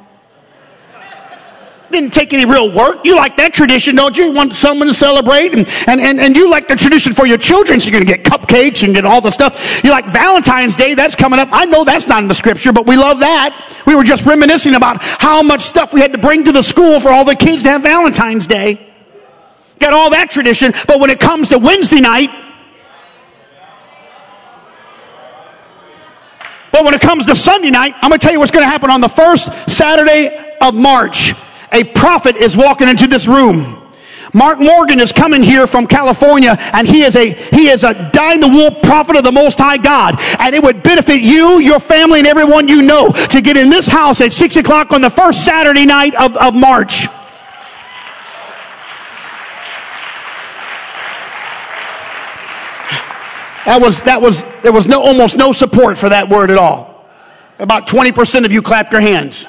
Didn't 1.90 2.12
take 2.12 2.32
any 2.32 2.44
real 2.44 2.72
work. 2.72 3.04
You 3.04 3.14
like 3.14 3.36
that 3.36 3.52
tradition, 3.52 3.94
don't 3.94 4.16
you? 4.16 4.24
you 4.24 4.32
want 4.32 4.52
someone 4.52 4.88
to 4.88 4.94
celebrate 4.94 5.54
and, 5.54 5.68
and, 5.86 6.00
and, 6.00 6.18
and 6.18 6.34
you 6.34 6.50
like 6.50 6.66
the 6.66 6.74
tradition 6.74 7.12
for 7.12 7.24
your 7.24 7.38
children. 7.38 7.78
So 7.78 7.88
you're 7.88 8.00
going 8.00 8.06
to 8.06 8.12
get 8.12 8.24
cupcakes 8.24 8.82
and 8.82 8.94
get 8.94 9.04
all 9.04 9.20
the 9.20 9.30
stuff. 9.30 9.84
You 9.84 9.90
like 9.90 10.06
Valentine's 10.10 10.76
Day. 10.76 10.94
That's 10.94 11.14
coming 11.14 11.38
up. 11.38 11.50
I 11.52 11.66
know 11.66 11.84
that's 11.84 12.08
not 12.08 12.22
in 12.22 12.28
the 12.28 12.34
scripture, 12.34 12.72
but 12.72 12.86
we 12.86 12.96
love 12.96 13.20
that. 13.20 13.82
We 13.86 13.94
were 13.94 14.02
just 14.02 14.24
reminiscing 14.24 14.74
about 14.74 15.02
how 15.02 15.42
much 15.42 15.60
stuff 15.60 15.94
we 15.94 16.00
had 16.00 16.12
to 16.12 16.18
bring 16.18 16.44
to 16.46 16.52
the 16.52 16.62
school 16.62 16.98
for 16.98 17.10
all 17.10 17.24
the 17.24 17.36
kids 17.36 17.62
to 17.62 17.70
have 17.70 17.82
Valentine's 17.82 18.48
Day. 18.48 18.93
Got 19.78 19.92
all 19.92 20.10
that 20.10 20.30
tradition. 20.30 20.72
But 20.86 21.00
when 21.00 21.10
it 21.10 21.20
comes 21.20 21.50
to 21.50 21.58
Wednesday 21.58 22.00
night, 22.00 22.30
But 26.72 26.84
when 26.84 26.92
it 26.92 27.00
comes 27.00 27.26
to 27.26 27.36
Sunday 27.36 27.70
night, 27.70 27.94
I'm 28.02 28.10
going 28.10 28.18
to 28.18 28.24
tell 28.24 28.32
you 28.32 28.40
what's 28.40 28.50
going 28.50 28.64
to 28.64 28.68
happen 28.68 28.90
on 28.90 29.00
the 29.00 29.08
first 29.08 29.70
Saturday 29.70 30.56
of 30.60 30.74
March 30.74 31.32
a 31.74 31.84
prophet 31.84 32.36
is 32.36 32.56
walking 32.56 32.88
into 32.88 33.06
this 33.06 33.26
room. 33.26 33.80
Mark 34.32 34.58
Morgan 34.58 35.00
is 35.00 35.12
coming 35.12 35.42
here 35.42 35.66
from 35.66 35.86
California 35.86 36.56
and 36.72 36.88
he 36.88 37.02
is 37.02 37.14
a, 37.14 37.32
he 37.32 37.68
is 37.68 37.84
a 37.84 38.10
dying 38.12 38.40
the 38.40 38.48
wool 38.48 38.70
prophet 38.70 39.16
of 39.16 39.22
the 39.22 39.30
most 39.30 39.58
high 39.58 39.76
God. 39.76 40.16
And 40.40 40.54
it 40.54 40.62
would 40.62 40.82
benefit 40.82 41.20
you, 41.20 41.58
your 41.58 41.78
family, 41.78 42.20
and 42.20 42.26
everyone 42.26 42.66
you 42.66 42.82
know 42.82 43.10
to 43.10 43.40
get 43.40 43.56
in 43.56 43.70
this 43.70 43.86
house 43.86 44.20
at 44.20 44.32
six 44.32 44.56
o'clock 44.56 44.92
on 44.92 45.02
the 45.02 45.10
first 45.10 45.44
Saturday 45.44 45.84
night 45.84 46.14
of, 46.14 46.36
of 46.36 46.54
March. 46.54 47.06
That 53.64 53.80
was, 53.80 54.02
that 54.02 54.20
was, 54.20 54.44
there 54.62 54.72
was 54.72 54.86
no, 54.86 55.02
almost 55.02 55.36
no 55.36 55.52
support 55.52 55.96
for 55.96 56.10
that 56.10 56.28
word 56.28 56.50
at 56.50 56.58
all. 56.58 57.06
About 57.58 57.86
20% 57.86 58.44
of 58.44 58.52
you 58.52 58.62
clapped 58.62 58.92
your 58.92 59.00
hands. 59.00 59.48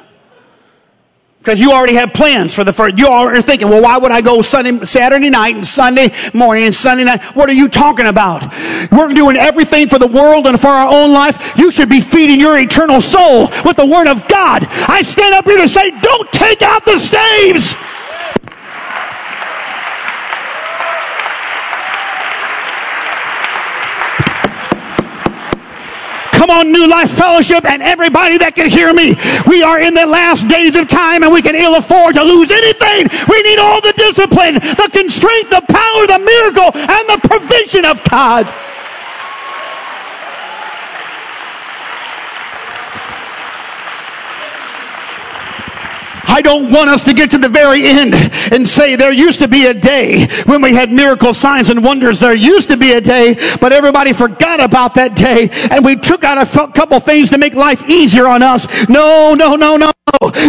Because 1.45 1.59
you 1.59 1.73
already 1.73 1.93
have 1.93 2.11
plans 2.11 2.55
for 2.55 2.63
the 2.63 2.73
first, 2.73 2.97
you 2.97 3.07
are 3.07 3.39
thinking, 3.39 3.69
well, 3.69 3.83
why 3.83 3.99
would 3.99 4.11
I 4.11 4.21
go 4.21 4.41
Sunday, 4.41 4.83
Saturday 4.83 5.29
night 5.29 5.55
and 5.55 5.67
Sunday 5.67 6.09
morning 6.33 6.63
and 6.63 6.73
Sunday 6.73 7.03
night? 7.03 7.21
What 7.35 7.49
are 7.49 7.53
you 7.53 7.67
talking 7.69 8.07
about? 8.07 8.51
We're 8.91 9.13
doing 9.13 9.35
everything 9.35 9.87
for 9.87 9.99
the 9.99 10.07
world 10.07 10.47
and 10.47 10.59
for 10.59 10.69
our 10.69 10.91
own 10.91 11.13
life. 11.13 11.55
You 11.55 11.69
should 11.69 11.87
be 11.87 12.01
feeding 12.01 12.39
your 12.39 12.57
eternal 12.57 12.99
soul 12.99 13.49
with 13.63 13.77
the 13.77 13.85
Word 13.85 14.07
of 14.07 14.27
God. 14.27 14.65
I 14.89 15.03
stand 15.03 15.35
up 15.35 15.45
here 15.45 15.57
to 15.57 15.67
say, 15.67 15.91
don't 16.01 16.31
take 16.31 16.63
out 16.63 16.83
the 16.83 16.97
staves. 16.97 17.75
Come 26.35 26.49
on, 26.49 26.71
New 26.71 26.87
Life 26.87 27.11
Fellowship 27.11 27.63
and 27.63 27.81
everybody 27.81 28.37
that 28.37 28.55
can 28.55 28.69
hear 28.69 28.93
me. 28.93 29.15
We 29.47 29.63
are 29.63 29.79
in 29.79 29.93
the 29.93 30.05
last 30.05 30.47
days 30.47 30.75
of 30.75 30.87
time 30.87 31.23
and 31.23 31.31
we 31.31 31.41
can 31.41 31.55
ill 31.55 31.75
afford 31.75 32.15
to 32.15 32.23
lose 32.23 32.51
anything. 32.51 33.07
We 33.31 33.41
need 33.41 33.57
all 33.57 33.79
the 33.79 33.95
discipline, 33.95 34.55
the 34.55 34.89
constraint, 34.91 35.49
the 35.49 35.63
power, 35.63 36.01
the 36.11 36.19
miracle, 36.19 36.75
and 36.75 37.03
the 37.07 37.19
provision 37.23 37.85
of 37.85 38.03
God. 38.11 38.51
I 46.27 46.41
don't 46.41 46.71
want 46.71 46.89
us 46.89 47.03
to 47.05 47.13
get 47.13 47.31
to 47.31 47.37
the 47.37 47.49
very 47.49 47.85
end 47.85 48.13
and 48.51 48.67
say 48.67 48.95
there 48.95 49.13
used 49.13 49.39
to 49.39 49.47
be 49.47 49.67
a 49.67 49.73
day 49.73 50.27
when 50.45 50.61
we 50.61 50.73
had 50.73 50.91
miracle 50.91 51.33
signs 51.33 51.69
and 51.69 51.83
wonders. 51.83 52.19
There 52.19 52.33
used 52.33 52.69
to 52.69 52.77
be 52.77 52.93
a 52.93 53.01
day, 53.01 53.35
but 53.61 53.71
everybody 53.71 54.13
forgot 54.13 54.59
about 54.59 54.95
that 54.95 55.15
day 55.15 55.49
and 55.71 55.85
we 55.85 55.95
took 55.95 56.23
out 56.23 56.37
a 56.37 56.71
couple 56.73 56.99
things 56.99 57.29
to 57.29 57.37
make 57.37 57.53
life 57.53 57.87
easier 57.89 58.27
on 58.27 58.41
us. 58.41 58.67
No, 58.89 59.33
no, 59.33 59.55
no, 59.55 59.77
no. 59.77 59.91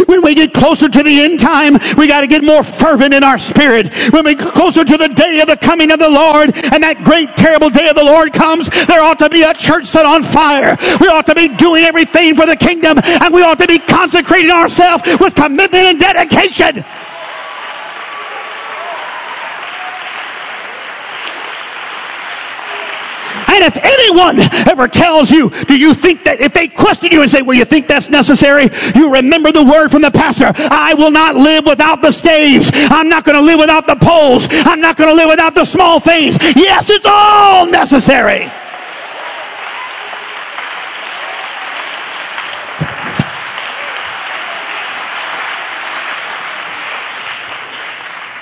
When 0.06 0.22
we 0.22 0.34
get 0.34 0.52
closer 0.52 0.88
to 0.88 1.02
the 1.02 1.20
end 1.20 1.40
time, 1.40 1.78
we 1.96 2.06
got 2.06 2.20
to 2.20 2.26
get 2.26 2.44
more 2.44 2.62
fervent 2.62 3.14
in 3.14 3.24
our 3.24 3.38
spirit. 3.38 3.92
When 4.12 4.24
we 4.24 4.34
get 4.34 4.52
closer 4.52 4.84
to 4.84 4.96
the 4.96 5.08
day 5.08 5.40
of 5.40 5.48
the 5.48 5.56
coming 5.56 5.90
of 5.90 5.98
the 5.98 6.08
Lord 6.08 6.52
and 6.72 6.82
that 6.82 7.02
great 7.04 7.36
terrible 7.36 7.70
day 7.70 7.88
of 7.88 7.96
the 7.96 8.04
Lord 8.04 8.32
comes, 8.32 8.68
there 8.86 9.02
ought 9.02 9.18
to 9.20 9.30
be 9.30 9.42
a 9.42 9.54
church 9.54 9.86
set 9.86 10.04
on 10.04 10.22
fire. 10.22 10.76
We 11.00 11.08
ought 11.08 11.26
to 11.26 11.34
be 11.34 11.48
doing 11.48 11.84
everything 11.84 12.34
for 12.34 12.46
the 12.46 12.56
kingdom 12.56 12.98
and 13.02 13.32
we 13.32 13.42
ought 13.42 13.58
to 13.58 13.66
be 13.66 13.78
consecrating 13.78 14.50
ourselves 14.50 15.02
with 15.18 15.34
commitment 15.34 15.65
and 15.74 15.98
dedication. 15.98 16.84
And 23.48 23.64
if 23.64 23.76
anyone 23.78 24.38
ever 24.68 24.86
tells 24.86 25.30
you, 25.30 25.48
do 25.64 25.78
you 25.78 25.94
think 25.94 26.24
that, 26.24 26.40
if 26.40 26.52
they 26.52 26.68
question 26.68 27.10
you 27.10 27.22
and 27.22 27.30
say, 27.30 27.40
well, 27.40 27.56
you 27.56 27.64
think 27.64 27.86
that's 27.86 28.10
necessary? 28.10 28.68
You 28.94 29.14
remember 29.14 29.50
the 29.50 29.64
word 29.64 29.88
from 29.88 30.02
the 30.02 30.10
pastor. 30.10 30.52
I 30.54 30.92
will 30.92 31.10
not 31.10 31.36
live 31.36 31.64
without 31.64 32.02
the 32.02 32.10
staves. 32.10 32.70
I'm 32.74 33.08
not 33.08 33.24
going 33.24 33.36
to 33.36 33.42
live 33.42 33.58
without 33.58 33.86
the 33.86 33.96
poles. 33.96 34.48
I'm 34.50 34.82
not 34.82 34.96
going 34.96 35.08
to 35.08 35.14
live 35.14 35.30
without 35.30 35.54
the 35.54 35.64
small 35.64 36.00
things. 36.00 36.36
Yes, 36.54 36.90
it's 36.90 37.06
all 37.06 37.66
necessary. 37.66 38.50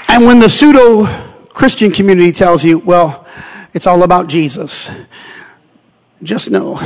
And 0.09 0.25
when 0.25 0.39
the 0.39 0.49
pseudo 0.49 1.07
Christian 1.49 1.91
community 1.91 2.33
tells 2.33 2.65
you, 2.65 2.79
well, 2.79 3.27
it's 3.73 3.87
all 3.87 4.03
about 4.03 4.29
Jesus, 4.29 4.91
just 6.23 6.51
know 6.51 6.81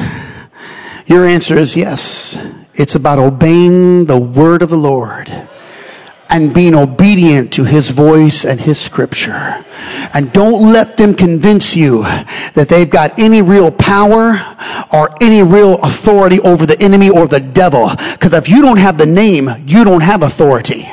your 1.09 1.25
answer 1.25 1.57
is 1.57 1.75
yes. 1.75 2.39
It's 2.75 2.95
about 2.95 3.19
obeying 3.19 4.05
the 4.05 4.19
word 4.19 4.63
of 4.63 4.71
the 4.71 4.77
Lord 4.77 5.31
and 6.31 6.53
being 6.53 6.75
obedient 6.75 7.55
to 7.55 7.65
his 7.65 7.89
voice 7.89 8.45
and 8.45 8.61
his 8.61 8.79
scripture. 8.79 9.65
And 10.13 10.31
don't 10.33 10.71
let 10.71 10.99
them 10.99 11.15
convince 11.15 11.75
you 11.75 12.03
that 12.53 12.67
they've 12.69 12.89
got 12.89 13.19
any 13.19 13.41
real 13.41 13.71
power 13.71 14.39
or 14.93 15.17
any 15.23 15.43
real 15.43 15.81
authority 15.81 16.41
over 16.41 16.67
the 16.67 16.81
enemy 16.81 17.09
or 17.09 17.27
the 17.27 17.41
devil. 17.41 17.89
Because 18.13 18.35
if 18.35 18.49
you 18.49 18.61
don't 18.61 18.77
have 18.77 18.99
the 18.99 19.07
name, 19.07 19.49
you 19.67 19.85
don't 19.85 20.03
have 20.03 20.23
authority. 20.23 20.93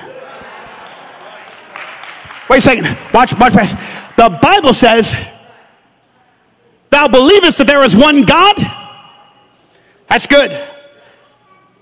Wait 2.49 2.57
a 2.57 2.61
second. 2.61 2.85
Watch, 3.13 3.37
watch. 3.39 3.53
The 4.17 4.39
Bible 4.41 4.73
says, 4.73 5.15
Thou 6.89 7.07
believest 7.07 7.57
that 7.57 7.67
there 7.67 7.83
is 7.83 7.95
one 7.95 8.21
God? 8.21 8.55
That's 10.07 10.27
good. 10.27 10.51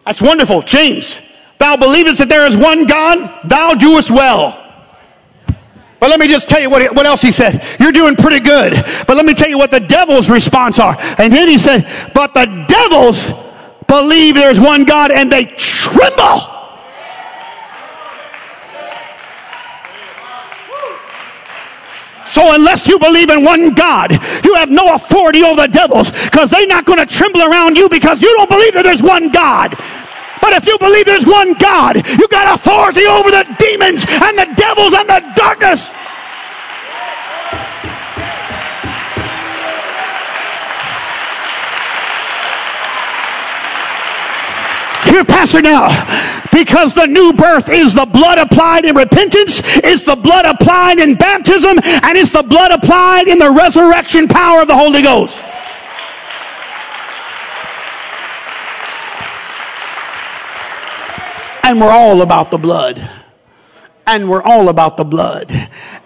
That's 0.06 0.22
wonderful. 0.22 0.64
James, 0.64 1.20
thou 1.60 1.78
believest 1.78 2.20
that 2.20 2.30
there 2.30 2.48
is 2.48 2.58
one 2.58 2.86
God? 2.86 3.48
Thou 3.48 3.76
doest 3.76 4.10
well. 4.10 4.60
But 6.00 6.10
let 6.10 6.20
me 6.20 6.28
just 6.28 6.50
tell 6.50 6.60
you 6.60 6.70
what, 6.70 6.96
what 6.96 7.06
else 7.06 7.22
he 7.22 7.32
said. 7.32 7.64
You're 7.80 7.92
doing 7.92 8.16
pretty 8.16 8.40
good. 8.40 8.74
But 9.08 9.16
let 9.16 9.26
me 9.26 9.34
tell 9.34 9.48
you 9.48 9.58
what 9.58 9.72
the 9.72 9.80
devil's 9.80 10.30
response 10.30 10.80
are. 10.80 10.98
And 11.18 11.32
then 11.32 11.48
he 11.48 11.58
said, 11.58 11.88
but 12.14 12.34
the 12.34 12.66
devils 12.68 13.32
believe 13.88 14.36
there's 14.36 14.60
one 14.60 14.84
God 14.84 15.12
and 15.12 15.32
they 15.32 15.46
tremble. 15.46 16.42
So 22.34 22.56
unless 22.56 22.88
you 22.88 22.98
believe 22.98 23.30
in 23.30 23.46
one 23.46 23.76
God, 23.76 24.12
you 24.44 24.56
have 24.56 24.72
no 24.72 24.96
authority 24.96 25.44
over 25.44 25.62
the 25.62 25.68
devils 25.68 26.12
because 26.12 26.50
they're 26.50 26.66
not 26.66 26.84
going 26.84 26.98
to 26.98 27.06
tremble 27.06 27.44
around 27.44 27.78
you 27.78 27.88
because 27.88 28.24
you 28.24 28.34
don't 28.34 28.50
believe 28.50 28.74
that 28.74 28.82
there's 28.82 29.04
one 29.04 29.30
God. 29.30 29.78
But 30.42 30.54
if 30.58 30.66
you 30.66 30.76
believe 30.80 31.06
there's 31.06 31.28
one 31.28 31.54
God, 31.54 31.96
you 32.02 32.28
got 32.30 32.50
authority 32.58 33.06
over 33.06 33.30
the 33.30 33.46
demons 33.60 34.10
and 34.10 34.34
the 34.34 34.50
devils 34.58 34.98
and 34.98 35.08
the 35.08 35.22
darkness. 35.38 35.94
Here, 45.14 45.24
Pastor, 45.24 45.62
now, 45.62 45.90
because 46.52 46.96
the 46.96 47.06
new 47.06 47.34
birth 47.34 47.70
is 47.70 47.94
the 47.94 48.08
blood 48.08 48.40
applied 48.40 48.84
in 48.84 48.96
repentance, 48.96 49.62
it's 49.84 50.06
the 50.06 50.16
blood 50.16 50.44
applied 50.44 50.98
in 50.98 51.14
baptism, 51.14 51.78
and 52.02 52.18
it's 52.18 52.32
the 52.32 52.42
blood 52.42 52.72
applied 52.72 53.28
in 53.28 53.38
the 53.38 53.52
resurrection 53.52 54.28
power 54.28 54.64
of 54.64 54.68
the 54.68 54.76
Holy 54.76 55.04
Ghost. 55.04 55.38
And 61.62 61.80
we're 61.80 61.92
all 61.92 62.24
about 62.24 62.50
the 62.50 62.58
blood 62.58 63.08
and 64.06 64.30
we're 64.30 64.42
all 64.42 64.70
about 64.70 64.98
the 64.98 65.04
blood. 65.04 65.52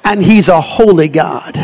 And 0.04 0.24
he's 0.24 0.48
a 0.48 0.62
holy 0.62 1.10
God. 1.10 1.58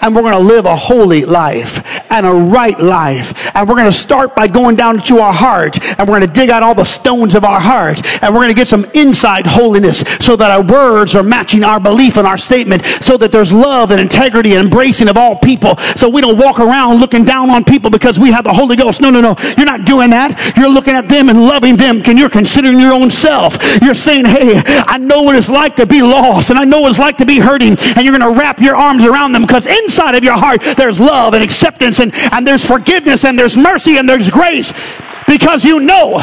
And 0.00 0.14
we're 0.14 0.22
going 0.22 0.32
to 0.32 0.40
live 0.40 0.64
a 0.64 0.74
holy 0.74 1.24
life 1.24 1.86
and 2.10 2.26
a 2.26 2.32
right 2.32 2.78
life. 2.80 3.54
And 3.54 3.68
we're 3.68 3.76
going 3.76 3.90
to 3.90 3.96
start 3.96 4.34
by 4.34 4.48
going 4.48 4.76
down 4.76 4.98
to 5.04 5.20
our 5.20 5.32
heart 5.32 5.78
and 5.82 6.08
we're 6.08 6.18
going 6.18 6.28
to 6.28 6.34
dig 6.34 6.50
out 6.50 6.62
all 6.62 6.74
the 6.74 6.84
stones 6.84 7.34
of 7.34 7.44
our 7.44 7.60
heart 7.60 8.04
and 8.22 8.34
we're 8.34 8.40
going 8.40 8.54
to 8.54 8.54
get 8.54 8.68
some 8.68 8.84
inside 8.94 9.46
holiness 9.46 10.00
so 10.20 10.34
that 10.36 10.50
our 10.50 10.62
words 10.62 11.14
are 11.14 11.22
matching 11.22 11.62
our 11.62 11.78
belief 11.78 12.16
and 12.16 12.26
our 12.26 12.38
statement 12.38 12.84
so 12.84 13.16
that 13.16 13.30
there's 13.30 13.52
love 13.52 13.90
and 13.92 14.00
integrity 14.00 14.52
and 14.54 14.64
embracing 14.64 15.08
of 15.08 15.16
all 15.16 15.36
people. 15.36 15.76
So 15.96 16.08
we 16.08 16.20
don't 16.20 16.38
walk 16.38 16.58
around 16.58 16.98
looking 16.98 17.24
down 17.24 17.50
on 17.50 17.64
people 17.64 17.90
because 17.90 18.18
we 18.18 18.32
have 18.32 18.44
the 18.44 18.52
Holy 18.52 18.76
Ghost. 18.76 19.00
No, 19.00 19.10
no, 19.10 19.20
no. 19.20 19.36
You're 19.56 19.66
not 19.66 19.84
doing 19.84 20.10
that. 20.10 20.56
You're 20.56 20.70
looking 20.70 20.94
at 20.94 21.08
them 21.08 21.28
and 21.28 21.42
loving 21.42 21.76
them. 21.76 22.02
Can 22.02 22.16
you're 22.16 22.30
considering 22.30 22.80
your 22.80 22.92
own 22.92 23.10
self. 23.10 23.58
You're 23.80 23.94
saying, 23.94 24.24
Hey, 24.24 24.60
I 24.64 24.98
know 24.98 25.22
what 25.22 25.36
it's 25.36 25.48
like 25.48 25.65
like 25.66 25.74
to 25.74 25.84
be 25.84 26.00
lost 26.00 26.50
and 26.50 26.60
I 26.60 26.64
know 26.64 26.82
what 26.82 26.90
it's 26.90 27.00
like 27.00 27.18
to 27.18 27.26
be 27.26 27.40
hurting 27.40 27.76
and 27.76 28.04
you're 28.04 28.16
going 28.16 28.32
to 28.32 28.38
wrap 28.38 28.60
your 28.60 28.76
arms 28.76 29.04
around 29.04 29.32
them 29.32 29.42
because 29.42 29.66
inside 29.66 30.14
of 30.14 30.22
your 30.22 30.38
heart 30.38 30.62
there's 30.76 31.00
love 31.00 31.34
and 31.34 31.42
acceptance 31.42 31.98
and, 31.98 32.14
and 32.30 32.46
there's 32.46 32.64
forgiveness 32.64 33.24
and 33.24 33.36
there's 33.36 33.56
mercy 33.56 33.96
and 33.96 34.08
there's 34.08 34.30
grace 34.30 34.72
because 35.26 35.64
you 35.64 35.80
know 35.80 36.18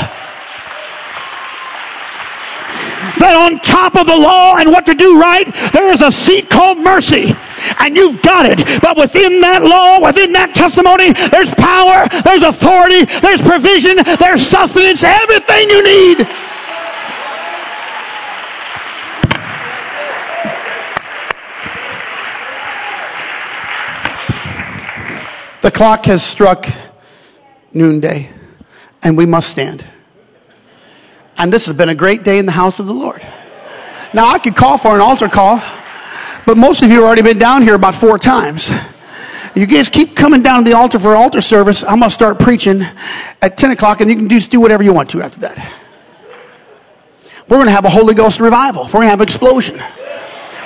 that 3.20 3.36
on 3.36 3.60
top 3.60 3.98
of 3.98 4.08
the 4.08 4.16
law 4.16 4.56
and 4.56 4.72
what 4.72 4.86
to 4.86 4.96
do 4.96 5.20
right, 5.20 5.46
there 5.74 5.92
is 5.92 6.02
a 6.02 6.12
seat 6.12 6.50
called 6.50 6.78
mercy. 6.78 7.36
And 7.80 7.96
you've 7.96 8.22
got 8.22 8.46
it. 8.46 8.60
But 8.82 8.98
within 8.98 9.40
that 9.40 9.64
law, 9.64 10.04
within 10.04 10.34
that 10.34 10.56
testimony, 10.56 11.14
there's 11.32 11.54
power, 11.56 12.08
there's 12.24 12.44
authority, 12.44 13.08
there's 13.20 13.40
provision, 13.40 13.96
there's 14.20 14.46
sustenance, 14.46 15.04
everything 15.04 15.70
you 15.70 15.84
need. 15.84 16.28
The 25.64 25.72
clock 25.72 26.08
has 26.08 26.22
struck 26.22 26.68
noonday, 27.72 28.30
and 29.02 29.16
we 29.16 29.26
must 29.26 29.50
stand. 29.50 29.82
And 31.38 31.54
this 31.54 31.68
has 31.68 31.74
been 31.74 31.88
a 31.88 31.96
great 31.96 32.24
day 32.24 32.38
in 32.38 32.46
the 32.46 32.52
house 32.52 32.82
of 32.82 32.86
the 32.86 32.94
Lord. 32.94 33.26
Now, 34.14 34.28
I 34.28 34.40
could 34.40 34.58
call 34.58 34.78
for 34.78 34.94
an 34.94 35.00
altar 35.00 35.30
call, 35.30 35.62
but 36.46 36.58
most 36.58 36.84
of 36.84 36.90
you 36.90 36.96
have 36.96 37.06
already 37.06 37.22
been 37.22 37.40
down 37.40 37.62
here 37.62 37.76
about 37.76 37.96
four 37.96 38.20
times. 38.20 38.70
You 39.56 39.66
guys 39.66 39.88
keep 39.88 40.18
coming 40.18 40.44
down 40.44 40.66
to 40.66 40.70
the 40.70 40.76
altar 40.76 41.00
for 41.00 41.16
altar 41.16 41.40
service. 41.40 41.82
I'm 41.84 42.00
going 42.00 42.10
to 42.10 42.14
start 42.14 42.40
preaching 42.40 42.82
at 43.42 43.56
10 43.56 43.72
o'clock, 43.72 44.02
and 44.02 44.10
you 44.10 44.18
can 44.18 44.28
just 44.28 44.52
do 44.52 44.60
whatever 44.60 44.84
you 44.84 44.92
want 44.92 45.12
to 45.12 45.22
after 45.22 45.40
that. 45.40 45.58
We're 47.48 47.56
going 47.56 47.68
to 47.68 47.72
have 47.72 47.86
a 47.86 47.90
Holy 47.90 48.16
Ghost 48.16 48.42
revival. 48.42 48.84
We're 48.84 48.92
going 48.92 49.06
to 49.06 49.12
have 49.12 49.22
an 49.22 49.28
explosion. 49.28 49.82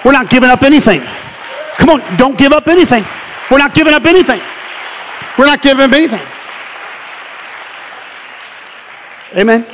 We're 0.04 0.12
not 0.14 0.32
giving 0.32 0.50
up 0.50 0.64
anything. 0.64 1.02
Come 1.78 1.92
on, 1.92 2.18
don't 2.18 2.36
give 2.36 2.52
up 2.52 2.68
anything. 2.68 3.06
We're 3.52 3.60
not 3.60 3.76
giving 3.76 3.94
up 3.94 4.06
anything. 4.06 4.42
We're 5.38 5.46
not 5.46 5.62
giving 5.62 5.86
him 5.86 5.94
anything. 5.94 6.26
Amen. 9.36 9.66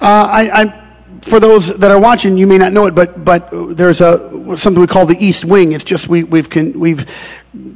Uh, 0.00 0.28
I, 0.30 0.62
I, 0.62 0.84
for 1.22 1.40
those 1.40 1.76
that 1.78 1.90
are 1.90 1.98
watching, 1.98 2.36
you 2.36 2.46
may 2.46 2.58
not 2.58 2.72
know 2.72 2.86
it, 2.86 2.94
but 2.94 3.24
but 3.24 3.48
there's 3.76 4.00
a 4.00 4.56
something 4.56 4.80
we 4.80 4.86
call 4.86 5.06
the 5.06 5.16
East 5.18 5.44
Wing. 5.44 5.72
It's 5.72 5.84
just 5.84 6.08
we, 6.08 6.24
we've 6.24 6.48
we've 6.74 7.06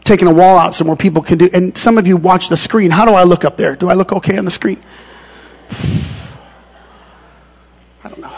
taken 0.05 0.29
a 0.29 0.33
wall 0.33 0.59
out 0.59 0.75
so 0.75 0.85
more 0.85 0.97
people 0.97 1.23
can 1.23 1.39
do. 1.39 1.49
And 1.53 1.77
some 1.77 1.97
of 1.99 2.07
you 2.07 2.17
watch 2.17 2.49
the 2.49 2.57
screen. 2.57 2.91
How 2.91 3.05
do 3.05 3.13
I 3.13 3.25
look 3.25 3.45
up 3.45 3.57
there? 3.57 3.75
Do 3.75 3.89
I 3.89 3.95
look 3.95 4.13
okay 4.13 4.37
on 4.37 4.45
the 4.45 4.51
screen? 4.51 4.83
I 8.05 8.09
don't 8.09 8.21
know. 8.21 8.33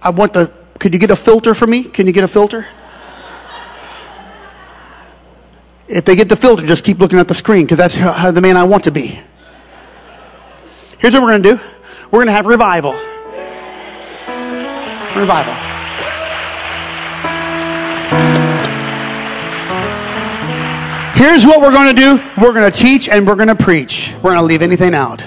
I 0.00 0.10
want 0.10 0.32
the. 0.32 0.52
Could 0.78 0.94
you 0.94 0.98
get 0.98 1.10
a 1.10 1.16
filter 1.16 1.54
for 1.54 1.66
me? 1.66 1.84
Can 1.84 2.06
you 2.06 2.12
get 2.12 2.24
a 2.24 2.28
filter? 2.28 2.66
If 5.88 6.04
they 6.04 6.16
get 6.16 6.28
the 6.28 6.36
filter, 6.36 6.66
just 6.66 6.84
keep 6.84 6.98
looking 6.98 7.18
at 7.18 7.28
the 7.28 7.34
screen 7.34 7.64
because 7.64 7.78
that's 7.78 7.94
how, 7.94 8.12
how 8.12 8.30
the 8.30 8.42
man 8.42 8.56
I 8.56 8.64
want 8.64 8.84
to 8.84 8.90
be. 8.90 9.18
Here's 10.98 11.14
what 11.14 11.22
we're 11.22 11.38
going 11.38 11.42
to 11.42 11.56
do 11.56 11.62
we're 12.10 12.18
going 12.18 12.26
to 12.26 12.32
have 12.32 12.46
revival. 12.46 12.92
Revival. 15.18 15.54
Here's 21.14 21.44
what 21.44 21.60
we're 21.60 21.72
going 21.72 21.96
to 21.96 22.00
do 22.00 22.22
we're 22.40 22.52
going 22.52 22.70
to 22.70 22.76
teach 22.76 23.08
and 23.08 23.26
we're 23.26 23.34
going 23.34 23.48
to 23.48 23.56
preach. 23.56 24.12
We're 24.16 24.34
going 24.34 24.36
to 24.36 24.42
leave 24.42 24.62
anything 24.62 24.94
out. 24.94 25.26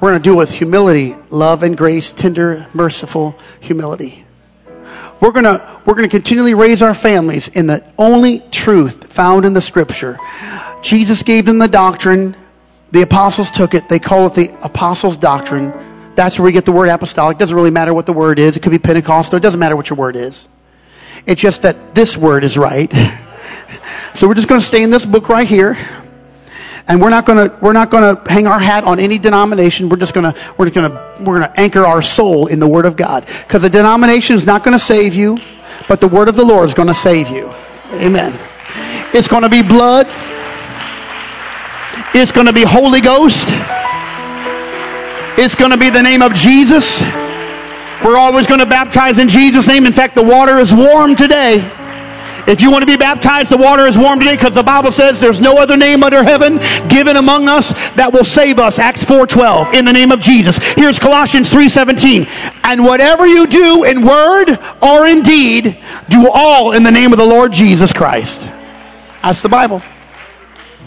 We're 0.00 0.10
going 0.10 0.22
to 0.22 0.24
do 0.24 0.34
it 0.34 0.36
with 0.36 0.52
humility, 0.52 1.16
love, 1.30 1.62
and 1.62 1.76
grace, 1.76 2.12
tender, 2.12 2.68
merciful 2.72 3.36
humility. 3.58 4.27
We're 5.20 5.32
gonna, 5.32 5.80
we're 5.84 5.94
gonna 5.94 6.08
continually 6.08 6.54
raise 6.54 6.82
our 6.82 6.94
families 6.94 7.48
in 7.48 7.66
the 7.66 7.84
only 7.98 8.40
truth 8.50 9.12
found 9.12 9.44
in 9.44 9.52
the 9.52 9.60
scripture. 9.60 10.18
Jesus 10.82 11.22
gave 11.22 11.44
them 11.44 11.58
the 11.58 11.68
doctrine. 11.68 12.36
The 12.92 13.02
apostles 13.02 13.50
took 13.50 13.74
it. 13.74 13.88
They 13.88 13.98
call 13.98 14.26
it 14.26 14.34
the 14.34 14.54
apostles' 14.64 15.16
doctrine. 15.16 15.72
That's 16.14 16.38
where 16.38 16.46
we 16.46 16.52
get 16.52 16.64
the 16.64 16.72
word 16.72 16.88
apostolic. 16.88 17.36
It 17.36 17.38
Doesn't 17.38 17.54
really 17.54 17.70
matter 17.70 17.92
what 17.92 18.06
the 18.06 18.12
word 18.12 18.38
is. 18.38 18.56
It 18.56 18.60
could 18.60 18.72
be 18.72 18.78
Pentecostal. 18.78 19.36
It 19.36 19.40
doesn't 19.40 19.60
matter 19.60 19.76
what 19.76 19.90
your 19.90 19.96
word 19.96 20.16
is. 20.16 20.48
It's 21.26 21.40
just 21.40 21.62
that 21.62 21.94
this 21.94 22.16
word 22.16 22.44
is 22.44 22.56
right. 22.56 22.92
So 24.14 24.26
we're 24.26 24.34
just 24.34 24.48
going 24.48 24.60
to 24.60 24.66
stay 24.66 24.82
in 24.82 24.90
this 24.90 25.06
book 25.06 25.28
right 25.28 25.46
here 25.46 25.76
and 26.88 27.02
we're 27.02 27.10
not 27.10 27.26
going 27.26 27.48
to 27.48 27.56
we're 27.60 27.74
not 27.74 27.90
going 27.90 28.16
to 28.16 28.32
hang 28.32 28.46
our 28.46 28.58
hat 28.58 28.84
on 28.84 28.98
any 28.98 29.18
denomination. 29.18 29.88
We're 29.90 29.98
just 29.98 30.14
going 30.14 30.32
to 30.32 30.40
we're 30.56 30.70
going 30.70 30.90
to 30.90 31.14
we're 31.20 31.38
going 31.38 31.50
to 31.52 31.60
anchor 31.60 31.84
our 31.84 32.00
soul 32.00 32.46
in 32.46 32.58
the 32.58 32.66
Word 32.66 32.86
of 32.86 32.96
God 32.96 33.26
because 33.26 33.62
the 33.62 33.70
denomination 33.70 34.36
is 34.36 34.46
not 34.46 34.64
going 34.64 34.72
to 34.76 34.82
save 34.82 35.14
you, 35.14 35.38
but 35.86 36.00
the 36.00 36.08
Word 36.08 36.28
of 36.28 36.34
the 36.34 36.44
Lord 36.44 36.66
is 36.68 36.74
going 36.74 36.88
to 36.88 36.94
save 36.94 37.28
you. 37.28 37.52
Amen. 37.92 38.36
It's 39.14 39.28
going 39.28 39.42
to 39.42 39.48
be 39.48 39.62
blood. 39.62 40.06
It's 42.14 42.32
going 42.32 42.46
to 42.46 42.52
be 42.52 42.64
Holy 42.64 43.02
Ghost. 43.02 43.46
It's 45.38 45.54
going 45.54 45.70
to 45.70 45.76
be 45.76 45.90
the 45.90 46.02
name 46.02 46.22
of 46.22 46.34
Jesus. 46.34 47.00
We're 48.02 48.16
always 48.16 48.46
going 48.46 48.60
to 48.60 48.66
baptize 48.66 49.18
in 49.18 49.28
Jesus' 49.28 49.68
name. 49.68 49.84
In 49.84 49.92
fact, 49.92 50.14
the 50.14 50.22
water 50.22 50.58
is 50.58 50.72
warm 50.72 51.14
today. 51.14 51.58
If 52.48 52.62
you 52.62 52.70
want 52.70 52.80
to 52.80 52.86
be 52.86 52.96
baptized, 52.96 53.52
the 53.52 53.58
water 53.58 53.86
is 53.86 53.98
warm 53.98 54.20
today 54.20 54.34
because 54.34 54.54
the 54.54 54.62
Bible 54.62 54.90
says 54.90 55.20
there's 55.20 55.38
no 55.38 55.58
other 55.58 55.76
name 55.76 56.02
under 56.02 56.24
heaven 56.24 56.58
given 56.88 57.18
among 57.18 57.46
us 57.46 57.74
that 57.90 58.10
will 58.10 58.24
save 58.24 58.58
us. 58.58 58.78
Acts 58.78 59.04
4:12 59.04 59.74
in 59.74 59.84
the 59.84 59.92
name 59.92 60.10
of 60.10 60.18
Jesus. 60.18 60.56
Here's 60.56 60.98
Colossians 60.98 61.52
3:17. 61.52 62.26
And 62.64 62.86
whatever 62.86 63.26
you 63.26 63.46
do 63.46 63.84
in 63.84 64.00
word 64.02 64.58
or 64.80 65.06
in 65.06 65.20
deed, 65.20 65.76
do 66.08 66.30
all 66.30 66.72
in 66.72 66.84
the 66.84 66.90
name 66.90 67.12
of 67.12 67.18
the 67.18 67.26
Lord 67.26 67.52
Jesus 67.52 67.92
Christ. 67.92 68.40
That's 69.22 69.42
the 69.42 69.50
Bible. 69.50 69.82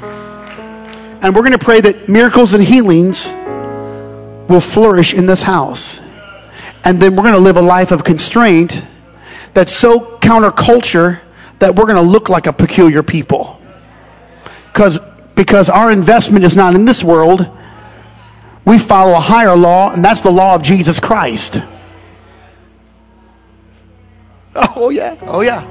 And 0.02 1.36
we're 1.36 1.44
going 1.44 1.52
to 1.52 1.60
pray 1.60 1.80
that 1.80 2.10
miracles 2.10 2.56
and 2.56 2.64
healings 2.64 3.32
will 4.48 4.62
flourish 4.62 5.14
in 5.14 5.28
this 5.28 5.44
house. 5.44 6.02
And 6.84 7.00
then 7.00 7.16
we're 7.16 7.22
going 7.22 7.36
to 7.36 7.40
live 7.40 7.58
a 7.58 7.62
life 7.62 7.92
of 7.92 8.04
constraint 8.04 8.84
that's 9.54 9.72
so 9.72 10.18
counterculture 10.22 11.20
that 11.62 11.76
we're 11.76 11.86
going 11.86 12.04
to 12.04 12.12
look 12.12 12.28
like 12.28 12.48
a 12.48 12.54
peculiar 12.54 13.04
people. 13.04 13.60
Because 14.74 15.00
because 15.36 15.70
our 15.70 15.92
investment 15.92 16.44
is 16.46 16.56
not 16.56 16.76
in 16.76 16.86
this 16.86 17.04
world. 17.04 17.50
We 18.66 18.78
follow 18.78 19.14
a 19.14 19.20
higher 19.20 19.56
law, 19.56 19.92
and 19.92 20.06
that's 20.06 20.22
the 20.22 20.32
law 20.32 20.54
of 20.54 20.62
Jesus 20.62 21.00
Christ. 21.00 21.62
Oh, 24.54 24.90
yeah. 24.90 25.18
Oh, 25.22 25.40
yeah. 25.40 25.64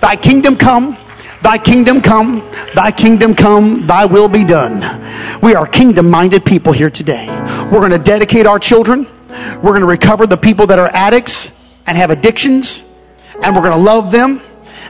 Thy 0.00 0.14
kingdom 0.14 0.54
come, 0.54 0.96
thy 1.42 1.58
kingdom 1.58 2.00
come, 2.00 2.48
thy 2.72 2.92
kingdom 2.92 3.34
come, 3.34 3.84
thy 3.84 4.04
will 4.04 4.28
be 4.28 4.44
done. 4.44 5.40
We 5.40 5.56
are 5.56 5.66
kingdom 5.66 6.08
minded 6.08 6.44
people 6.44 6.72
here 6.72 6.88
today. 6.88 7.26
We're 7.64 7.80
going 7.80 7.90
to 7.90 7.98
dedicate 7.98 8.46
our 8.46 8.60
children. 8.60 9.08
We're 9.28 9.72
going 9.72 9.80
to 9.80 9.86
recover 9.86 10.28
the 10.28 10.36
people 10.36 10.68
that 10.68 10.78
are 10.78 10.88
addicts 10.92 11.50
and 11.84 11.98
have 11.98 12.10
addictions, 12.10 12.84
and 13.42 13.56
we're 13.56 13.62
going 13.62 13.76
to 13.76 13.84
love 13.84 14.12
them 14.12 14.40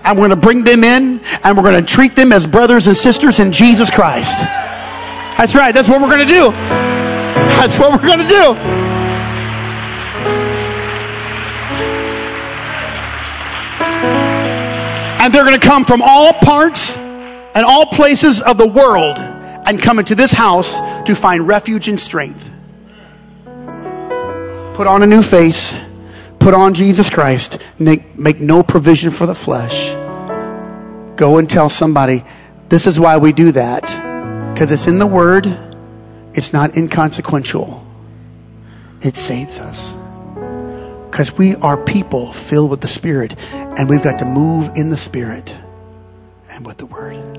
and 0.05 0.16
we're 0.16 0.28
going 0.28 0.30
to 0.30 0.36
bring 0.36 0.64
them 0.64 0.84
in 0.84 1.20
and 1.44 1.57
we're 1.57 1.62
going 1.62 1.84
to 1.84 1.94
treat 1.94 2.16
them 2.16 2.32
as 2.32 2.46
brothers 2.46 2.86
and 2.86 2.96
sisters 2.96 3.40
in 3.40 3.53
Jesus 3.53 3.90
Christ. 3.90 4.38
That's 4.38 5.55
right. 5.55 5.72
That's 5.72 5.88
what 5.88 6.01
we're 6.01 6.09
going 6.09 6.26
to 6.26 6.32
do. 6.32 6.51
That's 6.51 7.78
what 7.78 7.92
we're 7.92 8.07
going 8.07 8.20
to 8.20 8.28
do. 8.28 8.55
And 15.20 15.34
they're 15.34 15.44
going 15.44 15.61
to 15.61 15.66
come 15.66 15.84
from 15.84 16.01
all 16.03 16.32
parts 16.32 16.96
and 16.96 17.64
all 17.64 17.86
places 17.86 18.40
of 18.40 18.57
the 18.57 18.66
world 18.66 19.18
and 19.18 19.80
come 19.80 19.98
into 19.98 20.14
this 20.14 20.32
house 20.32 20.76
to 21.07 21.14
find 21.14 21.46
refuge 21.46 21.88
and 21.88 22.01
strength. 22.01 22.51
Put 24.74 24.86
on 24.86 25.03
a 25.03 25.07
new 25.07 25.20
face. 25.20 25.74
Put 26.41 26.55
on 26.55 26.74
Jesus 26.74 27.11
Christ. 27.11 27.59
Make, 27.78 28.18
make 28.18 28.41
no 28.41 28.62
provision 28.62 29.11
for 29.11 29.26
the 29.26 29.34
flesh. 29.34 29.93
Go 31.16 31.36
and 31.36 31.49
tell 31.49 31.68
somebody, 31.68 32.24
this 32.70 32.86
is 32.86 32.99
why 32.99 33.18
we 33.18 33.32
do 33.32 33.53
that. 33.53 33.82
Because 34.55 34.72
it's 34.72 34.86
in 34.86 34.99
the 34.99 35.07
Word. 35.07 35.47
It's 36.32 36.53
not 36.53 36.76
inconsequential. 36.76 37.86
It 39.03 39.16
saves 39.16 39.59
us. 39.59 39.95
Because 41.11 41.36
we 41.36 41.57
are 41.57 41.76
people 41.76 42.32
filled 42.32 42.70
with 42.70 42.80
the 42.80 42.88
Spirit. 42.88 43.36
And 43.53 43.88
we've 43.88 44.03
got 44.03 44.18
to 44.20 44.24
move 44.24 44.70
in 44.76 44.88
the 44.88 44.97
Spirit 44.97 45.55
and 46.51 46.66
with 46.66 46.78
the 46.78 46.86
Word. 46.86 47.30